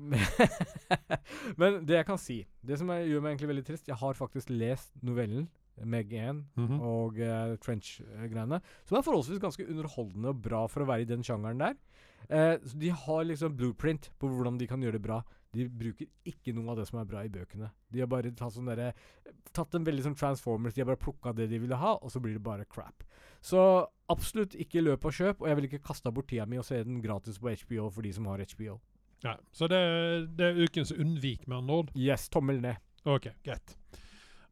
[1.61, 4.49] Men det jeg kan si Det som gjør meg egentlig veldig trist Jeg har faktisk
[4.53, 5.47] lest novellen
[5.85, 6.79] Meg 1 Mhm.
[6.81, 8.57] og uh, Trench-greiene,
[8.89, 11.75] som er forholdsvis ganske underholdende og bra for å være i den sjangeren der.
[12.31, 15.19] Uh, så de har liksom blueprint på hvordan de kan gjøre det bra.
[15.57, 17.69] De bruker ikke noe av det som er bra i bøkene.
[17.93, 18.91] De har bare tatt sånn der,
[19.57, 22.19] Tatt en veldig sånn Transformers, de har bare plukka det de ville ha, og så
[22.21, 23.03] blir det bare crap.
[23.41, 23.59] Så
[24.11, 26.81] absolutt ikke løp og kjøp, og jeg vil ikke kaste bort tida mi og se
[26.83, 28.77] den gratis på HBO for de som har HBO.
[29.25, 29.33] Nei.
[29.55, 29.79] Så det,
[30.37, 31.93] det er ukens unnvik, med andre ord.
[31.97, 32.77] Yes, tommel ned.
[33.07, 33.77] OK, greit.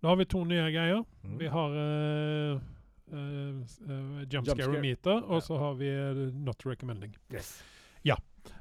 [0.01, 1.03] Da har vi to nye greier.
[1.26, 1.36] Mm.
[1.41, 2.64] Vi har uh,
[3.12, 4.82] uh, Jump Jump Scare scare.
[4.82, 5.28] Meter, Ja.
[5.36, 7.14] og så har vi uh, Not Recommending.
[7.34, 7.58] Yes.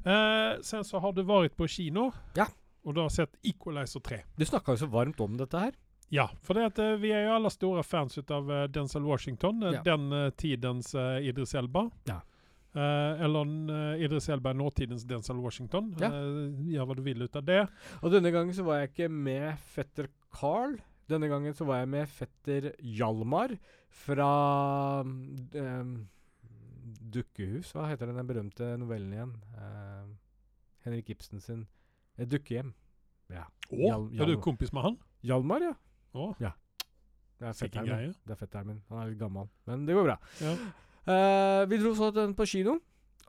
[0.05, 2.47] Eh, sen så har du vært på kino, Ja.
[2.85, 4.23] og du har sett Equalizer 3.
[4.37, 5.73] Du snakka jo så varmt om dette her.
[6.11, 9.63] Ja, for det at eh, vi er jo alle store fans av uh, Denzel Washington.
[9.65, 9.83] eh, Ja.
[9.83, 11.91] Den eh, tidens uh, Idris Elba.
[12.07, 12.21] Ja.
[12.75, 15.95] Eh, eller uh, Idris Elba er nåtidens Denzel Washington.
[15.99, 16.09] Ja.
[16.13, 17.63] Eh, gjør hva du vil ut av det.
[18.03, 20.77] Og denne gangen så var jeg ikke med fetter Carl.
[21.09, 23.57] Denne gangen så var jeg med fetter Hjalmar
[23.91, 26.09] fra um,
[27.15, 27.73] Dukkehus.
[27.75, 29.33] Hva heter den berømte novellen igjen?
[29.57, 30.11] Uh,
[30.87, 31.65] Henrik Ibsen sin
[32.21, 32.73] Et dukkehjem.
[33.33, 33.47] Ja.
[33.73, 34.99] Å, Hjal- er du kompis med han?
[35.27, 35.75] Hjalmar, ja.
[36.15, 38.13] Å, Det er fetteren min.
[38.23, 38.83] Det er fetteren min.
[38.91, 40.19] Han er litt gammel, men det går bra.
[40.45, 40.53] Ja.
[41.05, 42.77] Uh, vi dro så den på kino,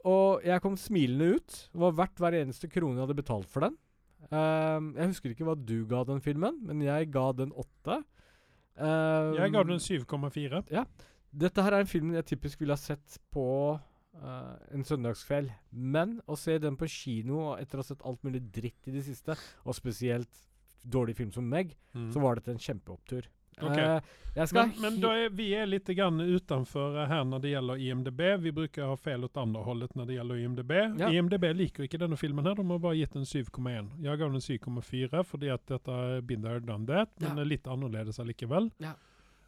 [0.05, 1.55] og jeg kom smilende ut.
[1.73, 3.79] Det var verdt hver eneste krone jeg hadde betalt for den.
[4.29, 8.01] Uh, jeg husker ikke hva du ga den filmen, men jeg ga den åtte.
[8.75, 10.61] Uh, Jeg ga den 7,4.
[11.35, 13.79] Dette her er en film jeg typisk ville ha sett på
[14.15, 15.49] Uh, en søndagskveld.
[15.73, 18.91] Men å se den på kino og etter å ha sett alt mulig dritt i
[18.93, 19.35] det siste,
[19.67, 20.37] og spesielt
[20.87, 22.13] dårlig film som Meg, Mm.
[22.13, 23.27] så var dette en kjempeopptur.
[23.61, 23.99] Okay.
[24.37, 28.21] Eh, skal Men, men er, vi er litt grann utenfor her når det gjelder IMDb.
[28.39, 30.71] Vi bruker å ha feil åt andre holdet når det gjelder IMDb.
[30.99, 31.09] Ja.
[31.11, 32.45] IMDb liker ikke denne filmen.
[32.45, 33.91] her, De har bare gitt den 7,1.
[34.01, 37.43] Jeg ga den 7,4 fordi at dette er Binder done that, men Ja.
[37.43, 38.71] litt annerledes allikevel.
[38.79, 38.93] Ja.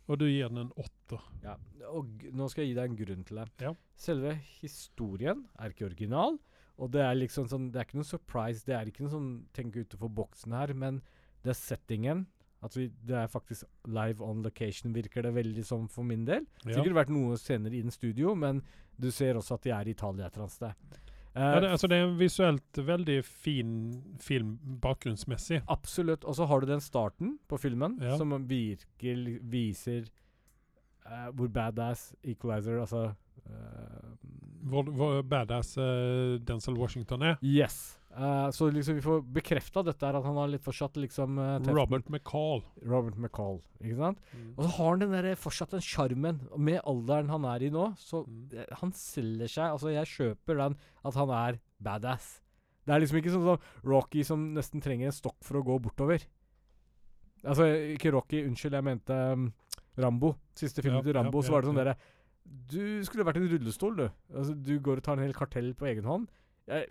[0.07, 1.23] Og du gir den en åtter.
[1.43, 1.57] Ja,
[1.91, 3.47] og nå skal jeg gi deg en grunn til det.
[3.65, 3.73] Ja.
[3.99, 6.39] Selve historien er ikke original,
[6.77, 9.29] og det er liksom sånn Det er ikke noe surprise, det er ikke noe sånn
[9.57, 11.01] tenk utenfor boksen her, men
[11.43, 12.25] det er settingen.
[12.65, 16.47] At vi, det er faktisk live on location, virker det veldig som for min del.
[16.63, 16.79] Ja.
[16.79, 18.63] Sikkert vært noe scener i en studio, men
[18.97, 21.03] du ser også at de er i Italia et eller annet sted.
[21.37, 23.73] Eh, Ja, det, altså det er en visuelt veldig fin
[24.19, 25.61] film bakgrunnsmessig.
[25.69, 26.25] Absolutt.
[26.25, 28.17] Og så har du den starten på filmen Ja.
[28.17, 30.07] som virkelig viser
[31.05, 33.13] uh, hvor badass Equalizer Altså
[34.67, 37.37] Hvor, hvor badass uh, Denzel Washington er.
[37.45, 37.93] Yes.
[38.17, 41.59] Uh, så liksom vi får bekrefta dette her, at han har litt fortsatt liksom uh,
[41.69, 42.63] Robert McCall.
[42.83, 43.59] Robert McCall.
[43.79, 44.19] Ikke sant?
[44.57, 46.41] Og så har han den der, fortsatt den sjarmen.
[46.57, 48.49] Med alderen han er i nå, så Mm.
[48.57, 50.75] eh, Han selger seg Altså, jeg kjøper den
[51.05, 52.41] at han er badass.
[52.87, 55.77] Det er liksom ikke sånn som Rocky som nesten trenger en stokk for å gå
[55.85, 56.25] bortover.
[57.45, 59.51] Altså, ikke Rocky, unnskyld, jeg mente um,
[59.97, 60.33] Rambo.
[60.57, 61.83] Siste filmen Ja, til Rambo, ja, så var det sånn ja.
[61.83, 61.97] derre
[62.71, 64.07] Du skulle vært en rullestol, du.
[64.35, 66.27] Altså, du går og tar en hel kartell på egen hånd.
[66.67, 66.89] Jeg,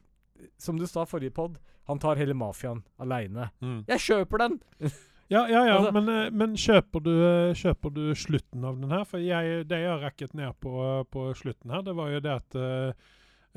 [0.60, 3.50] som du sa forrige pod, han tar hele mafiaen aleine.
[3.64, 3.84] Mm.
[3.88, 4.58] Jeg kjøper den!
[5.26, 8.92] Ja, ja, ja, Altså- men, eh, men kjøper, du, eh, kjøper du slutten av den
[8.94, 9.02] her?
[9.04, 10.70] For jeg, det jeg rakket ned på,
[11.10, 12.92] på slutten her, det var jo det at eh,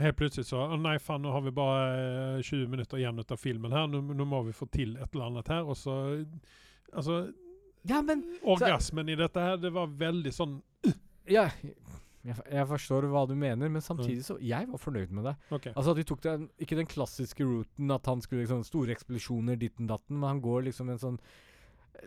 [0.01, 1.83] helt plutselig så «Å Nei, faen, nå har vi bare
[2.39, 3.85] eh, 20 minutter igjen av filmen her.
[3.85, 5.69] Nå, nå må vi få til et eller annet her.
[5.69, 5.93] Og så
[6.89, 7.19] Altså,
[7.85, 10.57] Ja, men orgasmen i dette her, det var veldig sånn
[11.29, 11.45] Ja,
[12.25, 15.35] jeg, jeg forstår hva du mener, men samtidig så Jeg var fornøyd med det.
[15.55, 15.71] Okay.
[15.75, 19.55] Altså at de tok den, Ikke den klassiske routen at han skulle liksom store eksplosjoner
[19.61, 21.19] ditten datten, men han går liksom en sånn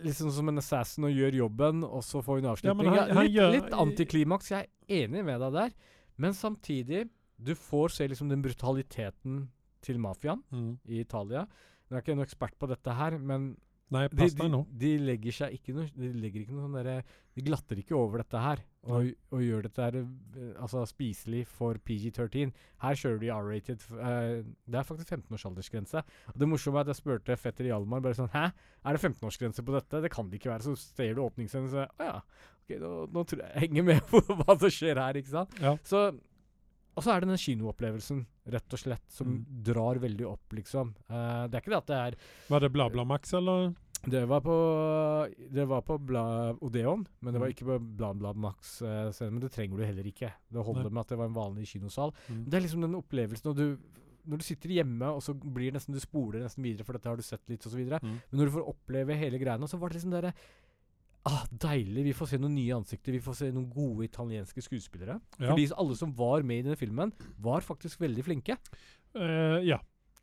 [0.03, 2.95] Liksom som en assassin og gjør jobben, og så får en avslutning.
[2.97, 5.75] Ja, litt, litt antiklimaks, jeg er enig med deg der.
[6.17, 7.03] Men samtidig,
[7.37, 9.51] du får se liksom den brutaliteten
[9.85, 10.79] til mafiaen Mm.
[10.89, 11.47] i Italia.
[11.91, 13.51] Jeg er ikke noen ekspert på dette her, men
[13.93, 14.63] Nei, de, pass deg nå.
[14.83, 16.95] de legger seg ikke noe De legger ikke noe sånn derre
[17.37, 21.79] De glatter ikke over dette her og, og gjør dette her eh, altså spiselig for
[21.87, 22.51] PG-13.
[22.83, 23.85] Her kjører de R-rated.
[23.95, 26.03] eh, det er faktisk 15 års aldersgrense.
[26.33, 28.49] Og det morsomme er at jeg spurte fetter Hjalmar bare sånn Hæ,
[28.83, 30.01] er det 15-årsgrense på dette?
[30.03, 30.67] Det kan det ikke være.
[30.67, 32.17] Så ser du åpningsscenen, så Å ja.
[32.65, 35.55] Ok, nå, nå tror jeg jeg henger med på hva som skjer her, ikke sant?
[35.63, 35.77] Ja.
[35.87, 36.03] Så
[36.97, 39.63] Og så er det den kinoopplevelsen, rett og slett, som Mm.
[39.65, 40.95] drar veldig opp, liksom.
[41.09, 42.17] Uh, det er ikke det at det er
[42.51, 43.75] Var det BlaBlaMax, eller?
[44.05, 44.55] det var på
[45.55, 47.55] Det var på Bla Odeon, men det var Mm.
[47.55, 49.31] ikke på Bla Bla Max scene.
[49.31, 50.33] Men det trenger du heller ikke.
[50.53, 50.91] Det holder Nei.
[50.91, 52.13] med at det var en vanlig kinosal.
[52.29, 52.45] Mm.
[52.51, 53.79] Det er liksom den opplevelsen når du
[54.25, 57.09] når du sitter hjemme, og så blir det nesten du spoler nesten videre, for dette
[57.09, 57.75] har du sett litt, osv.
[57.91, 58.01] Mm.
[58.31, 60.33] Men når du får oppleve hele greiene, så var det liksom derre
[61.29, 62.03] Ah, deilig.
[62.09, 63.15] Vi får se noen nye ansikter.
[63.15, 65.21] Vi får se noen gode italienske skuespillere.
[65.39, 65.53] Ja.
[65.53, 68.57] Fordi alle som var med i denne filmen, var faktisk veldig flinke.
[69.15, 69.79] Uh, ja.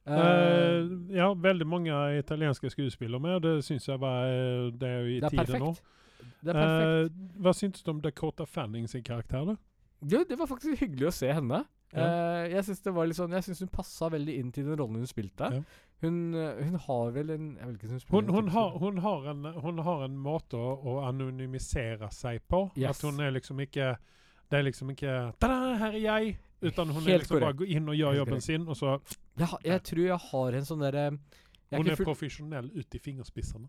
[0.10, 3.40] Uh, uh, ja, veldig mange italienske skuespillere med.
[3.46, 4.28] Det syns jeg var
[4.76, 5.74] Det er jo i det er tiden nå.
[6.44, 7.26] Det er perfekt.
[7.40, 9.56] Hva syntes du om Dakota Fanning sin karakter, da?
[10.04, 11.64] Jo, det var faktisk hyggelig å se henne.
[11.96, 12.10] Ja.
[12.46, 15.00] Jeg syns det var litt sånn Jeg synes hun passa veldig inn til den rollen
[15.02, 15.48] hun spilte.
[15.56, 15.64] Ja.
[16.02, 18.98] Hun, eh, hun har vel en Jeg vet ikke hun Hun, spiller hun, har, hun,
[19.04, 22.70] har en, hun har en måte å, å anonymisere seg på.
[22.80, 22.94] Yes.
[22.96, 23.90] At hun er liksom ikke
[24.50, 26.38] Det er liksom ikke Tada, her er jeg!
[26.62, 27.60] Utan hun er Helt liksom bare korrekt.
[27.60, 28.48] gå inn og gjør Helt jobben korrekt.
[28.48, 28.96] sin, og så
[29.40, 31.04] jeg, jeg tror jeg har en sånn derre
[31.72, 33.68] Hun er profesjonell ut i fingerspissene.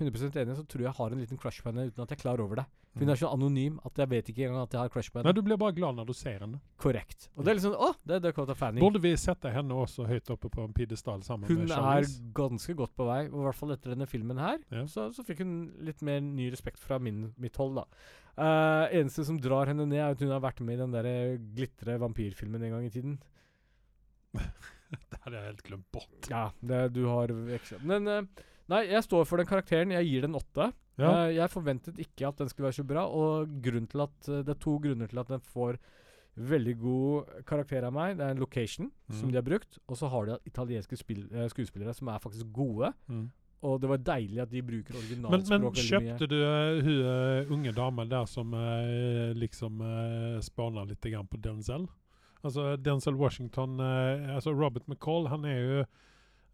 [0.00, 2.18] 100% enig, så tror jeg jeg har en liten crush på henne uten at jeg
[2.18, 2.66] er klar over det.
[2.96, 3.02] For Mm.
[3.04, 5.28] Hun er så anonym at jeg vet ikke engang at jeg har crush på henne.
[5.28, 6.60] Nei, du blir bare glad når du ser henne.
[6.80, 7.28] Korrekt.
[7.36, 8.80] Og det er liksom Å, det er Dakota Fanning.
[8.80, 12.76] Burde vi sette henne også høyt oppe på en pidestall sammen Hun med er ganske
[12.78, 14.62] godt på vei, og i hvert fall etter denne filmen her.
[14.72, 14.86] Ja.
[14.88, 15.52] Så, så fikk hun
[15.84, 17.84] litt mer ny respekt fra min, mitt hold, da.
[18.36, 21.08] Uh, eneste som drar henne ned, er at hun har vært med i den der
[21.08, 23.20] eh, glitre vampyrfilmen en gang i tiden.
[24.86, 26.28] Det hadde jeg helt glemt bort.
[26.30, 27.80] Ja, det, du har ekstra.
[27.82, 29.94] Men eh, nei, jeg står for den karakteren.
[29.94, 30.72] Jeg gir den åtte.
[30.96, 31.10] Ja.
[31.12, 34.60] Uh, jeg forventet ikke at den skulle være så bra, og at, eh, det er
[34.62, 35.78] to grunner til at den får
[36.36, 38.16] veldig god karakter av meg.
[38.16, 39.32] Det er en location som Mhm.
[39.32, 42.92] de har brukt, og så har de italienske eh, skuespillere som er faktisk gode.
[43.08, 43.30] Mm.
[43.62, 46.16] Og det var deilig at de bruker originalspråk men mye.
[46.16, 51.26] kjøpte du uh, hun uh, unge damen der som uh, liksom uh, spana litt grann
[51.26, 51.88] på Denzel?
[52.44, 55.84] Altså Denzel Washington Altså Robert McCall, han er jo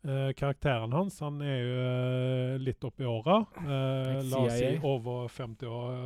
[0.05, 3.41] eh, Karakteren hans han er jo uh, litt oppi åra.
[3.61, 5.97] Uh, la oss si over 50 år,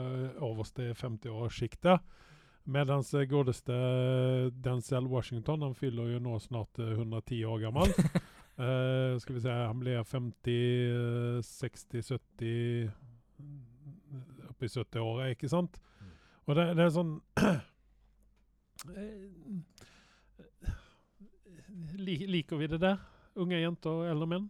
[0.46, 2.14] overste 50-årssjiktet.
[2.66, 3.72] Mens godeste
[4.50, 7.92] Denzel Washington han fyller jo nå snart eh, 110 år gammel.
[9.20, 12.90] Skal vi se, han blir 50, eh, 60, 70
[13.38, 13.60] mm,
[14.50, 15.78] Oppi 70-åra, ikke sant?
[16.00, 16.10] Mm.
[16.46, 17.20] Og det, det er sånn
[22.02, 22.96] Liker vi det der?
[23.36, 24.46] Unge jenter eldre menn?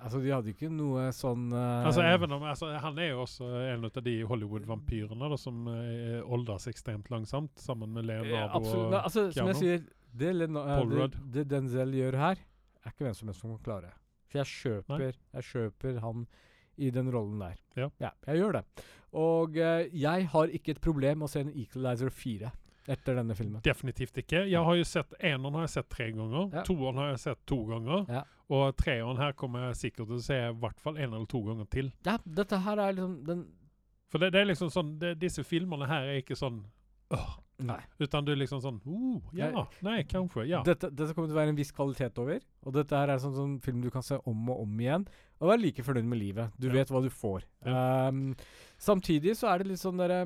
[0.00, 3.84] Altså, de hadde ikke noe sånn uh, Altså, om, altså, han er jo også en
[3.84, 8.86] av de Hollywood-vampyrene som uh, åldres ekstremt langsomt, sammen med eh, Leonardo Absolutt.
[8.86, 9.82] og Nei, altså, som jeg sier,
[10.22, 12.40] det, Lena, uh, det, det Denzel gjør her,
[12.80, 13.92] er ikke hvem som helst som kan klare.
[14.30, 16.24] For jeg kjøper, jeg kjøper han
[16.80, 17.60] i den rollen der.
[17.76, 18.14] Ja.
[18.30, 18.64] jeg gjør det.
[19.20, 22.54] Og uh, jeg har ikke et problem med å se en Equalizer 4
[22.88, 23.60] etter denne filmen.
[23.62, 24.44] Definitivt ikke.
[24.48, 26.48] Jeg har jo sett Eneren har jeg sett tre ganger.
[26.54, 26.62] Ja.
[26.64, 28.06] Toeren har jeg sett to ganger.
[28.08, 28.22] Ja.
[28.50, 31.42] Og treeren her kommer jeg sikkert til å se i hvert fall en eller to
[31.46, 31.92] ganger til.
[32.06, 33.44] Ja, dette her er liksom den
[34.10, 36.64] For det, det er liksom sånn det, Disse filmene her er ikke sånn
[37.14, 37.28] øh,
[37.62, 37.78] Nei.
[38.00, 39.66] Utan du er liksom sånn oh, Ja, Nei.
[39.84, 40.46] nei, kanskje.
[40.48, 40.62] Ja.
[40.66, 42.40] Dette, dette kommer til å være en viss kvalitet over.
[42.64, 45.04] Og dette her er sånn, sånn film du kan se om og om igjen.
[45.40, 46.50] Og være like fornøyd med livet.
[46.58, 46.72] Du Ja.
[46.78, 47.44] vet hva du får.
[47.68, 48.34] Um,
[48.80, 50.22] samtidig så er det litt sånn derre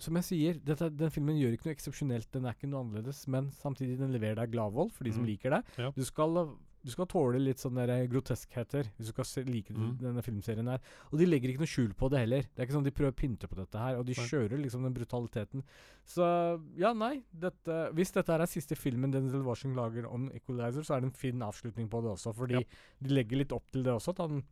[0.00, 2.30] Som jeg sier, dette, den filmen gjør ikke noe eksepsjonelt.
[2.30, 5.30] Den er ikke noe annerledes, men samtidig den leverer deg gladvold for de som Mm.
[5.34, 5.64] liker det.
[5.76, 5.90] Ja.
[5.90, 9.98] Du skal du skal tåle litt sånne groteskheter hvis du skal se, like Mm.
[9.98, 10.78] denne filmserien her.
[11.12, 12.42] Og de legger ikke noe skjul på det heller.
[12.54, 14.24] Det er ikke sånn de prøver å pynte på dette her, og de Nei.
[14.24, 15.62] kjører liksom den brutaliteten.
[16.06, 17.24] Så ja, nei.
[17.36, 21.06] Dette, hvis dette her er siste filmen Denzel Washington lager om Equalizer, så er det
[21.10, 22.62] en fin avslutning på det også, fordi Ja.
[23.02, 24.44] de legger litt opp til det også, at han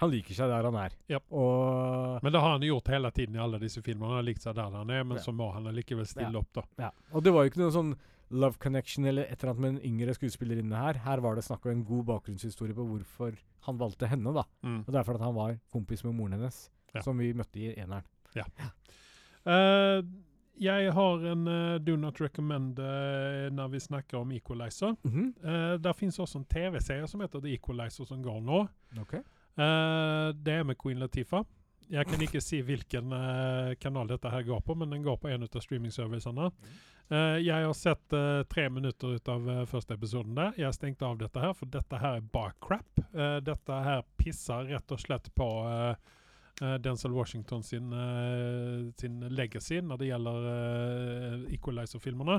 [0.00, 0.94] han liker seg der han er.
[1.12, 1.18] Ja.
[1.30, 4.08] Og, Men det har han gjort hele tiden i alle disse filmene.
[4.08, 5.22] Han har likt seg der han er, men Ja.
[5.26, 6.38] så må han allikevel stille Ja.
[6.40, 6.62] opp, da.
[6.86, 6.90] ja.
[7.12, 7.92] og det var jo ikke noe sånn
[8.30, 11.00] love connection eller et eller annet med en yngre skuespillerinne her.
[11.04, 13.36] Her var det snakk om en god bakgrunnshistorie på hvorfor
[13.66, 14.44] han valgte henne, da.
[14.62, 14.84] Mm.
[14.86, 17.00] Og det er fordi han var kompis med moren hennes, Ja.
[17.02, 18.04] som vi møtte i eneren.
[19.46, 20.02] Eh,
[20.60, 24.94] jeg har en uh, do not recommend uh, når vi snakker om Equalizer.
[25.02, 25.34] Mhm.
[25.42, 28.66] Uh, der finnes også en TV-serie som heter The Equalizer, som går nå.
[29.00, 29.14] Ok.
[29.60, 31.44] Eh, det er med Queen Latifa.
[31.90, 35.26] Jeg kan ikke si hvilken uh, kanal dette her går på, men den går på
[35.26, 36.46] en av streamingservicene.
[37.10, 40.52] Uh, jeg har sett eh, tre minutter ut av eh, første episoden der.
[40.54, 43.02] Jeg stengte av dette her, for dette her er bare crap.
[43.10, 46.12] Eh, dette her pisser rett og slett på eh,
[46.62, 52.38] eh, Denzel Washington sin, eh, sin legacy når det gjelder Equalizer-filmene.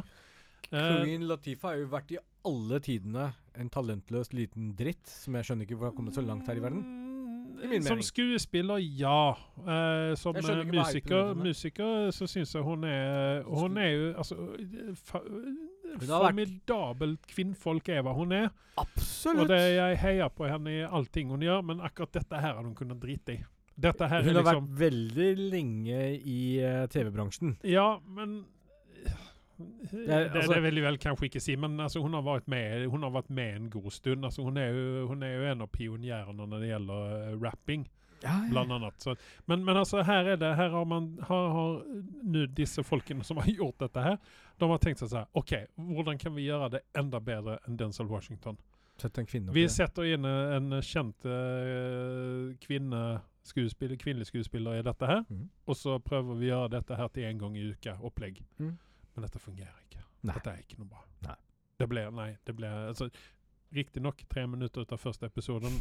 [0.72, 5.48] Eh, Queen Latifa har jo vært i alle tidene en talentløs liten dritt, som jeg
[5.48, 6.84] skjønner ikke hvor har kommet så langt her i verden.
[7.62, 9.36] I som skuespiller, ja.
[9.60, 14.96] Eh, som eh, musiker, musiker så syns jeg hun er Hun er jo altså eh,
[14.98, 15.22] fa,
[16.02, 18.50] Formidabelt kvinnfolk er hva hun er.
[18.80, 19.44] Absolutt.
[19.44, 22.64] Og det, jeg heier på henne i allting hun gjør, men akkurat dette her har
[22.64, 23.42] hun kunnet drite i.
[23.82, 27.56] Hun har liksom vært veldig lenge i uh, TV-bransjen.
[27.66, 28.44] Ja, men
[29.92, 32.86] det, altså- det vil jeg vel kanskje ikke si, men altså, hun, har vært med,
[32.90, 34.26] hun har vært med en god stund.
[34.26, 37.88] Altså, hun, er jo, hun er jo en av pionjærene når det gjelder uh, rapping.
[38.52, 38.94] blant annet.
[39.02, 39.16] Så,
[39.48, 41.80] men, men altså, her er det, her har man har, har
[42.24, 44.18] nu disse folkene som har gjort dette her,
[44.62, 48.06] de har tenkt seg sånn OK, hvordan kan vi gjøre det enda bedre enn Denzel
[48.12, 48.58] Washington?
[49.02, 50.12] En kvinne Vi sätter det.
[50.14, 53.00] inn eh, en kjent uh, kvinne
[53.44, 55.50] skuespiller, kvinnelig skuespiller i dette her, Mm.
[55.66, 58.44] og så prøver vi å gjøre dette her til en gang i uka, opplegg.
[58.60, 58.76] Mm.
[59.16, 60.04] Men dette fungerer ikke.
[60.22, 60.36] Nei.
[60.36, 61.06] Dette er ikke noe bra.
[61.26, 61.38] Nei.
[61.82, 63.08] Det ble, nei, det ble, altså,
[63.74, 65.80] Riktignok tre minutter ut av første episoden.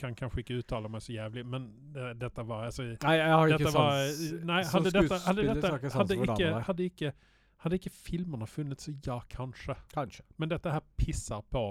[0.00, 3.46] Kan kanskje ikke uttale meg så jævlig, men det, dette var altså Nei, jeg har
[3.46, 7.12] ikke dette var, sans Nei, hadde dette, hadde, dette, ikke sans hadde, ikke, hadde, ikke,
[7.64, 9.76] hadde ikke filmene funnet så ja, kanskje.
[9.94, 10.26] Kanskje.
[10.36, 11.64] Men dette her pisser på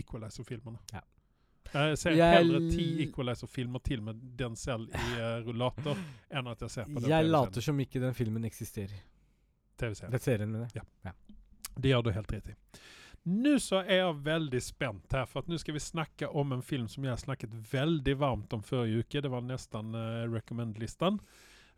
[0.00, 0.80] Equalizer-filmene.
[0.94, 1.02] Ja.
[1.70, 5.98] Jeg ser Jeg heller ti Equalizer-filmer til med den selv i uh, rullator
[6.30, 8.96] enn at jeg ser på den Jeg later som ikke den filmen eksisterer.
[9.80, 10.12] TV-serien.
[10.12, 10.82] Det serien, min, ja.
[11.06, 11.12] ja.
[11.76, 12.56] Det gjør du helt rett i.
[13.30, 16.64] Nå så er jeg veldig spent her, for at nå skal vi snakke om en
[16.64, 19.22] film som jeg snakket veldig varmt om forrige uke.
[19.22, 21.20] Det var nesten uh, recommend-listen.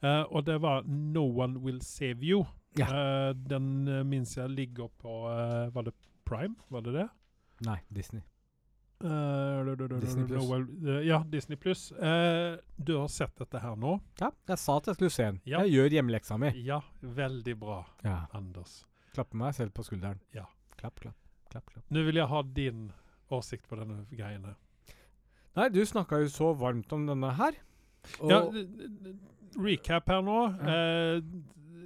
[0.02, 2.44] Uh, og det var No One Will Save You.
[2.78, 2.88] Ja.
[2.88, 5.92] Uh, den uh, minns jeg ligger på eh, Var det
[6.24, 6.54] Prime?
[6.72, 7.08] Var det det?
[7.66, 8.22] Nei, Disney.
[11.06, 11.90] Ja, Disney Pluss.
[11.92, 13.96] Eh, du har sett dette her nå?
[14.20, 15.40] Ja, jeg sa at jeg skulle se den.
[15.48, 16.52] Jeg gjør hjemmeleksa mi.
[16.66, 17.82] Ja, veldig bra,
[18.32, 18.82] Anders.
[19.12, 20.20] Klapper meg selv på skulderen.
[20.36, 20.46] Ja.
[20.80, 21.18] Klapp, klapp,
[21.52, 21.66] klapp.
[21.70, 21.84] klapp.
[21.92, 22.86] Nå vil jeg ha din
[23.32, 24.56] åsikt på denne greiene.
[25.56, 27.58] Nei, du snakka jo så varmt om denne her.
[28.26, 28.40] Ja,
[29.62, 30.38] recap her nå.
[30.64, 31.20] Eh,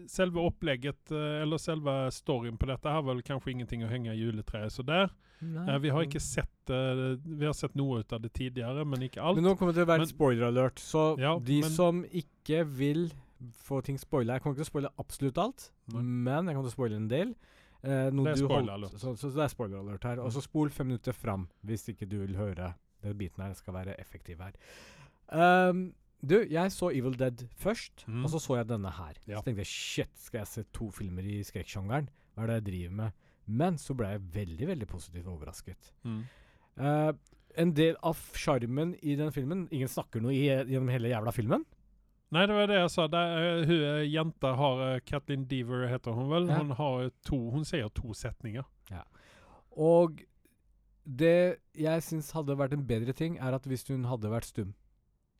[0.09, 4.19] selve opplegget, eh, eller selve storyen på dette, har vel kanskje ingenting å henge i
[4.21, 4.73] juletreet.
[4.73, 5.11] Så der.
[5.43, 5.67] Nei.
[5.75, 9.01] Eh, vi har ikke sett eh, Vi har sett noe ut av det tidligere, men
[9.03, 9.37] ikke alt.
[9.37, 12.05] Men nå kommer det til å være Men- et spoiler-alert, så Ja, de men- som
[12.05, 13.11] ikke vil
[13.53, 16.01] få ting spoila Jeg kommer ikke til å spoile absolutt alt, Nei.
[16.03, 17.35] men jeg kommer til å spoile en del.
[17.85, 18.99] Eh, noe Det er du spoiler holdt- alert.
[18.99, 20.21] Så, så det er spoiler-alert her.
[20.21, 20.49] Og så Mm.
[20.49, 23.53] spol fem minutter fram hvis ikke du vil høre den biten her.
[23.55, 24.53] skal være effektiv her.
[25.33, 25.93] Ehm,
[26.25, 28.25] du, jeg så Evil Dead først, Mm.
[28.25, 29.15] og så så jeg denne her.
[29.27, 29.39] Ja.
[29.39, 32.09] Så tenkte jeg shit, skal jeg se to filmer i skrekksjangeren?
[32.35, 33.13] Hva er det jeg driver med?
[33.47, 35.93] Men så ble jeg veldig, veldig positivt overrasket.
[36.05, 36.23] Mm.
[36.81, 37.13] Uh,
[37.57, 41.65] en del av sjarmen i den filmen Ingen snakker noe i, gjennom hele jævla filmen.
[42.35, 43.07] Nei, det var det jeg sa.
[43.07, 46.49] Det er, hun eh, jenta har eh, Kathleen Deaver, heter hun vel.
[46.51, 46.59] Ja.
[46.59, 48.67] Hun har eh, to Hun sier to setninger.
[48.91, 49.05] Ja.
[49.79, 50.25] Og
[51.07, 54.75] det jeg syns hadde vært en bedre ting, er at hvis hun hadde vært stum.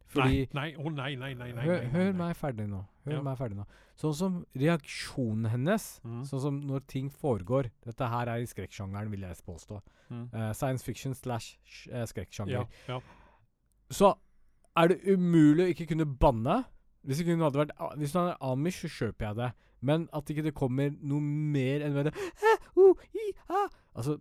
[0.07, 1.53] Fordi nei, nei, oh, nei, nei, nei.
[1.53, 2.85] nei, Hør, hør meg ferdig nå.
[3.07, 3.23] Hør Ja.
[3.23, 3.65] meg ferdig nå.
[3.99, 6.23] Sånn som reaksjonen hennes, Mm.
[6.29, 9.81] sånn som når ting foregår Dette her er i skrekksjangeren, vil jeg påstå.
[10.11, 10.29] Mm.
[10.35, 12.51] Uh, science fiction slash sh- eh, skrekksjanger.
[12.53, 13.01] Ja, ja.
[13.91, 14.17] Så
[14.77, 16.65] er det umulig å ikke kunne banne.
[17.05, 19.53] Hvis, hun hadde vært, a- hvis hun er amish, så kjøper jeg det.
[19.83, 22.55] Men at ikke det kommer noe mer enn det «Hæ?
[22.77, 23.69] Uh, i, ah».
[23.97, 24.21] Altså,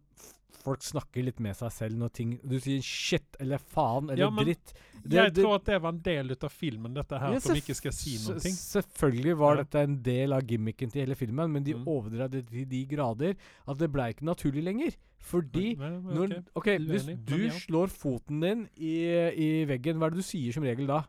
[0.65, 4.29] folk snakker litt med seg selv når ting Du sier shit eller faen eller Ja,
[4.33, 4.73] men dritt.
[5.05, 7.55] Det- jeg det- tror at det var en del av filmen, dette her, Ja, som
[7.55, 8.39] ikke skal si noe.
[8.41, 9.63] Selvfølgelig var Ja.
[9.63, 11.85] dette en del av gimmicken til hele filmen, men de Mm.
[11.85, 13.35] overdrev det til de grader
[13.67, 14.95] at det ble ikke naturlig lenger.
[15.19, 16.67] Fordi Men- men- når, ok.
[16.67, 20.63] OK, hvis du slår foten din i, i veggen, hva er det du sier som
[20.63, 21.03] regel da?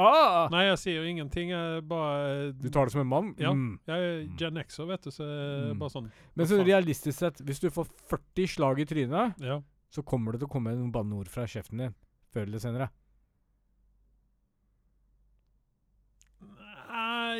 [0.00, 0.48] Ah!
[0.52, 1.50] Nei, jeg sier jo ingenting.
[1.52, 3.34] Jeg bare Du tar det som en mann?
[3.38, 3.50] Ja.
[3.52, 3.78] Mm.
[3.90, 5.78] Jeg er Gen Xer, vet du, så jeg Mm.
[5.78, 9.60] bare sånn Men så realistisk sett, hvis du får 40 slag i trynet, Ja.
[9.92, 11.94] så kommer det til å komme noen banneord fra kjeften din.
[12.32, 12.88] Før eller senere.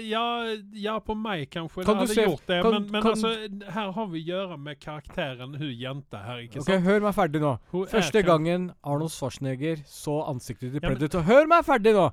[0.00, 2.62] Ja, ja, på meg kanskje Kan det du hadde se- gjort det.
[2.62, 6.38] kan- men men kan- altså, her har vi å gjøre med karakteren hun jenta her,
[6.46, 6.84] ikke Ok, sant?
[6.84, 7.58] Hør meg ferdig nå.
[7.72, 12.12] Hun Første gangen Arnold Schwarzenegger så ansiktet til Ja, men- Predator Hør meg ferdig nå!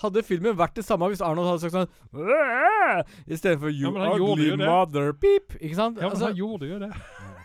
[0.00, 3.04] Hadde filmen vært det samme hvis Arnold hadde sagt sånn!
[3.28, 5.58] Istedenfor You Ja, ugly mother peep.
[5.60, 6.00] Ikke sant?
[6.00, 6.92] Ja, men Altså, han gjorde jo det.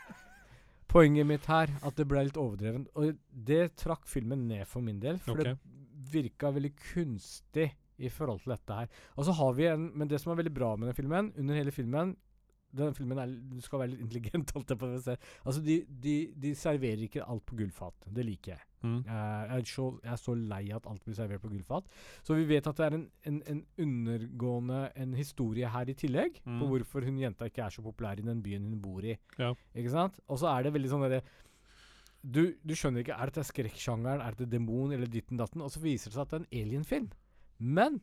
[0.95, 2.85] poenget mitt her, at det ble litt overdreven.
[2.95, 3.17] Og
[3.47, 5.19] det trakk filmen ned for min del.
[5.23, 5.51] For okay.
[5.53, 9.01] det virka veldig kunstig i forhold til dette her.
[9.15, 11.55] Og så har vi en Men det som er veldig bra med den filmen, under
[11.55, 12.15] hele filmen
[12.75, 15.15] den filmen er, Du skal være litt intelligent, holdt jeg på å si.
[15.45, 15.75] Altså, de,
[16.05, 16.15] de,
[16.45, 18.07] de serverer ikke alt på gullfat.
[18.15, 18.65] Det liker jeg.
[18.85, 18.99] Mm.
[19.07, 21.87] Uh, jeg, er så, jeg er så lei at alt blir servert på gullfat.
[22.27, 26.37] Så vi vet at det er en, en, en undergående en historie her i tillegg,
[26.43, 26.67] på Mm.
[26.69, 29.15] hvorfor hun jenta ikke er så populær i den byen hun bor i.
[29.41, 29.53] Ja.
[29.73, 30.19] Ikke sant?
[30.29, 31.23] Og så er det veldig sånn derre
[32.25, 35.61] du, du skjønner ikke Er dette skrekksjangeren, er dette demon eller ditten datten?
[35.61, 37.09] Og så viser det seg at det er en alienfilm.
[37.61, 37.99] Men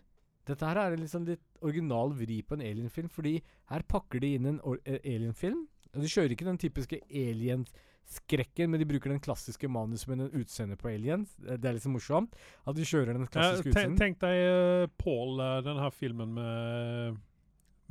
[0.46, 3.36] dette her er liksom litt original vri på en alienfilm, fordi
[3.70, 5.66] her pakker de inn en eh, alienfilm.
[5.92, 10.80] De kjører ikke den typiske alien-skrekken, men de bruker den klassiske manuset med den utseendet
[10.80, 11.34] på aliens.
[11.46, 12.34] Eh, Det er liksom morsomt
[12.66, 13.98] at de kjører den Eh, klassiske ja, utseendet.
[14.00, 17.18] Tenk deg uh, Paul, uh, den her filmen med,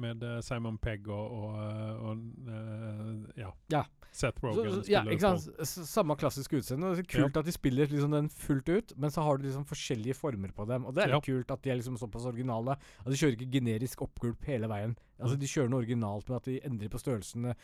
[0.01, 3.51] med eh, Simon Pegg og, og, eh, og eh, ja.
[3.73, 3.83] Ja.
[4.11, 5.67] Seth Så, Rogen så, ja, ikke sant?
[5.87, 6.89] Samme klassiske utseende.
[6.99, 10.17] er kult at de spiller liksom den fullt ut, men så har du liksom forskjellige
[10.19, 10.85] former på dem.
[10.85, 11.21] Og det er ja.
[11.23, 12.75] kult at de er liksom såpass originale.
[12.75, 14.97] At de kjører ikke generisk oppgulp hele veien.
[15.21, 15.39] Altså Mm.
[15.39, 17.55] De kjører noe originalt med at de endrer på størrelsene,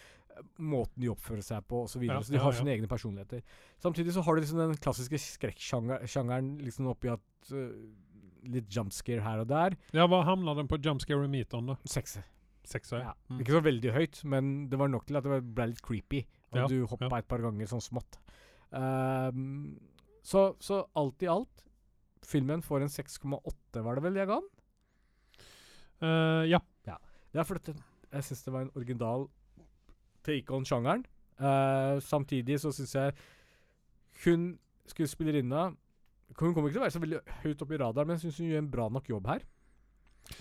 [0.62, 1.98] måten de oppfører seg på osv.
[1.98, 2.20] Så, videre.
[2.22, 2.60] Ja, så de har ja.
[2.60, 3.42] sine egne personligheter.
[3.82, 7.74] Samtidig så har du liksom den klassiske skrekksjangeren liksom oppi at øh,
[8.54, 9.76] Litt jumpscare her og der.
[9.96, 11.78] Ja, hva hamner den på jumpscare-meteren, da?
[11.90, 12.26] Sekser.
[12.68, 13.04] Sekser?
[13.04, 13.14] Ja.
[13.32, 13.42] Mm.
[13.44, 16.24] Ikke så veldig høyt, men det var nok til at det ble litt creepy.
[16.54, 17.22] Og Ja, du hoppa ja.
[17.22, 18.20] et par ganger sånn smått.
[18.72, 19.78] Um,
[20.28, 21.64] så, så alt i alt
[22.28, 24.50] Filmen får en 6,8, var det vel jeg ga den?
[26.04, 26.60] Uh, ja.
[27.38, 27.74] Det er fordi
[28.12, 29.28] jeg syns det var en original
[30.26, 31.04] take on sjangeren.
[31.38, 33.14] Uh, samtidig så syns jeg
[34.24, 34.48] hun
[34.90, 35.68] skuespillerinna
[36.38, 38.40] Hun kommer ikke til å være så veldig høyt oppe i radaren, men jeg syns
[38.42, 39.46] hun gjør en bra nok jobb her.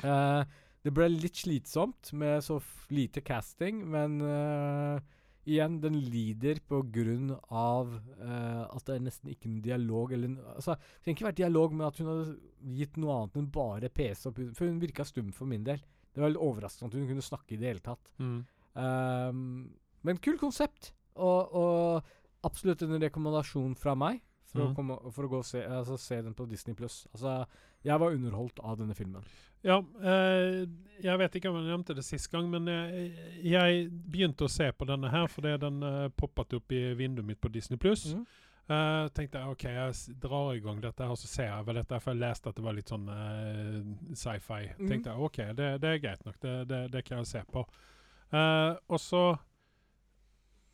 [0.02, 0.43] Uh,
[0.85, 2.59] det ble litt slitsomt med så
[2.94, 4.98] lite casting, men uh,
[5.47, 10.36] igjen, den lider på grunn av uh, at det er nesten ikke noen dialog eller
[10.56, 13.93] altså, Det trenger ikke være dialog med at hun hadde gitt noe annet enn bare
[13.94, 15.81] PC opp For hun virka stum for min del.
[16.12, 18.12] Det var litt overraskende at hun kunne snakke i det hele tatt.
[18.18, 18.39] Mm.
[18.81, 19.43] Ehm,
[20.06, 24.23] men kul konsept, og, og absolutt en rekommendasjon fra meg
[24.56, 24.74] for, å, Mhm.
[24.74, 27.06] komme, for å gå og se, altså, se den på Disney pluss.
[27.14, 27.46] Altså,
[27.84, 29.22] jeg var underholdt av denne filmen.
[29.64, 30.66] Ja, eh,
[31.02, 33.12] jeg vet ikke om jeg nevnte det sist gang, men jeg,
[33.42, 37.40] jeg begynte å se på denne her fordi den eh, poppet opp i vinduet mitt
[37.40, 37.76] på Disney+.
[37.78, 38.08] Pluss.
[38.14, 38.26] Mm.
[38.66, 42.00] Uh, tenkte jeg ok, jeg drar i gang dette og så ser jeg vel dette
[42.02, 43.76] for jeg leste at det var litt sånn uh,
[44.18, 44.72] sci-fi.
[44.80, 44.88] Mm.
[44.90, 47.62] Tenkte jeg ok, det, det er greit nok, det, det, det kan jeg se på.
[48.34, 49.20] Uh, og så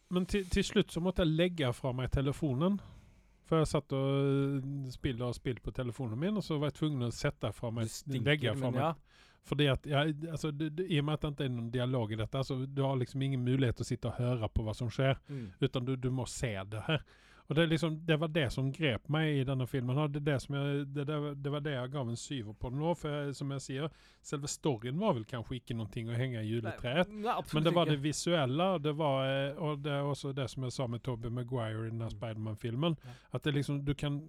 [0.09, 2.80] Men til, til slutt så måtte jeg legge fra meg telefonen.
[3.53, 6.79] For jeg satt og eh, spilte og spilte på telefonen min, og så var jeg
[6.79, 8.93] tvungen å sette fra meg legge fra meg ja.
[9.45, 12.15] fordi at jeg, altså, det, det, I og med at det ikke er noen dialog
[12.15, 14.73] i dette, så du har liksom ingen mulighet til å sitte og høre på hva
[14.79, 15.51] som skjer, Mm.
[15.61, 17.05] utan du, du må se det her.
[17.51, 19.98] Og det, liksom, det var det som grep meg i denne filmen.
[20.12, 22.70] Det, det, som jeg, det, det, var- det var det jeg gav en syver på
[22.73, 22.94] nå.
[22.97, 23.89] For jeg, som jeg sier,
[24.23, 27.10] selve storyen var vel kanskje ikke noe å henge i juletreet.
[27.10, 30.32] Nei, nei, Men det var det visuelle, og det var eh, og det er også
[30.39, 32.14] det som jeg sa med Tobey Maguire i denne Mm.
[32.14, 32.97] Spiderman-filmen.
[33.05, 33.16] Ja.
[33.35, 34.23] At det liksom, du kan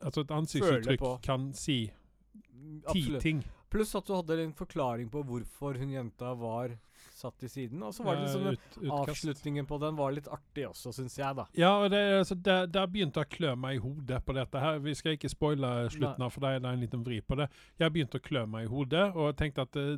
[0.00, 3.20] Altså et ansiktsuttrykk kan si ti Absolutt.
[3.22, 3.42] ting.
[3.70, 6.72] Pluss at du hadde en forklaring på hvorfor hun jenta var
[7.20, 7.82] satt til siden.
[7.86, 11.36] Og så var det liksom ut, avslutningen på den var litt artig også, syns jeg,
[11.36, 11.46] da.
[11.58, 14.64] Ja, og det, altså, der, der begynte jeg å klø meg i hodet på dette.
[14.64, 14.80] her.
[14.84, 17.50] Vi skal ikke spoile slutten, av, for det er en liten vri på det.
[17.80, 19.94] Jeg begynte å klø meg i hodet og tenkte at eh,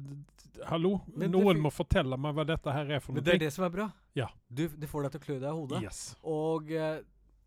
[0.68, 3.20] hallo, Men noen det, må fortelle meg hva dette her er for noe.
[3.20, 3.88] Men det er det som er bra.
[4.18, 4.28] Ja.
[4.48, 5.82] Du, det får deg til å klø deg i hodet.
[5.86, 6.04] Yes.
[6.28, 7.00] Og eh,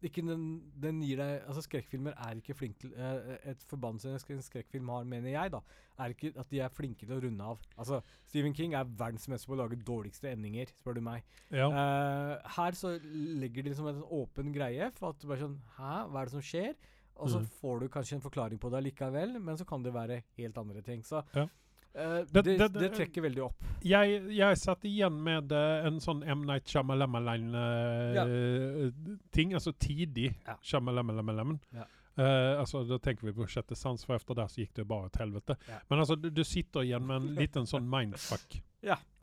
[0.04, 4.42] ikke den, den gir deg Altså, skrekkfilmer er ikke flinke til eh, Et forbannelse en
[4.44, 5.62] skrekkfilm har, mener jeg, da,
[6.00, 7.60] er ikke at de er flinke til å runde av.
[7.78, 11.24] Altså, Stephen King er verdensmester på å lage dårligste endinger, spør du meg.
[11.50, 11.70] Ja.
[11.70, 15.94] Eh, her så legger de liksom en åpen greie for at du bare sånn Hæ,
[16.12, 16.76] hva er det som skjer?
[17.16, 17.46] Og så Mm.
[17.62, 20.82] får du kanskje en forklaring på det allikevel, men så kan det være helt andre
[20.84, 21.02] ting.
[21.04, 21.48] Så Ja.
[21.96, 23.64] Eh, Det- det, det- trekker veldig opp.
[23.84, 26.42] Jeg, jeg satt igjen med eh, en sånn M.
[26.46, 29.54] Night Shyamalan-ting.
[29.54, 30.56] altså tidig Ja.
[30.62, 31.60] Shyamalan.
[31.72, 31.86] Ja.
[32.18, 35.10] Eh, altså, da tenker vi på sjette sans, for efter det så gikk det bare
[35.10, 35.56] til helvete.
[35.68, 35.80] Ja.
[35.90, 38.62] Men altså, du, du sitter igjen med en liten sånn mindfuck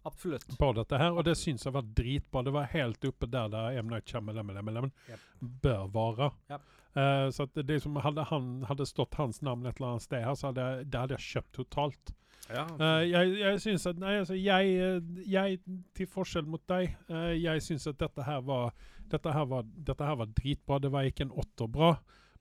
[0.04, 0.58] Absolutt.
[0.58, 2.42] på dette her, og det syns jeg var dritbra.
[2.44, 3.88] Det var helt oppe der der M.
[3.88, 5.20] Night Shyamalan Japp.
[5.40, 6.30] bør være.
[6.50, 6.60] Yep.
[6.94, 10.22] Eh, så at det som hadde, han, hadde stått hans navn et eller annet sted
[10.26, 12.12] her, så hadde jeg, det hadde jeg kjøpt totalt.
[12.50, 15.60] Ja, Eh, jeg, jeg syns at Nei, altså, jeg, eh, jeg
[15.94, 18.72] Til forskjell mot deg, eh, jeg syns at dette her var
[19.12, 20.78] dette her var, dette her var dritbra.
[20.80, 21.90] Det var ikke en åtter bra,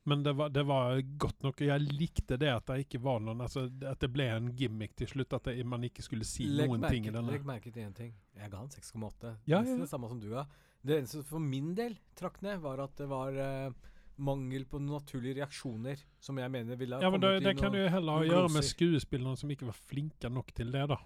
[0.08, 1.60] men det var, det var godt nok.
[1.60, 4.94] Og jeg likte det at det ikke var noen altså, At det ble en gimmick
[4.96, 5.36] til slutt.
[5.36, 7.34] At det, man ikke skulle si legg, noen merke, ting i denne.
[7.34, 8.14] legg merke til én ting.
[8.38, 9.34] Jeg ga han 6,8.
[9.44, 9.76] Ja, ja, ja.
[9.82, 10.46] det samme som du ga.
[10.82, 13.91] Det eneste for min del trakk ned, var at det var eh,
[14.22, 17.78] mangel på naturlige reaksjoner, som jeg mener ville ha Ja, men det, det kan du
[17.80, 20.98] jo heller gjøre med skuespillerne som ikke var flinke nok til det, da.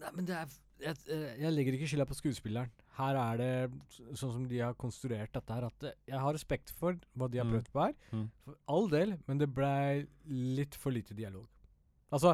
[0.00, 2.70] Nei, men det er jeg, eh, jeg legger ikke skylda på skuespilleren.
[2.96, 6.72] Her er det sånn som de har konstruert dette her, at eh, jeg har respekt
[6.72, 7.52] for hva de har Mm.
[7.52, 7.94] prøvd på her.
[8.16, 8.30] Mm.
[8.46, 10.06] For all del, men det blei
[10.56, 11.44] litt for lite dialog.
[12.10, 12.32] Altså,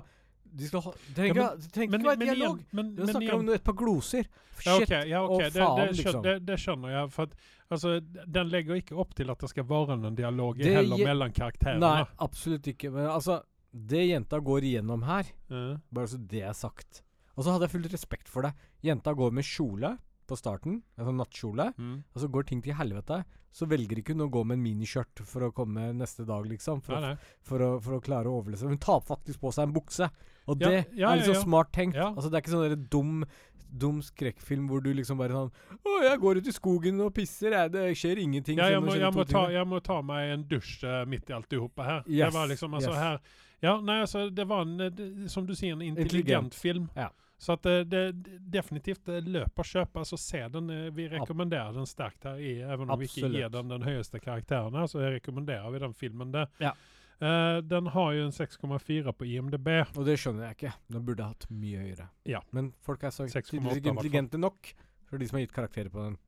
[0.52, 2.60] de skal ha trenger, Ja, ikke- tenk Men, ikke være dialog.
[2.72, 4.26] men, men snakker om et par gloser.
[4.64, 5.34] Ja, okay, ja, okay.
[5.34, 6.22] og det, faen, det, liksom.
[6.22, 7.10] det, det skjønner jeg.
[7.12, 7.34] For at,
[7.70, 11.32] altså, den legger ikke opp til at det skal være noen dialog Det heller mellom
[11.36, 11.80] karakterene.
[11.80, 12.90] Nei, absolutt ikke.
[12.94, 13.42] Men altså,
[13.72, 17.02] det jenta går igjennom her, Eh, bare så det er sagt
[17.36, 18.54] Og så hadde jeg full respekt for det.
[18.82, 19.98] Jenta går med kjole
[20.28, 21.96] på starten, altså nattkjole, mm.
[22.12, 23.22] og så går ting til helvete.
[23.56, 26.82] Så velger ikke hun å gå med en miniskjørt for å komme neste dag, liksom.
[26.84, 27.36] For, Nei, nei.
[27.46, 28.68] for, å, for å klare å overleve.
[28.68, 30.10] Hun tar faktisk på seg en bukse.
[30.46, 31.96] Og Ja, det ja, er litt ja, smart tenkt.
[31.98, 33.22] Altså Det er ikke sånn dum
[33.66, 37.56] dum skrekkfilm hvor du liksom bare sånn Å, jeg går ut i skogen og pisser,
[37.56, 37.72] jeg.
[37.74, 38.60] Det skjer ingenting.
[38.60, 41.36] Ja, jeg, må, jeg, må ta, jeg må ta meg en dusj uh, midt i
[41.36, 42.00] alt i hopet her.
[42.06, 43.02] Yes, Det var liksom altså yes.
[43.02, 43.20] her
[43.66, 46.58] Ja, nei, altså, det var en, eh, det, som du sier, en intelligent Intelligent.
[46.60, 46.90] film.
[46.96, 47.10] Ja.
[47.38, 49.98] Så at det, det det definitivt eh, løp og kjøp.
[50.00, 50.70] Altså, se den.
[50.72, 54.20] eh, Vi rekommenderer den sterkt her, i, even om vi ikke gir den den høyeste
[54.20, 56.46] karakteren her, så rekommenderer vi den filmen det.
[56.62, 56.72] Ja.
[57.16, 59.68] Uh, den har jo en 6,4 på IMDb.
[59.96, 60.72] Og det skjønner jeg ikke.
[60.92, 62.10] Den burde ha hatt mye høyere.
[62.28, 62.42] Ja.
[62.56, 64.72] Men folk er så 6,8 tydeligvis i hvert ikke intelligente nok
[65.08, 66.18] for de som har gitt karakterer på den.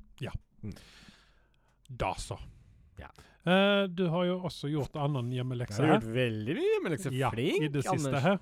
[0.63, 0.73] Mm.
[2.01, 2.39] Da så.
[2.99, 3.11] Ja.
[3.47, 6.03] Uh, du har jo også gjort annen hjemmelekse her.
[6.03, 7.15] veldig mye hjemmelekser.
[7.17, 8.41] Ja, Flink, i det siste Anders.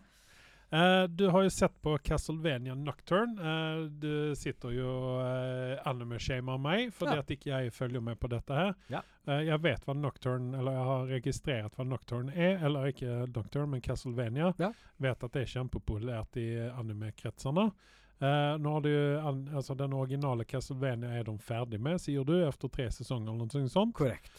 [0.70, 3.38] Eh, du har jo sett på Castlevania Nocturne.
[3.38, 7.22] Uh, du sitter jo uh, anime-shamer meg fordi Ja.
[7.22, 8.72] at ikke jeg følger med på dette her.
[8.90, 9.02] Ja.
[9.28, 12.58] Uh, jeg vet hva Nocturne Eller jeg har registrert hva Nocturne er.
[12.66, 14.52] Eller ikke Nocturne, men Castlevania.
[14.58, 14.72] Ja.
[14.98, 17.70] Vet at det er kjempepopulært i anime-kretsene.
[18.16, 22.70] Nå har du, an, altså Den originale Castlevania er de ferdig med, sier du, etter
[22.72, 23.28] tre sesonger.
[23.28, 23.92] eller noe sånt.
[23.94, 24.30] Korrekt.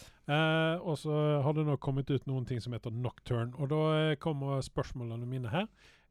[0.82, 1.14] Og så
[1.45, 3.54] har det nå kommet ut noen ting som heter Nocturne.
[3.62, 5.68] Og da kommer spørsmålene mine her.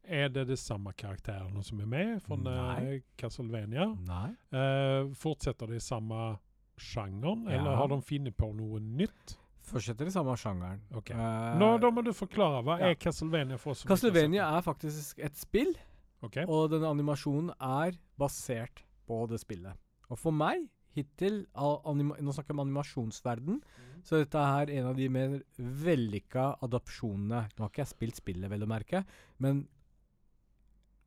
[0.07, 2.37] Er det de samme karakterene som er med fra
[2.79, 3.89] eh, Castlevania?
[4.07, 4.29] Nei.
[4.55, 6.37] Eh, fortsetter de i samme
[6.79, 7.59] sjangeren, Ja.
[7.59, 9.37] eller har de funnet på noe nytt?
[9.67, 10.81] Fortsetter i samme sjangeren.
[10.95, 11.17] Okay.
[11.17, 12.63] Uh, Nå, da må du forklare.
[12.63, 12.93] Hva ja.
[12.93, 13.83] er Castlevania for oss?
[13.89, 15.75] Castlevania er faktisk et spill,
[16.23, 16.47] okay.
[16.47, 19.75] Og denne animasjonen er basert på det spillet.
[20.07, 23.59] Og for meg, hittil Nå snakker jeg om animasjonsverden,
[24.07, 27.43] så er dette her en av de mer vellykka adopsjonene.
[27.57, 29.03] Nå har ikke jeg spilt spillet, vel å merke,
[29.43, 29.67] men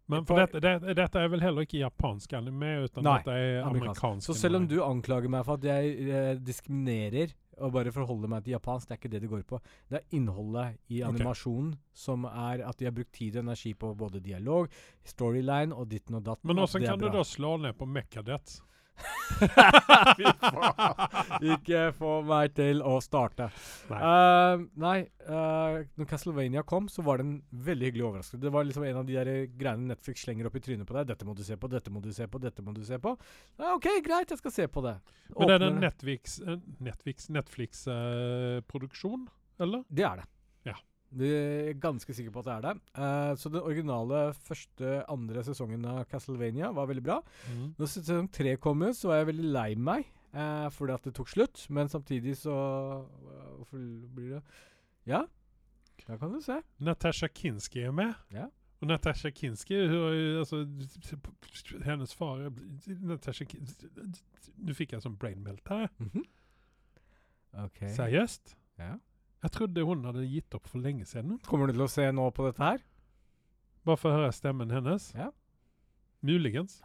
[0.09, 3.59] Men for dette, det, dette er vel heller ikke japansk anime, utan Nei, dette er
[3.61, 3.75] amerikansk.
[3.75, 8.31] amerikansk Så selv om du anklager meg for at jeg eh, diskriminerer og bare forholder
[8.31, 9.59] meg til japansk, det er ikke det det går på.
[9.91, 13.73] Det er innholdet i animasjonen animasjonen som er at de har brukt tid og energi
[13.77, 14.71] på både dialog,
[15.03, 16.47] storyline og ditten og datten.
[16.47, 18.59] Men hvordan kan du da slå ned på Mechadet?
[21.55, 23.49] Ikke få meg til å starte.
[23.91, 23.99] Nei.
[23.99, 24.97] Uh, nei,
[25.29, 27.35] uh, når Castlevania kom, så var det en
[27.69, 28.41] veldig hyggelig overraskelse.
[28.43, 31.03] Det var liksom en av de der greiene Netflix slenger opp i trynet på deg.
[31.09, 33.15] 'Dette må du se på, dette må du se på, dette må du se på'.
[33.59, 34.95] Uh, OK, greit, jeg skal se på det.
[35.35, 35.79] Men det er Åpner en.
[35.85, 39.21] Netflix-produksjon, Netflix, Netflix-produksjon,
[39.59, 39.81] eller?
[39.89, 40.27] Det er det.
[41.09, 42.73] Det er ganske sikker på at det er det.
[42.93, 47.17] Uh, så den originale første, andre sesongen av Castlevania var veldig bra.
[47.49, 47.73] Mm.
[47.79, 50.05] Når sesong tre kom ut, så var jeg veldig lei meg
[50.35, 51.65] uh, fordi at det tok slutt.
[51.73, 53.81] Men samtidig så uh, Hvorfor
[54.15, 54.43] blir det
[55.09, 55.25] Ja,
[56.05, 56.61] da kan du se.
[56.79, 58.13] Natasha Kinski er med.
[58.31, 58.45] Ja.
[58.79, 59.75] Og Natasha Kinski,
[60.39, 60.61] alltså,
[61.83, 62.45] hennes far,
[62.87, 63.89] Natasha Kinski,
[64.59, 66.23] Nå fikk jeg sånn brain melt Mm -hmm.
[67.65, 67.89] okay.
[67.95, 68.55] Seriøst?
[68.77, 68.97] Ja.
[69.39, 71.37] Jag trodde hun hadde gitt opp for lenge siden.
[71.47, 72.81] Kommer du til å se nå på dette her?
[73.87, 75.05] Bare for å høre stemmen hennes.
[75.15, 75.29] Ja.
[76.25, 76.81] Muligens.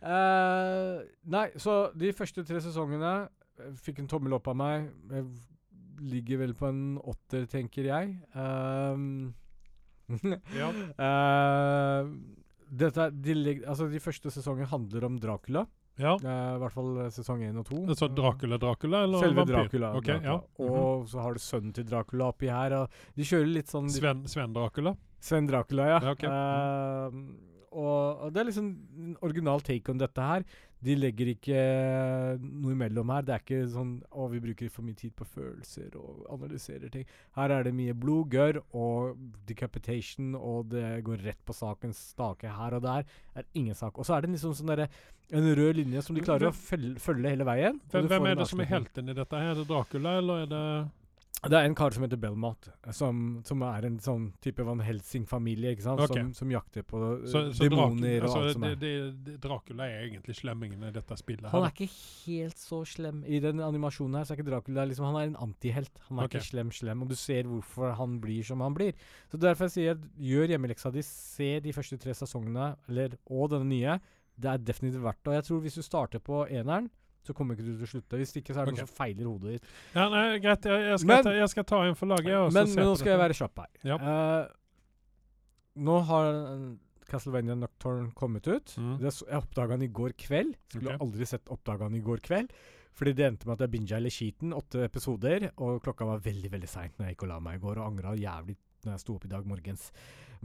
[0.00, 4.88] Eh, nei, så de første tre sesongene eh, fikk en tommel opp av meg.
[5.12, 5.28] Jeg
[6.14, 8.16] ligger vel på en åtter, tenker jeg.
[8.36, 9.34] Um,
[10.56, 10.68] Ja.
[11.02, 12.06] uh,
[12.66, 13.32] dette, de,
[13.66, 15.66] altså de første sesongene handler om Dracula.
[15.98, 16.12] Ja.
[16.20, 17.78] eh, I hvert fall eh, sesong én og to.
[17.96, 19.54] Så Dracula, Dracula eller Selve vampyr?
[19.54, 19.90] Dracula.
[19.96, 20.32] Okay, Dracula.
[20.32, 20.64] ja.
[20.64, 20.70] Mhm.
[20.76, 22.76] Og så har du sønnen til Dracula oppi her.
[23.16, 24.94] De kjører litt sånn Sven, Sven Dracula?
[25.20, 26.00] Sven Dracula, ja.
[26.04, 26.28] Ja, okay.
[26.28, 27.10] uh,
[27.76, 30.44] og, og det er liksom en original take on dette her.
[30.84, 31.60] De legger ikke
[32.42, 33.24] noe imellom her.
[33.26, 37.06] Det er ikke sånn å, vi bruker for mye tid på følelser og analyserer ting.
[37.38, 39.16] Her er det mye blod, gørr og
[39.48, 43.08] decapitation, og det går rett på sakens stake her og der.
[43.34, 43.96] Er ingen sak.
[43.96, 44.90] Og så er det liksom sånn derre
[45.34, 47.80] en rød linje som de klarer å følge, følge hele veien.
[47.90, 49.26] Hvem er det som er helten i her?
[49.40, 50.62] Er det Dracula eller er det...
[51.44, 55.74] Det er en kar som heter Belmont, som, som er en sånn type Van Helsing-familie,
[55.76, 56.00] ikke sant?
[56.02, 56.24] Okay.
[56.24, 58.56] Som, som jakter på eh, Så, så demoner og alt sånt.
[58.56, 58.78] som er.
[58.80, 58.92] det,
[59.26, 61.46] det, Dracula er egentlig slemmingen i dette spillet?
[61.52, 63.22] Han er ikke helt så slem.
[63.28, 66.02] I den animasjonen her så er ikke Dracula liksom, Han er en antihelt.
[66.08, 66.40] Han er okay.
[66.40, 68.96] ikke slem, slem, og du ser hvorfor han blir som han blir.
[69.30, 73.70] Så derfor jeg sier gjør hjemmeleksa di, se de første tre sesongene, eller, og denne
[73.70, 73.98] nye.
[74.36, 75.30] Det er definitivt verdt det.
[75.30, 76.90] Og jeg tror hvis du starter på eneren,
[77.26, 78.20] så kommer ikke du til å slutte.
[78.20, 78.84] Hvis ikke så er det okay.
[78.84, 79.68] noe som feiler hodet ditt.
[79.96, 80.68] Ja, nei, greit.
[80.70, 82.54] jeg, jeg, skal, Men- ta, jeg skal ta en for laget.
[82.54, 83.70] Men, men nå skal jeg være kjapp her.
[83.90, 83.98] Ja.
[84.00, 84.54] Uh,
[85.86, 86.66] nå har eh,
[87.10, 88.72] Castlevania Nocturne kommet ut.
[88.80, 88.96] Mm.
[89.02, 90.56] Det, jeg oppdaga den i går kveld.
[90.72, 91.02] Skulle okay.
[91.06, 92.54] aldri sett oppdaga den i går kveld.
[92.96, 96.48] Fordi det endte med at jeg binga hele skiten, åtte episoder, og klokka var veldig
[96.54, 99.02] veldig seint når jeg gikk og la meg i går, og angra jævlig når jeg
[99.02, 99.90] sto opp i dag morgens.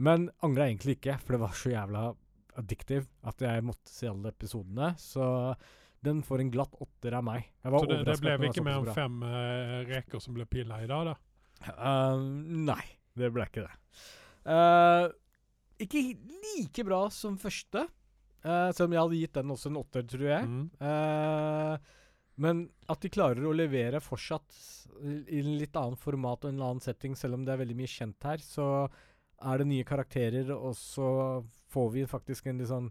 [0.04, 2.02] Men angra egentlig ikke, for det var så jævla
[2.60, 4.92] addictive at jeg måtte se alle episodene.
[5.00, 5.24] Så
[6.02, 7.46] den får en glatt åtter av meg.
[7.62, 11.12] Så det, det var ikke mer enn fem uh, reker som ble pilla i dag,
[11.12, 11.16] da?
[11.78, 12.18] Uh,
[12.66, 12.82] nei,
[13.18, 13.74] det ble ikke det.
[14.42, 15.06] Uh,
[15.82, 16.02] ikke
[16.42, 17.86] like bra som første,
[18.42, 20.46] selv om jeg hadde gitt den også en åtter, tror jeg.
[20.50, 21.82] Mm.
[22.42, 24.56] Men at de klarer å levere fortsatt
[25.02, 27.90] i en litt annen format og en annen setting, selv om det er veldig mye
[27.90, 28.66] kjent her, så
[29.42, 31.08] er det nye karakterer, og så
[31.70, 32.90] får vi faktisk en litt sånn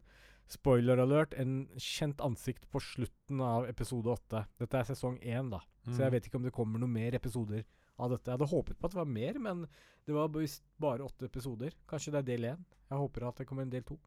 [0.52, 4.46] spoiler alert, en kjent ansikt på slutten av episode åtte.
[4.60, 5.60] Dette er sesong én, da.
[5.88, 6.12] Så jeg Mm.
[6.12, 7.64] vet ikke om det kommer noen mer episoder
[8.00, 8.26] av dette.
[8.32, 9.68] Jeg hadde håpet på at det var mer, men
[10.06, 11.72] det var bare åtte episoder.
[11.88, 12.66] Kanskje det er del én.
[12.90, 13.98] Jeg håper at det kommer en del to.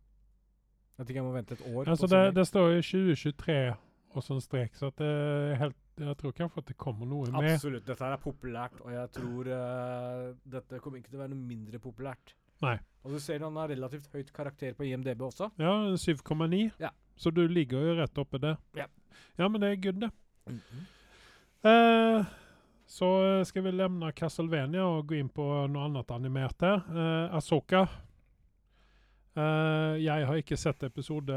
[0.98, 1.88] Jeg tenker jeg må vente et år.
[1.90, 3.76] Altså det, det står jo 2023,
[4.14, 4.74] og sånn strek.
[4.78, 7.52] Så det er helt Jeg tror kanskje at det kommer noe med.
[7.54, 7.84] Absolutt.
[7.86, 11.46] Dette her er populært, og jeg tror uh, dette kommer ikke til å være noe
[11.46, 12.34] mindre populært.
[12.64, 12.78] Nei.
[13.04, 15.50] Og du ser han har relativt høyt karakter på IMDb også.
[15.60, 16.62] Ja, 7,9.
[16.80, 16.90] Ja.
[17.16, 18.56] Så du ligger jo rett oppe der.
[18.78, 18.88] Ja.
[19.36, 20.10] Ja, men det er good, det.
[21.64, 22.32] Eh,
[22.86, 26.82] så eh, skal vi lämna Castlevania og gå inn på noe annet animert her.
[26.90, 27.86] Uh, Asoka.
[29.34, 31.34] Eh, jeg har ikke sett episode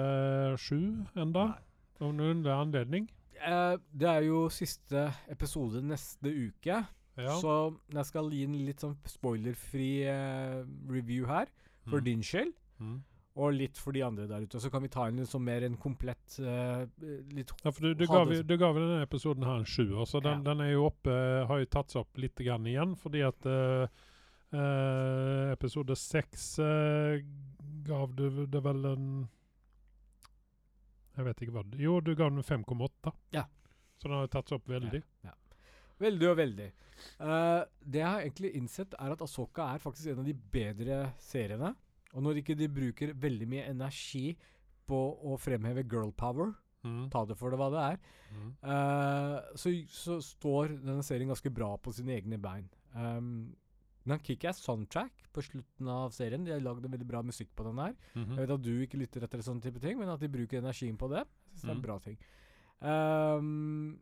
[0.61, 0.81] sju
[1.17, 1.47] enda,
[1.97, 3.07] av noen underlig anledning.
[3.37, 6.83] Eh, det er jo siste episode neste uke,
[7.17, 7.35] Ja.
[7.41, 11.47] så jeg skal gi en litt sånn spoilerfri eh, review her,
[11.89, 12.03] for Mm.
[12.05, 12.53] din skyld.
[12.79, 12.97] Mm.
[13.37, 14.59] Og litt for de andre der ute.
[14.59, 16.85] Så kan vi ta inn liksom mer en komplett uh,
[17.33, 20.19] litt Ja, for du, du, ga, du ga jo denne episoden her en sjuer, så
[20.23, 20.53] den, Ja.
[20.53, 21.13] den er jo oppe,
[21.47, 23.85] har jo tatt seg opp litt grann igjen, fordi at uh,
[24.53, 26.55] uh, episode seks
[27.85, 29.05] gav du det vel en
[31.17, 33.13] Jeg vet ikke hva Jo, du gav den 5,8.
[33.33, 33.45] Ja.
[33.97, 35.01] Så den har jo tatt seg opp veldig.
[35.99, 36.71] Veldig og veldig.
[37.21, 41.13] Uh, det jeg har egentlig innsett, er at Asoka er faktisk en av de bedre
[41.19, 41.75] seriene.
[42.13, 44.35] Og når ikke de bruker veldig mye energi
[44.87, 46.53] på å fremheve girl power,
[46.85, 47.09] Mm.
[47.09, 47.97] ta det for det hva det er,
[48.31, 48.51] Mm.
[48.63, 52.69] uh, så, så står denne serien ganske bra på sine egne bein.
[52.95, 53.55] Um,
[54.05, 56.45] den har kickass soundtrack på slutten av serien.
[56.45, 57.95] De har lagd en veldig bra musikk på den her.
[58.15, 58.37] Mhm.
[58.37, 60.95] Jeg vet at du ikke lytter etter sånne type ting, men at de bruker energien
[60.97, 61.87] på det, jeg synes det er en Mm.
[61.89, 62.17] bra ting.
[62.79, 63.99] Um,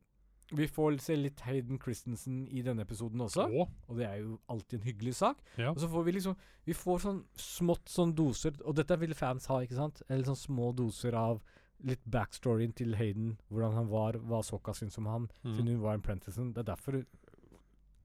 [0.54, 4.40] vi får se litt Hayden Christensen i denne episoden også, Å, og det er jo
[4.48, 5.38] alltid en hyggelig sak.
[5.58, 5.72] ja.
[5.72, 6.36] Og så får vi liksom
[6.66, 10.02] Vi får sånn smått sånn doser, og dette vil fans ha, ikke sant?
[10.10, 11.42] Eller sånn små doser av
[11.84, 15.56] litt backstoryen til Hayden, hvordan han var, hva Sokka syns om han, Mm.
[15.56, 16.54] siden hun var en Prentissen.
[16.54, 17.06] Det er derfor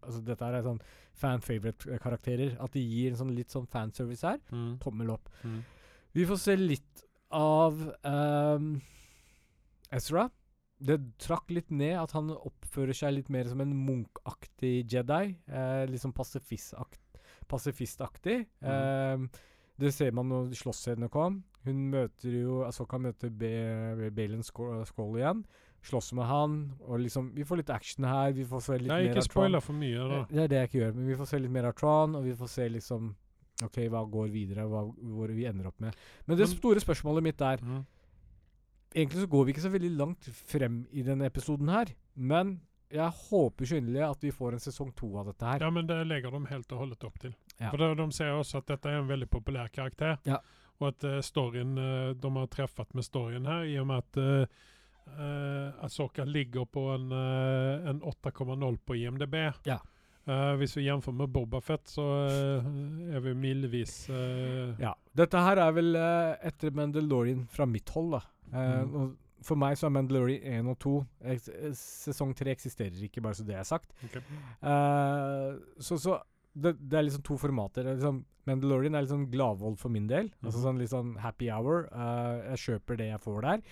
[0.03, 0.81] Altså, dette er sånn
[1.13, 2.57] fan favorite-karakterer.
[2.59, 4.39] At de gir en sånn litt sånn fanservice her.
[4.51, 4.79] Mm.
[4.81, 5.29] Tommel opp.
[5.45, 5.63] Mm.
[6.15, 8.81] Vi får se litt av um,
[9.93, 10.31] Ezra.
[10.81, 15.37] Det trakk litt ned at han oppfører seg litt mer som en munkaktig Jedi.
[15.47, 16.99] Eh, litt sånn Pasifist mm.
[17.51, 18.39] pasifistaktig.
[18.65, 19.29] Ehm,
[19.81, 21.43] det ser man når slåssscenene kom.
[21.67, 25.45] Hun møter jo Asoka møter Baylon Skål igjen.
[25.85, 28.33] Slåss med han, og liksom Vi får litt action her.
[28.37, 29.23] Vi får se litt Nei, mer av Tron.
[29.23, 30.09] Ikke spoiler for mye.
[30.09, 30.19] da.
[30.21, 32.17] Eh, Det er det jeg ikke gjør, men vi får se litt mer av Tron,
[32.17, 33.15] og vi får se liksom
[33.65, 35.97] OK, hva går videre, hva, hvor vi ender opp med.
[36.27, 37.87] Men det store spørsmålet mitt er Mm.
[38.95, 42.57] Egentlig så går vi ikke så veldig langt frem i denne episoden her, men
[42.91, 45.63] jeg håper så inderlig at vi får en sesong to av dette her.
[45.63, 47.37] Ja, men det legger de helt og holdet opp til.
[47.61, 47.69] Ja.
[47.69, 50.19] For de, de ser også at dette er en veldig populær karakter.
[50.27, 50.41] Ja.
[50.81, 54.19] Og at uh, storyen, uh, de har treffet med storyen her, i og med at
[54.19, 59.35] uh, Asoka ligger på en, eh, en 8,0 på IMDb.
[59.67, 59.79] Ja.
[60.29, 62.67] Uh, hvis vi jamfører med Bobafett, så uh,
[63.15, 64.93] er vi mildvis uh Ja.
[65.17, 68.21] Dette her er vel eh, etter Mandalorian fra mitt hold, da.
[68.53, 69.17] Eh, Mm.
[69.43, 71.39] for meg så er Mandalorian 1 og 2 eh,
[71.73, 73.93] Sesong 3 eksisterer ikke, bare så det er sagt.
[74.05, 74.21] Okay.
[74.63, 76.21] Eh, så så
[76.55, 77.87] det, det er liksom to formater.
[77.87, 80.31] Er liksom, Mandalorian er litt sånn gladvold for min del.
[80.43, 80.65] Altså Mhm.
[80.65, 81.89] sånn litt sånn happy hour.
[81.93, 83.63] Uh, jeg kjøper det jeg får der.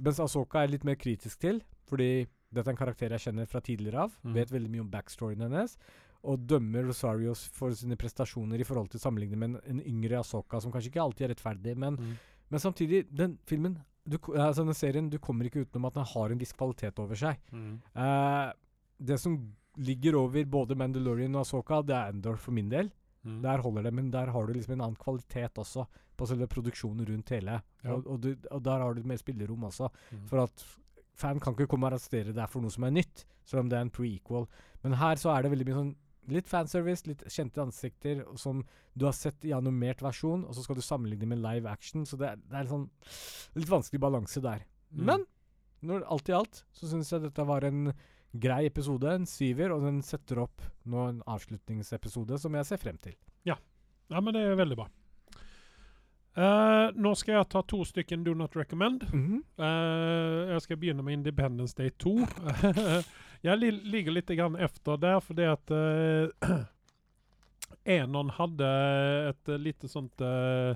[0.00, 3.60] Mens Asoka er litt mer kritisk til, fordi dette er en karakter jeg kjenner fra
[3.60, 4.12] tidligere av.
[4.24, 4.34] Mm.
[4.34, 5.76] Vet veldig mye om backstoryen hennes.
[6.24, 10.60] Og dømmer Rosarios for sine prestasjoner i forhold til sammenlignet med en, en yngre Asoka,
[10.60, 12.16] som kanskje ikke alltid er rettferdig, men, Mm.
[12.50, 16.32] men samtidig, den filmen du, altså denne serien, du kommer ikke utenom at den har
[16.32, 17.38] en viss kvalitet over seg.
[17.54, 17.76] Mm.
[17.94, 18.50] Uh,
[19.02, 19.36] det som
[19.82, 22.90] ligger over både Mandalorian og Asoka, det er Endor for min del.
[23.22, 23.38] Mm.
[23.44, 25.86] Der holder det, men der har du liksom en annen kvalitet også,
[26.18, 27.60] på selve produksjonen rundt hele.
[27.82, 27.94] Ja.
[27.94, 29.88] Og, og, du, og der har du mer spillerom også.
[30.10, 30.24] Mm.
[30.30, 30.64] For at
[31.18, 33.78] fan kan ikke komme og arrestere deg for noe som er nytt, selv om det
[33.78, 34.48] er en prequel.
[34.82, 35.94] Men her så er det veldig mye sånn
[36.30, 38.62] litt fanservice, litt kjente ansikter som
[38.94, 42.18] du har sett i animert versjon, og så skal du sammenligne med live action, så
[42.20, 42.88] det er, det er sånn
[43.58, 44.64] litt vanskelig balanse der.
[44.92, 45.04] Mm.
[45.10, 45.26] Men
[45.82, 47.90] når, alt i alt så syns jeg dette var en
[48.32, 53.00] grei episode, en syver, og den setter opp nå en avslutningsepisode som jeg ser frem
[53.02, 53.16] til.
[54.12, 54.88] Ja, men det er veldig bra.
[56.32, 59.04] Uh, nå skal jeg ta to stykken Do Not Recommend.
[59.12, 59.40] Mm -hmm.
[59.64, 62.18] uh, jeg skal begynne med Independence Day 2.
[63.42, 66.30] jeg li ligger litt grann efter der, fordi at uh,
[67.96, 68.68] Enon hadde
[69.32, 70.70] et uh, lite sånt uh,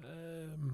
[0.00, 0.70] eh,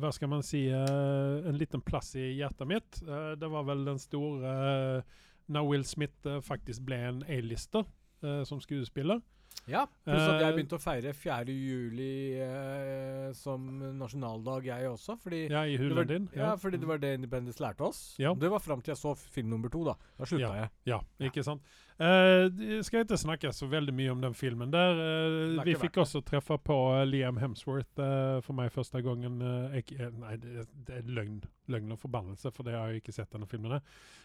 [0.00, 3.02] Hva skal man si uh, En liten plass i hjertet mitt.
[3.04, 5.20] Uh, det var vel den store uh,
[5.52, 7.84] Når Will Smith eh, faktisk ble en A-lister
[8.22, 9.20] eh, som skuespiller.
[9.68, 11.52] Ja, pluss at jeg Eh, begynte å feire 4.
[11.54, 13.66] juli eh, som
[13.98, 15.16] nasjonaldag, jeg også.
[15.22, 16.28] Fordi, Ja, i det var, hulen din.
[16.34, 18.16] ja, fordi det var det Independence lærte oss.
[18.18, 18.34] Ja.
[18.34, 19.94] Det var fram til jeg så film nummer to, da.
[20.18, 20.54] Da slutta Ja.
[20.54, 20.70] jeg.
[20.86, 21.62] Ja, ikke sant?
[21.98, 24.96] Eh, det skal ikke snakke så veldig mye om den filmen der.
[24.96, 29.40] Uh, er vi fikk også treffe på eh, Liam Hemsworth uh, for meg første gangen.
[29.42, 31.42] Uh, eh, nei, det, det er løgn,
[31.72, 33.78] løgn og forbannelse, for det har jeg ikke sett denne filmen.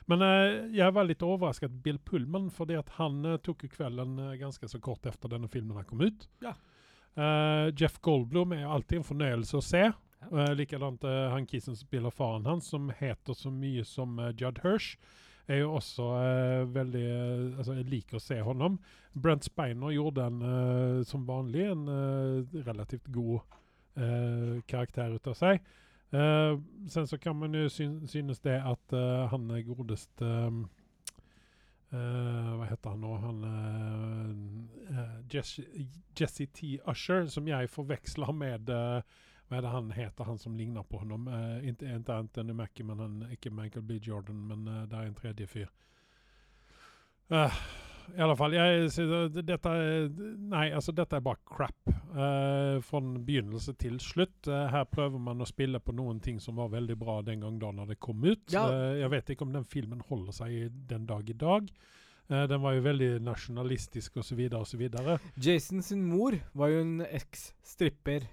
[0.08, 4.18] Men eh, jeg var litt overrasket Bill Pullman, fordi at han eh, tok jo kvelden
[4.24, 6.28] eh, ganske så kort etter denne filmen kom ut.
[6.44, 6.56] Ja.
[7.18, 9.88] Eh, Jeff Goldblum er alltid en fornøyelse å se.
[10.32, 14.34] Uh, Likadant eh, han kisen som spiller faren hans, som heter så mye som eh,
[14.38, 14.96] Judd Hirsch,
[15.48, 18.78] er jo også eh, veldig eh, Altså, jeg liker å se honom.
[19.18, 23.40] Brent Spiner gjorde en, eh, som vanlig, en eh, relativt god
[23.98, 25.62] eh, karakter ut av seg.
[26.12, 26.58] Eh,
[26.88, 28.94] sen så kan man jo syn synes det at
[29.32, 30.60] han er godest eh,
[31.92, 33.14] Hva heter han nå?
[33.24, 34.32] Han uh,
[34.92, 35.64] uh, Jesse,
[36.20, 36.74] Jesse T.
[36.84, 39.16] Usher, som jeg forveksler med eh,
[39.48, 41.28] Hva er det han heter, han som ligner på honom?
[41.32, 44.00] Eh, inte, inte Anthony Mackie, men han, ikke Michael B.
[44.04, 45.70] Jordan, men eh, det er en tredje fyr.
[47.32, 47.54] Uh,
[48.16, 48.88] I alle fall, jeg,
[49.36, 50.06] dette er
[50.48, 51.94] Nei, altså, dette er bare crap.
[52.12, 54.48] Uh, fra begynnelse til slutt.
[54.48, 57.60] Uh, her prøver man å spille på noen ting som var veldig bra den gang
[57.62, 58.48] da når det kom ut.
[58.52, 58.68] Ja.
[58.68, 61.72] Uh, jeg vet ikke om den filmen holder seg den dag i dag.
[62.28, 64.42] Eh, den var jo veldig nasjonalistisk osv.
[64.60, 64.82] osv.
[65.40, 68.28] Jason sin mor var jo en eks-stripper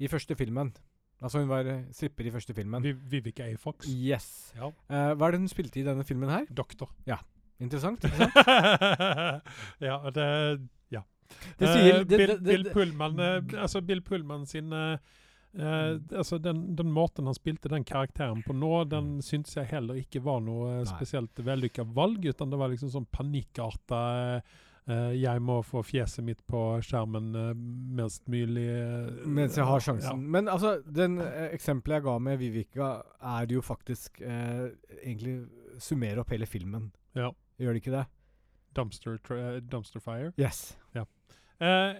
[0.00, 0.72] i første filmen.
[1.20, 2.82] Altså hun var eh, stripper i første filmen.
[2.82, 3.54] Viv Vivica A.
[3.60, 3.88] Fox.
[3.92, 4.30] Yes.
[4.56, 4.70] Ja.
[4.88, 6.46] Uh, hva er det hun spilte i denne filmen her?
[6.56, 6.88] Doktor.
[7.06, 7.18] Ja.
[7.60, 8.06] Interessant.
[9.88, 10.28] ja, det
[10.90, 11.02] Ja.
[11.60, 13.20] Det sier- Eh, det- Bill, Bill Pullman
[13.54, 14.72] Altså, Bill Pullman sin
[15.52, 19.96] Uh, altså den, den måten han spilte den karakteren på nå, den syntes jeg heller
[19.98, 20.84] ikke var noe Nei.
[20.86, 24.52] spesielt vellykka valg, utan det var liksom sånn panikkarta eh,
[24.88, 27.50] Jeg må få fjeset mitt på skjermen eh,
[28.00, 29.84] mest mulig eh, Mens jeg har ja.
[29.84, 30.24] sjansen.
[30.32, 32.88] Men altså, den eh, eksempelet jeg ga med Vivica,
[33.36, 34.70] er jo faktisk eh,
[35.02, 35.36] egentlig
[35.78, 36.90] summerer opp hele filmen.
[37.14, 37.30] Ja.
[37.60, 38.06] Gjør det ikke det?
[38.76, 39.18] Dumpster,
[39.70, 40.32] dumpster Fire.
[40.40, 40.76] Yes.
[41.60, 41.96] Eh,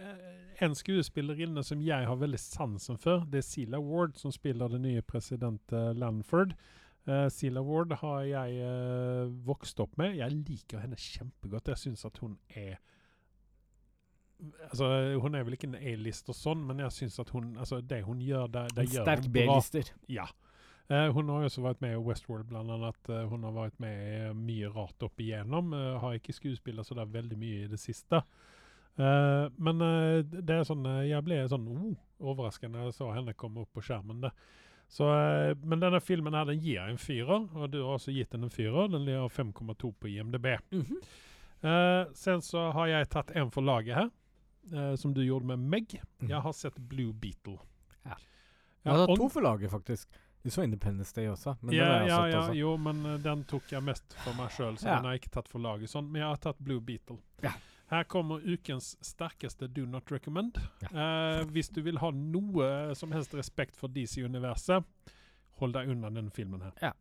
[0.65, 4.86] en skuespillerinne som jeg har veldig sansen for, det er Sila Ward, som spiller den
[4.86, 6.55] nye president eh, Lanford.
[7.09, 10.18] Uh, Sila Ward har jeg uh, vokst opp med.
[10.18, 11.72] Jeg liker henne kjempegodt.
[11.72, 12.78] Jeg syns at hun er
[14.70, 14.86] Altså,
[15.20, 17.98] Hun er vel ikke en A-list og sånn, men jeg syns at hun altså, det
[18.06, 19.43] hun gjør, det, det En gjør sterk hun bra.
[19.51, 19.90] B-lister.
[20.09, 20.24] Ja.
[20.89, 23.10] Uh, hun har også vært med i Westworld, blant annet.
[23.10, 25.74] Uh, hun har vært med mye rart opp igjennom.
[26.01, 28.22] Har ikke skuespiller så det er veldig mye i det siste.
[29.01, 33.06] Uh, men uh, det er sånn uh, Jeg ble sånn oh, overrasket når jeg så
[33.14, 34.18] henne komme opp på skjermen.
[34.24, 34.35] der.
[34.90, 38.10] Så, eh, men denne filmen her, den gir jeg en fyrer, og du har også
[38.10, 38.88] gitt den en fyrer.
[38.90, 40.46] Den ligger 5,2 på IMDb.
[40.70, 41.02] Mm -hmm.
[41.62, 44.10] uh, sen så har jeg tatt en for laget her,
[44.72, 46.00] uh, som du gjorde med Meg.
[46.18, 46.30] Mhm.
[46.30, 47.58] Jeg har sett Blue Beetle.
[48.04, 48.16] Ja.
[48.82, 50.08] Ja, Jeg har to for laget, faktisk.
[50.42, 51.54] Du så Independence Day også.
[51.60, 52.52] Men ja, den har jeg ja, sett ja, også.
[52.54, 54.96] jo, men uh, den tok jeg mest for meg sjøl, så Ja.
[54.96, 55.90] den har jeg ikke tatt for laget.
[55.90, 57.18] Sånn, men jeg har tatt Blue Beetle.
[57.42, 57.52] Ja.
[57.90, 60.60] Her kommer ukens sterkeste do not recommend.
[60.84, 60.90] Ja.
[60.94, 64.86] Eh, hvis du vil ha noe som helst respekt for DC-universet,
[65.58, 66.76] hold deg unna denne filmen her.
[66.80, 66.92] Ja.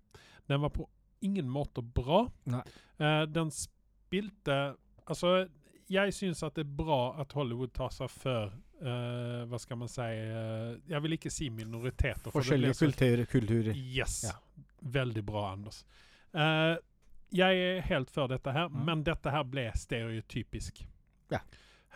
[0.49, 0.87] Den var på
[1.21, 2.23] ingen måte bra.
[2.49, 2.63] Nei.
[2.97, 4.75] Eh, den spilte
[5.09, 5.47] Altså,
[5.89, 9.89] jeg syns at det er bra at Hollywood tar seg før eh, Hva skal man
[9.89, 12.29] si eh, Jeg vil ikke si minoriteter.
[12.29, 13.73] for Forskjellige kulturer.
[13.73, 14.19] Yes.
[14.27, 14.35] Ja.
[14.81, 15.81] Veldig bra, Anders.
[16.29, 16.75] Eh,
[17.31, 18.85] jeg er helt for dette her, Mm.
[18.85, 20.83] men dette her ble stereotypisk.
[21.31, 21.39] Ja.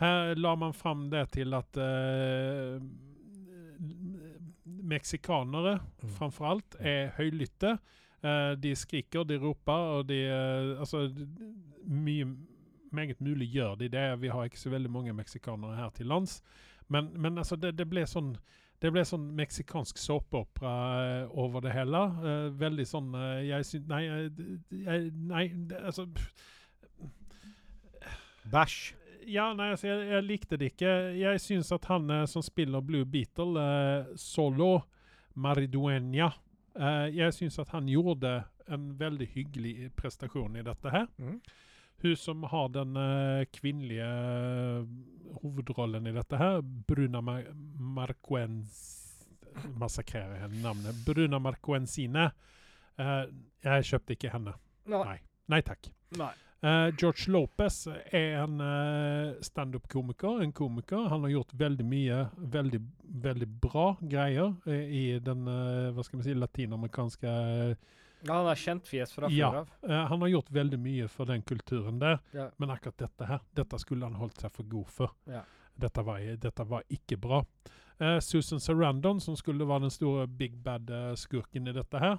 [0.00, 2.80] Her la man fram det til at uh,
[4.64, 6.08] meksikanere, Mm.
[6.08, 7.78] framfor alt, er høylytte.
[8.24, 11.10] Uh, de skriker, de roper, og de uh, Altså,
[11.86, 12.24] mye
[12.92, 14.20] meget mulig gjør de det.
[14.20, 16.42] Vi har ikke så veldig mange meksikanere her til lands.
[16.88, 18.36] Men, men altså, det, det ble sånn
[18.82, 20.72] det ble sånn meksikansk såpeopera
[21.04, 22.02] eh, over det hele.
[22.24, 24.02] Eh, veldig sånn eh, Jeg syns Nei,
[24.84, 25.44] jeg, nei
[25.80, 26.08] altså
[28.52, 28.94] Bæsj.
[29.30, 30.90] Ja, nei, altså, jeg, jeg likte det ikke.
[31.16, 34.82] Jeg syns at han som spiller Blue Beetle, eh, Solo
[35.34, 36.28] Mariduena
[36.76, 41.08] eh, Jeg syns at han gjorde en veldig hyggelig prestasjon i dette her.
[41.20, 41.38] Mhm.
[42.04, 44.84] Hun som har den eh, kvinnelige eh,
[45.40, 47.46] hovedrollen i dette her, Bruna Mar
[47.80, 48.82] Marquens
[49.80, 50.98] Massakrerer henne navnet.
[51.06, 52.26] Bruna Marquensine.
[52.98, 53.24] Uh,
[53.62, 54.52] jeg kjøpte ikke henne.
[54.90, 55.16] Nei.
[55.48, 55.88] Nei takk.
[56.18, 56.32] Nei.
[56.64, 60.42] Uh, George Lopez er en uh, standup-komiker.
[60.42, 61.08] En komiker.
[61.08, 62.80] Han har gjort veldig mye veldig,
[63.24, 67.36] veldig bra greier i den uh, hva skal vi si, latinamerikanske
[68.24, 69.50] Ja, han er kjent fjes fra Ja.
[69.50, 69.68] før av.
[69.90, 72.50] eh, Han har gjort veldig mye for den kulturen der, Ja.
[72.58, 75.10] men akkurat dette her, dette skulle han holdt seg for god for.
[75.26, 75.42] Ja.
[75.78, 77.42] Dette, var, dette var ikke bra.
[78.00, 82.18] Uh, Susan Sarandon, som skulle være den store big bad-skurken i dette her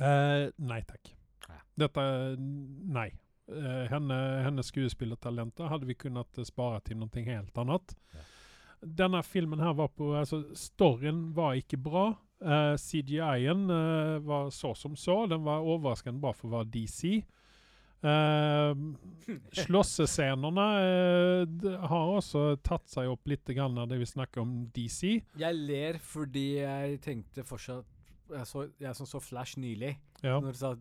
[0.00, 1.10] uh, Nei takk.
[1.48, 1.58] Ja.
[1.76, 3.10] Dette Nei.
[3.52, 4.14] Eh, henne,
[4.46, 7.94] hennes skuespillertalenter hadde vi kunnet eh, spare til noe helt annet.
[8.80, 12.14] Denne filmen her var på altså Storyen var ikke bra.
[12.42, 15.26] Eh, CGI-en uh, var så som så.
[15.26, 17.22] Den var overraskende bra for å være DC.
[18.02, 18.74] Uh,
[19.62, 25.20] Slåssescenene uh, har også tatt seg opp litt grann av det vi snakker om DC.
[25.38, 29.96] Jeg ler fordi jeg tenkte fortsatt Jeg, så, jeg som så Flash nylig.
[30.22, 30.38] Ja.
[30.38, 30.72] Når du sa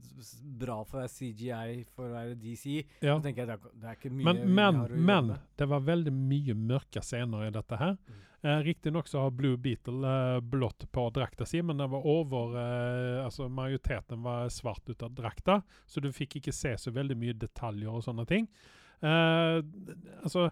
[0.61, 3.15] bra for å være CGI for å være DC, ja.
[3.15, 6.13] så tenker jeg det er, det er ikke mye Men, men, men det var veldig
[6.13, 7.97] mye mørke scener i dette her.
[7.97, 8.19] Mm.
[8.43, 12.55] Eh, Riktignok så har Blue Beetle eh, blått på drakta si, men det var over
[12.57, 17.18] eh, Altså majoriteten var svart ut av drakta, så du fikk ikke se så veldig
[17.22, 18.47] mye detaljer og sånne ting.
[19.01, 19.57] Eh,
[20.23, 20.49] altså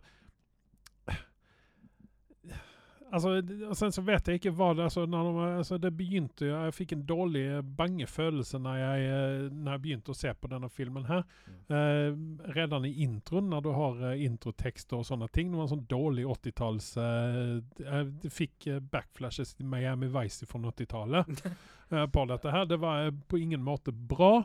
[3.10, 3.36] Altså,
[3.70, 5.20] og sen så vet jeg ikke hva det altså, de,
[5.58, 7.44] altså, Det begynte jo Jeg fikk en dårlig
[7.78, 11.24] bangefølelse når jeg, eh, når jeg begynte å se på denne filmen her.
[11.70, 12.12] Eh,
[12.56, 15.50] redan i introen, når du har uh, introtekster og sånne ting.
[15.50, 20.62] Det var en sånn dårlig 80-talls uh, Jeg fikk eh, backflashes til Miami Vice fra
[20.72, 21.44] 80-tallet
[21.92, 22.66] eh, på dette her.
[22.70, 24.44] Det var eh, på ingen måte bra.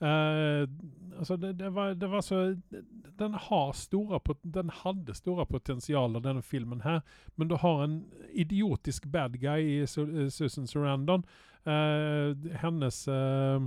[0.00, 0.68] Eh,
[1.18, 2.56] altså det, det, var, det var så
[3.18, 7.00] Den har store Den hadde store potensialer, denne filmen her.
[7.36, 11.24] Men du har en idiotisk bad guy i eh, Susan Sarandon.
[11.66, 13.58] Uh, hennes uh,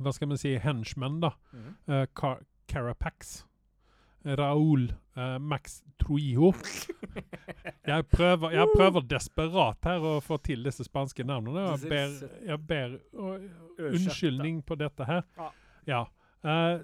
[0.00, 1.30] Hva skal man si henchman, da.
[1.52, 3.44] Mm Eh, Car Carapax.
[4.24, 6.52] Raúl eh, Max Truijo.
[7.90, 11.64] Jeg prøver, jeg prøver desperat her å få til disse spanske navnene.
[11.72, 12.12] Jeg ber,
[12.46, 13.38] jeg ber å-
[13.90, 15.24] unnskyldning på dette her.
[15.88, 16.04] Ja.
[16.44, 16.80] Eh,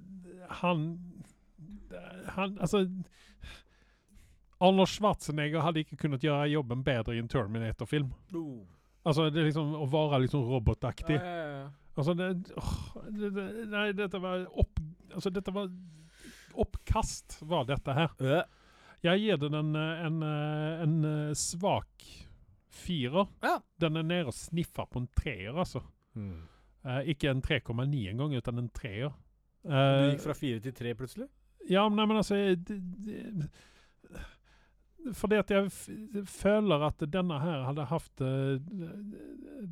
[0.60, 0.82] han
[2.34, 2.82] Han Altså
[4.60, 8.10] Arnold Schwarzenegger hadde ikke kunnet gjøre jobben bedre i en Terminator-film.
[8.34, 8.64] Oh.
[9.06, 11.18] Altså, det er liksom å være liksom robotaktig.
[11.20, 11.66] Ja, ja, ja.
[11.96, 14.80] Altså, det, åh, det, det Nei, dette var opp...
[15.14, 15.68] Altså, dette var
[16.62, 18.46] Oppkast, var dette her.
[19.04, 22.06] Jeg gir den en, eh, en, eh, en eh, svak
[22.76, 23.28] firer.
[23.42, 23.58] Ja.
[23.80, 25.82] Den er nede og sniffer på en treer, altså.
[26.16, 26.42] Mm.
[26.86, 29.14] Uh, ikke en 3,9 engang, utan en treer.
[29.66, 31.26] Du Eh, gikk fra fire til tre plutselig?
[31.68, 33.48] ja, men, nei, men altså det, det,
[35.18, 35.72] Fordi at jeg
[36.30, 38.22] føler at denne her hadde hatt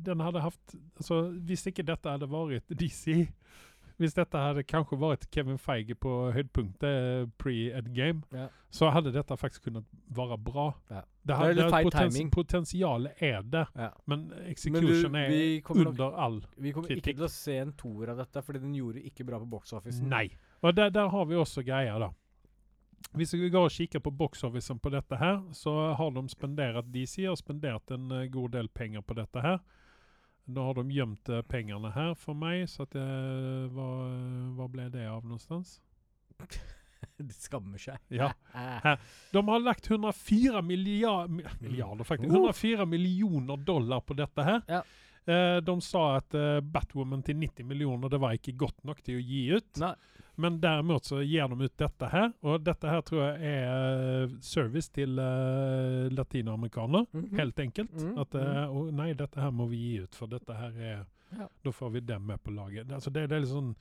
[0.05, 3.29] Den hadde hatt altså, Hvis ikke dette hadde vært DC
[3.97, 8.49] Hvis dette hadde kanskje vært Kevin Feige på høydepunktet pre-Ed-game, Ja.
[8.69, 10.73] så hadde dette faktisk kunnet være bra.
[10.91, 11.01] Ja.
[11.25, 12.29] Det er litt feil timing.
[12.31, 13.89] Potensialet er der, Ja.
[14.05, 17.71] men Men execution du, er under nok all Vi kommer ikke til å se en
[17.73, 20.01] toer av dette, fordi den gjorde ikke bra på box office.
[20.01, 20.29] Nei.
[20.61, 22.09] Og der, der har vi også greier, da.
[23.13, 27.23] Hvis vi går og kikker på box-officen på dette her, så har de spendert DC
[27.25, 29.59] har spendert en eh, god del penger på dette her.
[30.45, 33.87] Nå har de gjemt eh, pengene her for meg, så at jeg, hva,
[34.57, 35.79] hva ble det av någonstans?
[37.17, 37.97] De skammer seg.
[38.13, 38.31] Ja.
[38.55, 38.99] Eh.
[39.31, 42.47] De har lagt 104 milliard, milliarder faktisk, Oh.
[42.49, 44.61] 104 millioner dollar på dette her.
[44.69, 44.81] Ja.
[45.25, 49.17] Eh, de sa at eh, Batwoman til 90 millioner det var ikke godt nok til
[49.17, 49.71] å gi ut.
[49.81, 49.93] Nei.
[50.37, 54.29] Men derimot så gir de ut dette her, og dette her tror jeg er eh,
[54.41, 57.37] service til uh, latinoamerikaner mm -hmm.
[57.37, 57.93] Helt enkelt.
[57.93, 61.05] Mhm, At uh, oh, nei, dette her må vi gi ut, for dette her er
[61.37, 61.47] Ja.
[61.65, 62.91] Da får vi dem med på laget.
[62.91, 63.75] Altså, det, det er litt sånn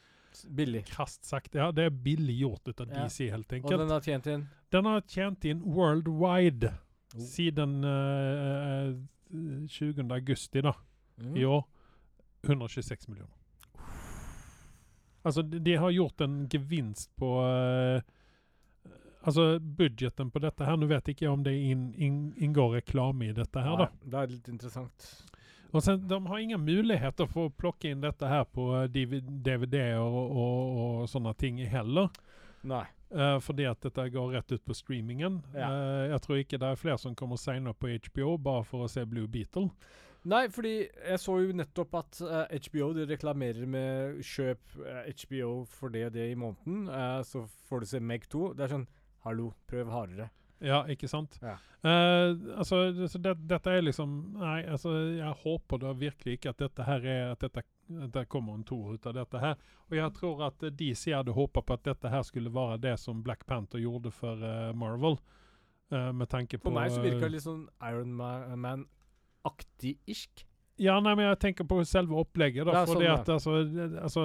[0.56, 0.84] Billig.
[0.84, 1.54] krasst sagt.
[1.54, 3.04] Ja, det er billig gjort ut av Ja.
[3.04, 3.78] DC, helt Og enkelt.
[3.78, 6.72] den har tjent inn Den har tjent inn worldwide
[7.16, 7.20] Oh.
[7.20, 8.94] siden uh, eh,
[9.68, 10.10] 20.
[10.12, 10.72] augusti da,
[11.18, 11.36] Mm.
[11.36, 11.62] i år.
[12.42, 13.32] 126 millioner.
[15.24, 18.02] Altså, de, har gjort en gevinst på uh,
[19.24, 23.30] Altså, budgeten på dette her Nå vet ikke jeg om det inn, inn, inngår reklame
[23.30, 23.86] i dette her, da.
[23.88, 25.06] Nei, Det er litt interessant.
[25.74, 29.98] Og sen, de har ingen muligheter for å plukke inn dette her på eh, DVD-er
[29.98, 32.12] og, og, og sånne ting heller.
[32.62, 32.84] Nei.
[33.14, 35.40] Uh, fordi at dette går rett ut på streamingen.
[35.54, 35.72] Ja.
[35.72, 38.86] Uh, jeg tror ikke det er flere som kommer signe opp på HBO bare for
[38.86, 39.70] å se Blue Beetle.
[40.30, 45.50] Nei, fordi jeg så jo nettopp at uh, HBO de reklamerer med kjøp uh, HBO
[45.68, 48.54] for det og det i måneden, uh, så får du se Meg 2.
[48.56, 48.88] Det er sånn
[49.24, 50.30] Hallo, prøv hardere.
[50.64, 51.36] Ja, ikke sant?
[51.42, 51.56] Ja.
[51.84, 56.54] Eh, altså, det, så det, dette er liksom Nei, altså, jeg håper da virkelig ikke
[56.54, 57.64] at dette her er At dette,
[58.14, 59.58] det kommer en toer ut av dette her.
[59.90, 62.94] Og jeg tror at eh, DC hadde håpa på at dette her skulle være det
[63.02, 65.18] som Black Panther gjorde for uh, Marvel.
[65.92, 68.78] Uh, med tanke på For meg så virker eh, det litt sånn Iron Ma-
[69.44, 70.46] Man-aktig-irsk.
[70.76, 72.66] Ja, nei, men jeg tenker på selve opplegget.
[72.66, 73.58] da, fordi sånn, at altså,
[74.02, 74.22] altså,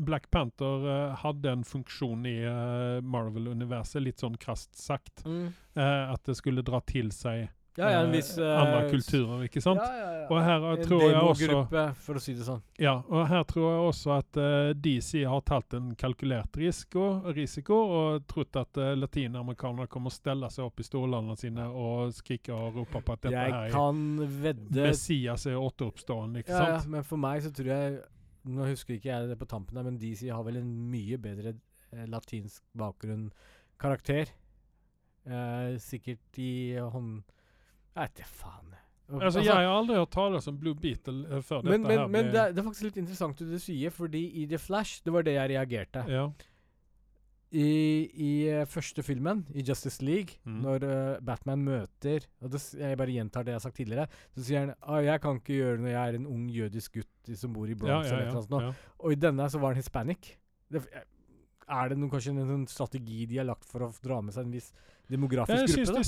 [0.00, 5.26] Black Panther uh, hadde en funksjon i uh, Marvel-universet, litt sånn krasst sagt.
[5.26, 5.50] Mm.
[5.76, 9.44] Uh, at det skulle dra til seg Ja, ja, en eh, viss, uh, andre kulturer,
[9.46, 9.78] ikke sant?
[9.78, 10.24] Ja, ja, ja.
[10.26, 12.62] Og her en tror jeg også demogruppe, for å si det sånn.
[12.82, 17.06] Ja, og her tror jeg også at eh, DC har tatt en kalkulert risiko,
[17.36, 22.14] risiko og trodd at uh, latinamerikanere kommer å stelle seg opp i stolene sine og
[22.16, 24.04] skrike og rope på at dette Jeg her er kan
[24.42, 28.00] vedde Messias er återoppstående, ikke ja, ja, men for meg så tror jeg
[28.50, 31.50] Nå husker ikke jeg det på tampen, her, men DC har vel en mye bedre
[31.92, 34.32] eh, latinsk bakgrunn-karakter.
[35.28, 37.20] Eh, sikkert i hånd...
[37.96, 38.66] Jeg vet ikke faen.
[39.10, 41.98] Og- Altså, jeg har aldri hørt tale som Blue Beetle eh, før men, dette men,
[41.98, 44.58] her men det, er, det er faktisk litt interessant det du sier, fordi i The
[44.58, 46.04] Flash Det var det jeg reagerte.
[46.08, 46.30] ja.
[47.50, 50.60] I, i eh, første filmen, i Justice League, Mm.
[50.62, 54.06] når uh, Batman møter og det, Jeg bare gjentar det jeg har sagt tidligere.
[54.36, 57.36] Så sier han ah, 'Jeg kan ikke gjøre noe, jeg er en ung jødisk gutt
[57.36, 58.06] som bor i Bronx'.
[58.06, 58.72] ja, eller ja, ja.
[59.00, 60.36] Og i denne så var han hispanic.
[60.70, 60.86] Det,
[61.68, 64.46] er det noen, kanskje en, en, strategi de har lagt for å dra med seg
[64.46, 64.72] en viss
[65.10, 66.02] demografisk Jeg syns det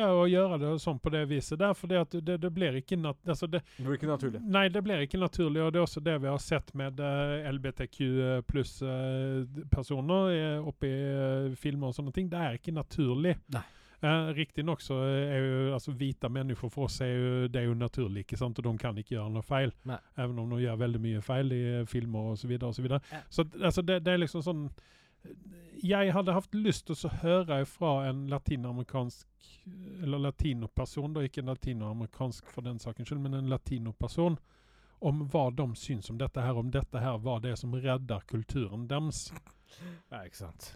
[0.00, 2.98] er er å gjøre det sånn på det viset der, for det, det blir ikke
[3.00, 4.42] nat altså det, Det blir ikke naturlig.
[4.56, 7.50] Nei, det blir ikke naturlig, og det er også det vi har sett med uh,
[7.54, 7.98] LBTQ
[8.50, 12.28] pluss-personer oppe i uh, filmer og sånne ting.
[12.32, 13.34] Det er ikke naturlig.
[13.54, 13.64] Nei.
[14.04, 17.76] Uh, Riktignok så er jo altså hvite mennesker for oss er jo, det er jo
[17.78, 18.58] naturlig, ikke sant?
[18.60, 19.72] og de kan ikke gjøre noe feil.
[19.88, 19.96] Nei.
[20.20, 22.42] Even om de gjør veldig mye feil i eh, filmer osv.
[22.42, 23.00] Så, videre, og så, videre.
[23.12, 23.22] Ja.
[23.32, 24.66] så altså, det, det er liksom sånn
[25.84, 29.28] Jeg hadde hatt lyst til å høre fra en latinamerikansk
[30.02, 34.38] eller latinoperson, da ikke latinoamerikansk for den sakens skyld, men en latinoperson,
[35.04, 38.88] om hva de syns om dette her, om dette her var det som redder kulturen
[38.88, 39.26] deres.
[40.08, 40.70] Ja, ikke sant.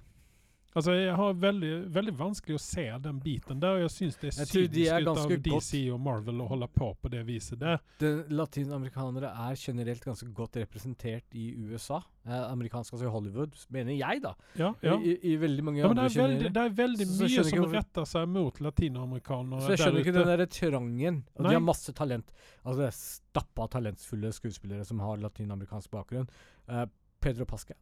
[0.78, 4.30] Altså, Jeg har veldig, veldig vanskelig å se den biten der, og jeg syns det
[4.38, 7.80] er de er ut av DC og Marvel å holde på på det viset der.
[7.98, 11.98] Den Latinamerikanere er generelt ganske godt representert i USA.
[12.28, 14.34] Eh, amerikansk, altså Hollywood, mener jeg, da.
[14.60, 14.94] Ja, ja.
[15.00, 16.52] I, i, veldig mange ja andre kjennere.
[16.52, 20.22] det er veldig Så- mye som retter seg mot latinamerikanere Så jeg skjønner ikke den
[20.22, 20.36] ute.
[20.36, 21.24] derre trangen.
[21.36, 21.48] Og Nei.
[21.50, 22.30] de har masse talent.
[22.64, 26.28] Altså det er stappa talentfulle skuespillere som har latinamerikansk bakgrunn.
[26.68, 26.86] Eh,
[27.20, 27.76] Pedro Pascal.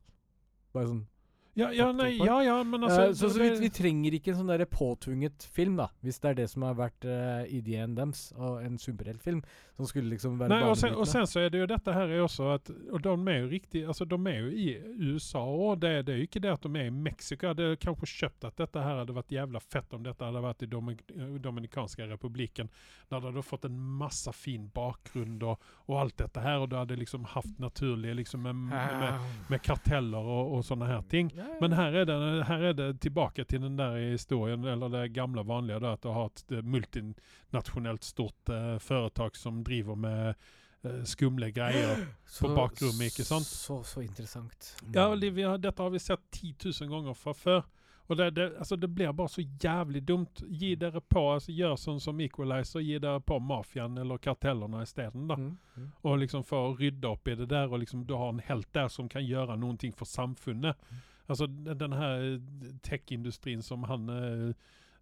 [0.73, 1.05] Bare sånn
[1.57, 4.43] Ja, ja, nei, ja, ja, men altså uh, så, så vi, vi trenger ikke en
[4.43, 5.87] sånn der påtvunget film, da.
[6.05, 9.41] Hvis det er det som har vært uh, ideen deres, og en superheltfilm
[9.77, 12.13] som skulle liksom være Nei, og sen, og sen så er det jo dette her
[12.13, 14.69] er også at Og de er jo riktig Altså, de er jo i
[15.11, 15.83] USA òg.
[15.83, 17.45] Det, det er jo ikke det at de er i Mexico.
[17.45, 20.65] Jeg hadde kanskje kjøpt at dette her hadde vært jævla fett om dette hadde vært
[20.65, 21.01] i Domin
[21.45, 22.71] Dominikanske republikken.
[23.11, 26.79] Der det hadde fått en masse fin bakgrunn og, og alt dette her, og du
[26.79, 31.31] hadde liksom hatt naturlig liksom med, med, med karteller og, og sånne her ting.
[31.37, 31.46] Ja.
[31.61, 32.17] Men her er, det,
[32.49, 36.13] her er det tilbake til den der historien, eller det gamle vanlige, da, at du
[36.15, 40.35] har et eh, multinasjonelt stort uh, foretak som driver med
[40.85, 42.07] uh, skumle greier.
[42.37, 43.47] Så- bakrommet, ikke sant?
[43.47, 44.77] Så, så interessant.
[44.95, 47.67] Ja, det, vi har, Dette har vi sett 10 000 ganger fra før.
[48.07, 50.43] Og det, det, altså det blir bare så jævlig dumt.
[50.49, 55.27] Gi dere på, altså Gjør sånn som Equalizer, gi dere på mafiaen eller kartellene isteden.
[55.27, 55.89] Mm, mm.
[56.07, 58.71] Og liksom for å rydde opp i det der, og liksom du har en helt
[58.77, 60.79] der som kan gjøre noen ting for samfunnet.
[60.79, 64.53] Altså den den her eh, tech-industrien som han eh,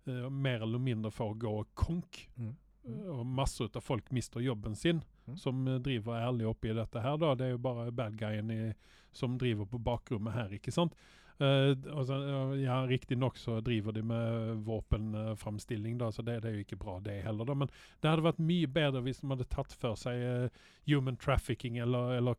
[0.06, 2.28] eh, mer eller mindre får gå konk.
[2.36, 2.54] Mm.
[2.88, 5.36] Eh, Og masse av folk mister jobben sin, Mm.
[5.36, 7.16] som driver ærlig opp i dette her.
[7.16, 7.34] da.
[7.34, 8.74] Det er jo bare bad guyen i,
[9.12, 10.92] som driver på bakrommet her, ikke sant.
[11.40, 11.72] Uh,
[12.04, 12.18] så,
[12.60, 17.00] ja, Riktignok så driver de med våpenframstilling, da, så det, det er jo ikke bra,
[17.00, 17.44] det heller.
[17.44, 17.68] da, Men
[18.02, 20.48] det hadde vært mye bedre hvis de hadde tatt for seg uh,
[20.86, 22.34] human trafficking eller, eller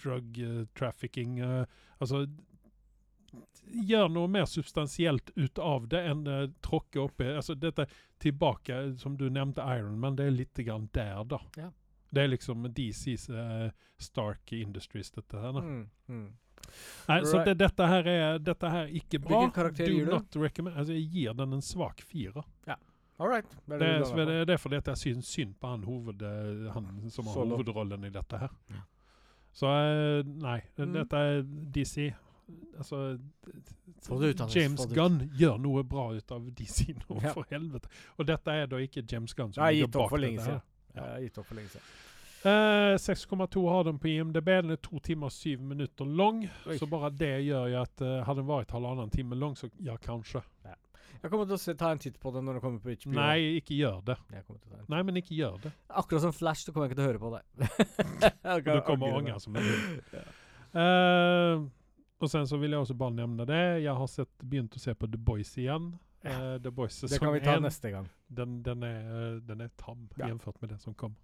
[0.00, 1.40] drug uh, trafficking.
[1.42, 1.64] Uh,
[2.00, 2.26] altså
[3.88, 7.86] Gjør noe mer substansielt ut av det enn uh, tråkke oppi altså Dette
[8.20, 11.38] tilbake, som du nevnte, Iron Man, det er litt grann der, da.
[11.56, 11.70] Ja.
[12.12, 15.52] Det er liksom DCs uh, Stark Industries, dette her.
[15.56, 15.60] da.
[15.64, 16.26] Mm, mm.
[17.08, 19.40] Nei, så det, dette her er dette her er ikke bra.
[19.40, 20.70] Hvilken karakter Do gir du?
[20.76, 22.44] Altså, jeg gir den en svak fire.
[23.18, 23.48] All right.
[23.66, 26.22] Det er Det, det er- det, det er fordi jeg syns synd på han, hoved,
[26.22, 28.50] eh, han som har hovedrollen i dette her.
[28.70, 28.80] Ja.
[29.52, 30.92] Så eh, nei, Mm.
[30.92, 32.12] dette er DC.
[32.78, 33.18] Altså
[34.54, 34.86] James.
[34.90, 37.32] Gunn gjør noe bra ut av DC nå, Ja.
[37.32, 37.88] for helvete.
[38.18, 40.62] Og dette er da ikke James Gunn som ligger bak dette siden.
[40.92, 41.92] Jeg har gitt opp for lenge siden.
[42.42, 44.48] Uh, 6,2 har den på IMDb.
[44.64, 46.42] Den er to timer og syv minutter lang.
[46.66, 46.74] Oi.
[46.78, 49.94] Så bare det gjør jo at uh, hadde den vært halvannen time lang, så ja,
[50.02, 50.42] kanskje.
[51.22, 53.12] Jeg kommer til å se, ta en titt på den når den kommer på HBO.
[53.14, 54.16] Nei, ikke gjør det.
[54.42, 54.56] Å.
[54.90, 55.70] Nei, men ikke gjør det.
[56.02, 57.42] Akkurat som Flash, så kommer jeg ikke til å høre på det.
[58.42, 59.68] Du kommer kommer angre som en
[60.82, 61.62] uh,
[62.22, 63.62] Og sen så vil jeg også bare nevne det.
[63.82, 65.92] Jeg har sett, begynt å se på The Boys igjen.
[66.22, 67.66] Uh, The Boys Det kan vi ta en.
[67.66, 68.06] neste gang.
[68.30, 70.28] Den, den, er, eh, den er tam Ja.
[70.30, 71.18] med det som kommer.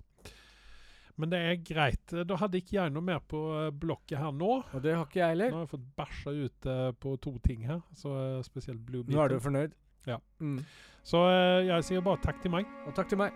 [1.19, 2.12] Men det er greit.
[2.27, 4.62] Da hadde ikke jeg noe mer på eh, blokket her nå.
[4.62, 7.66] Og det har ikke jeg Nå har jeg fått bæsja ut uh, på to ting
[7.66, 9.75] her, så uh, spesielt Blue Nå er du fornøyd.
[10.07, 10.20] Ja.
[10.39, 10.62] Mm.
[11.03, 12.70] Så uh, jeg sier bare takk til meg.
[12.87, 13.35] Og takk til meg.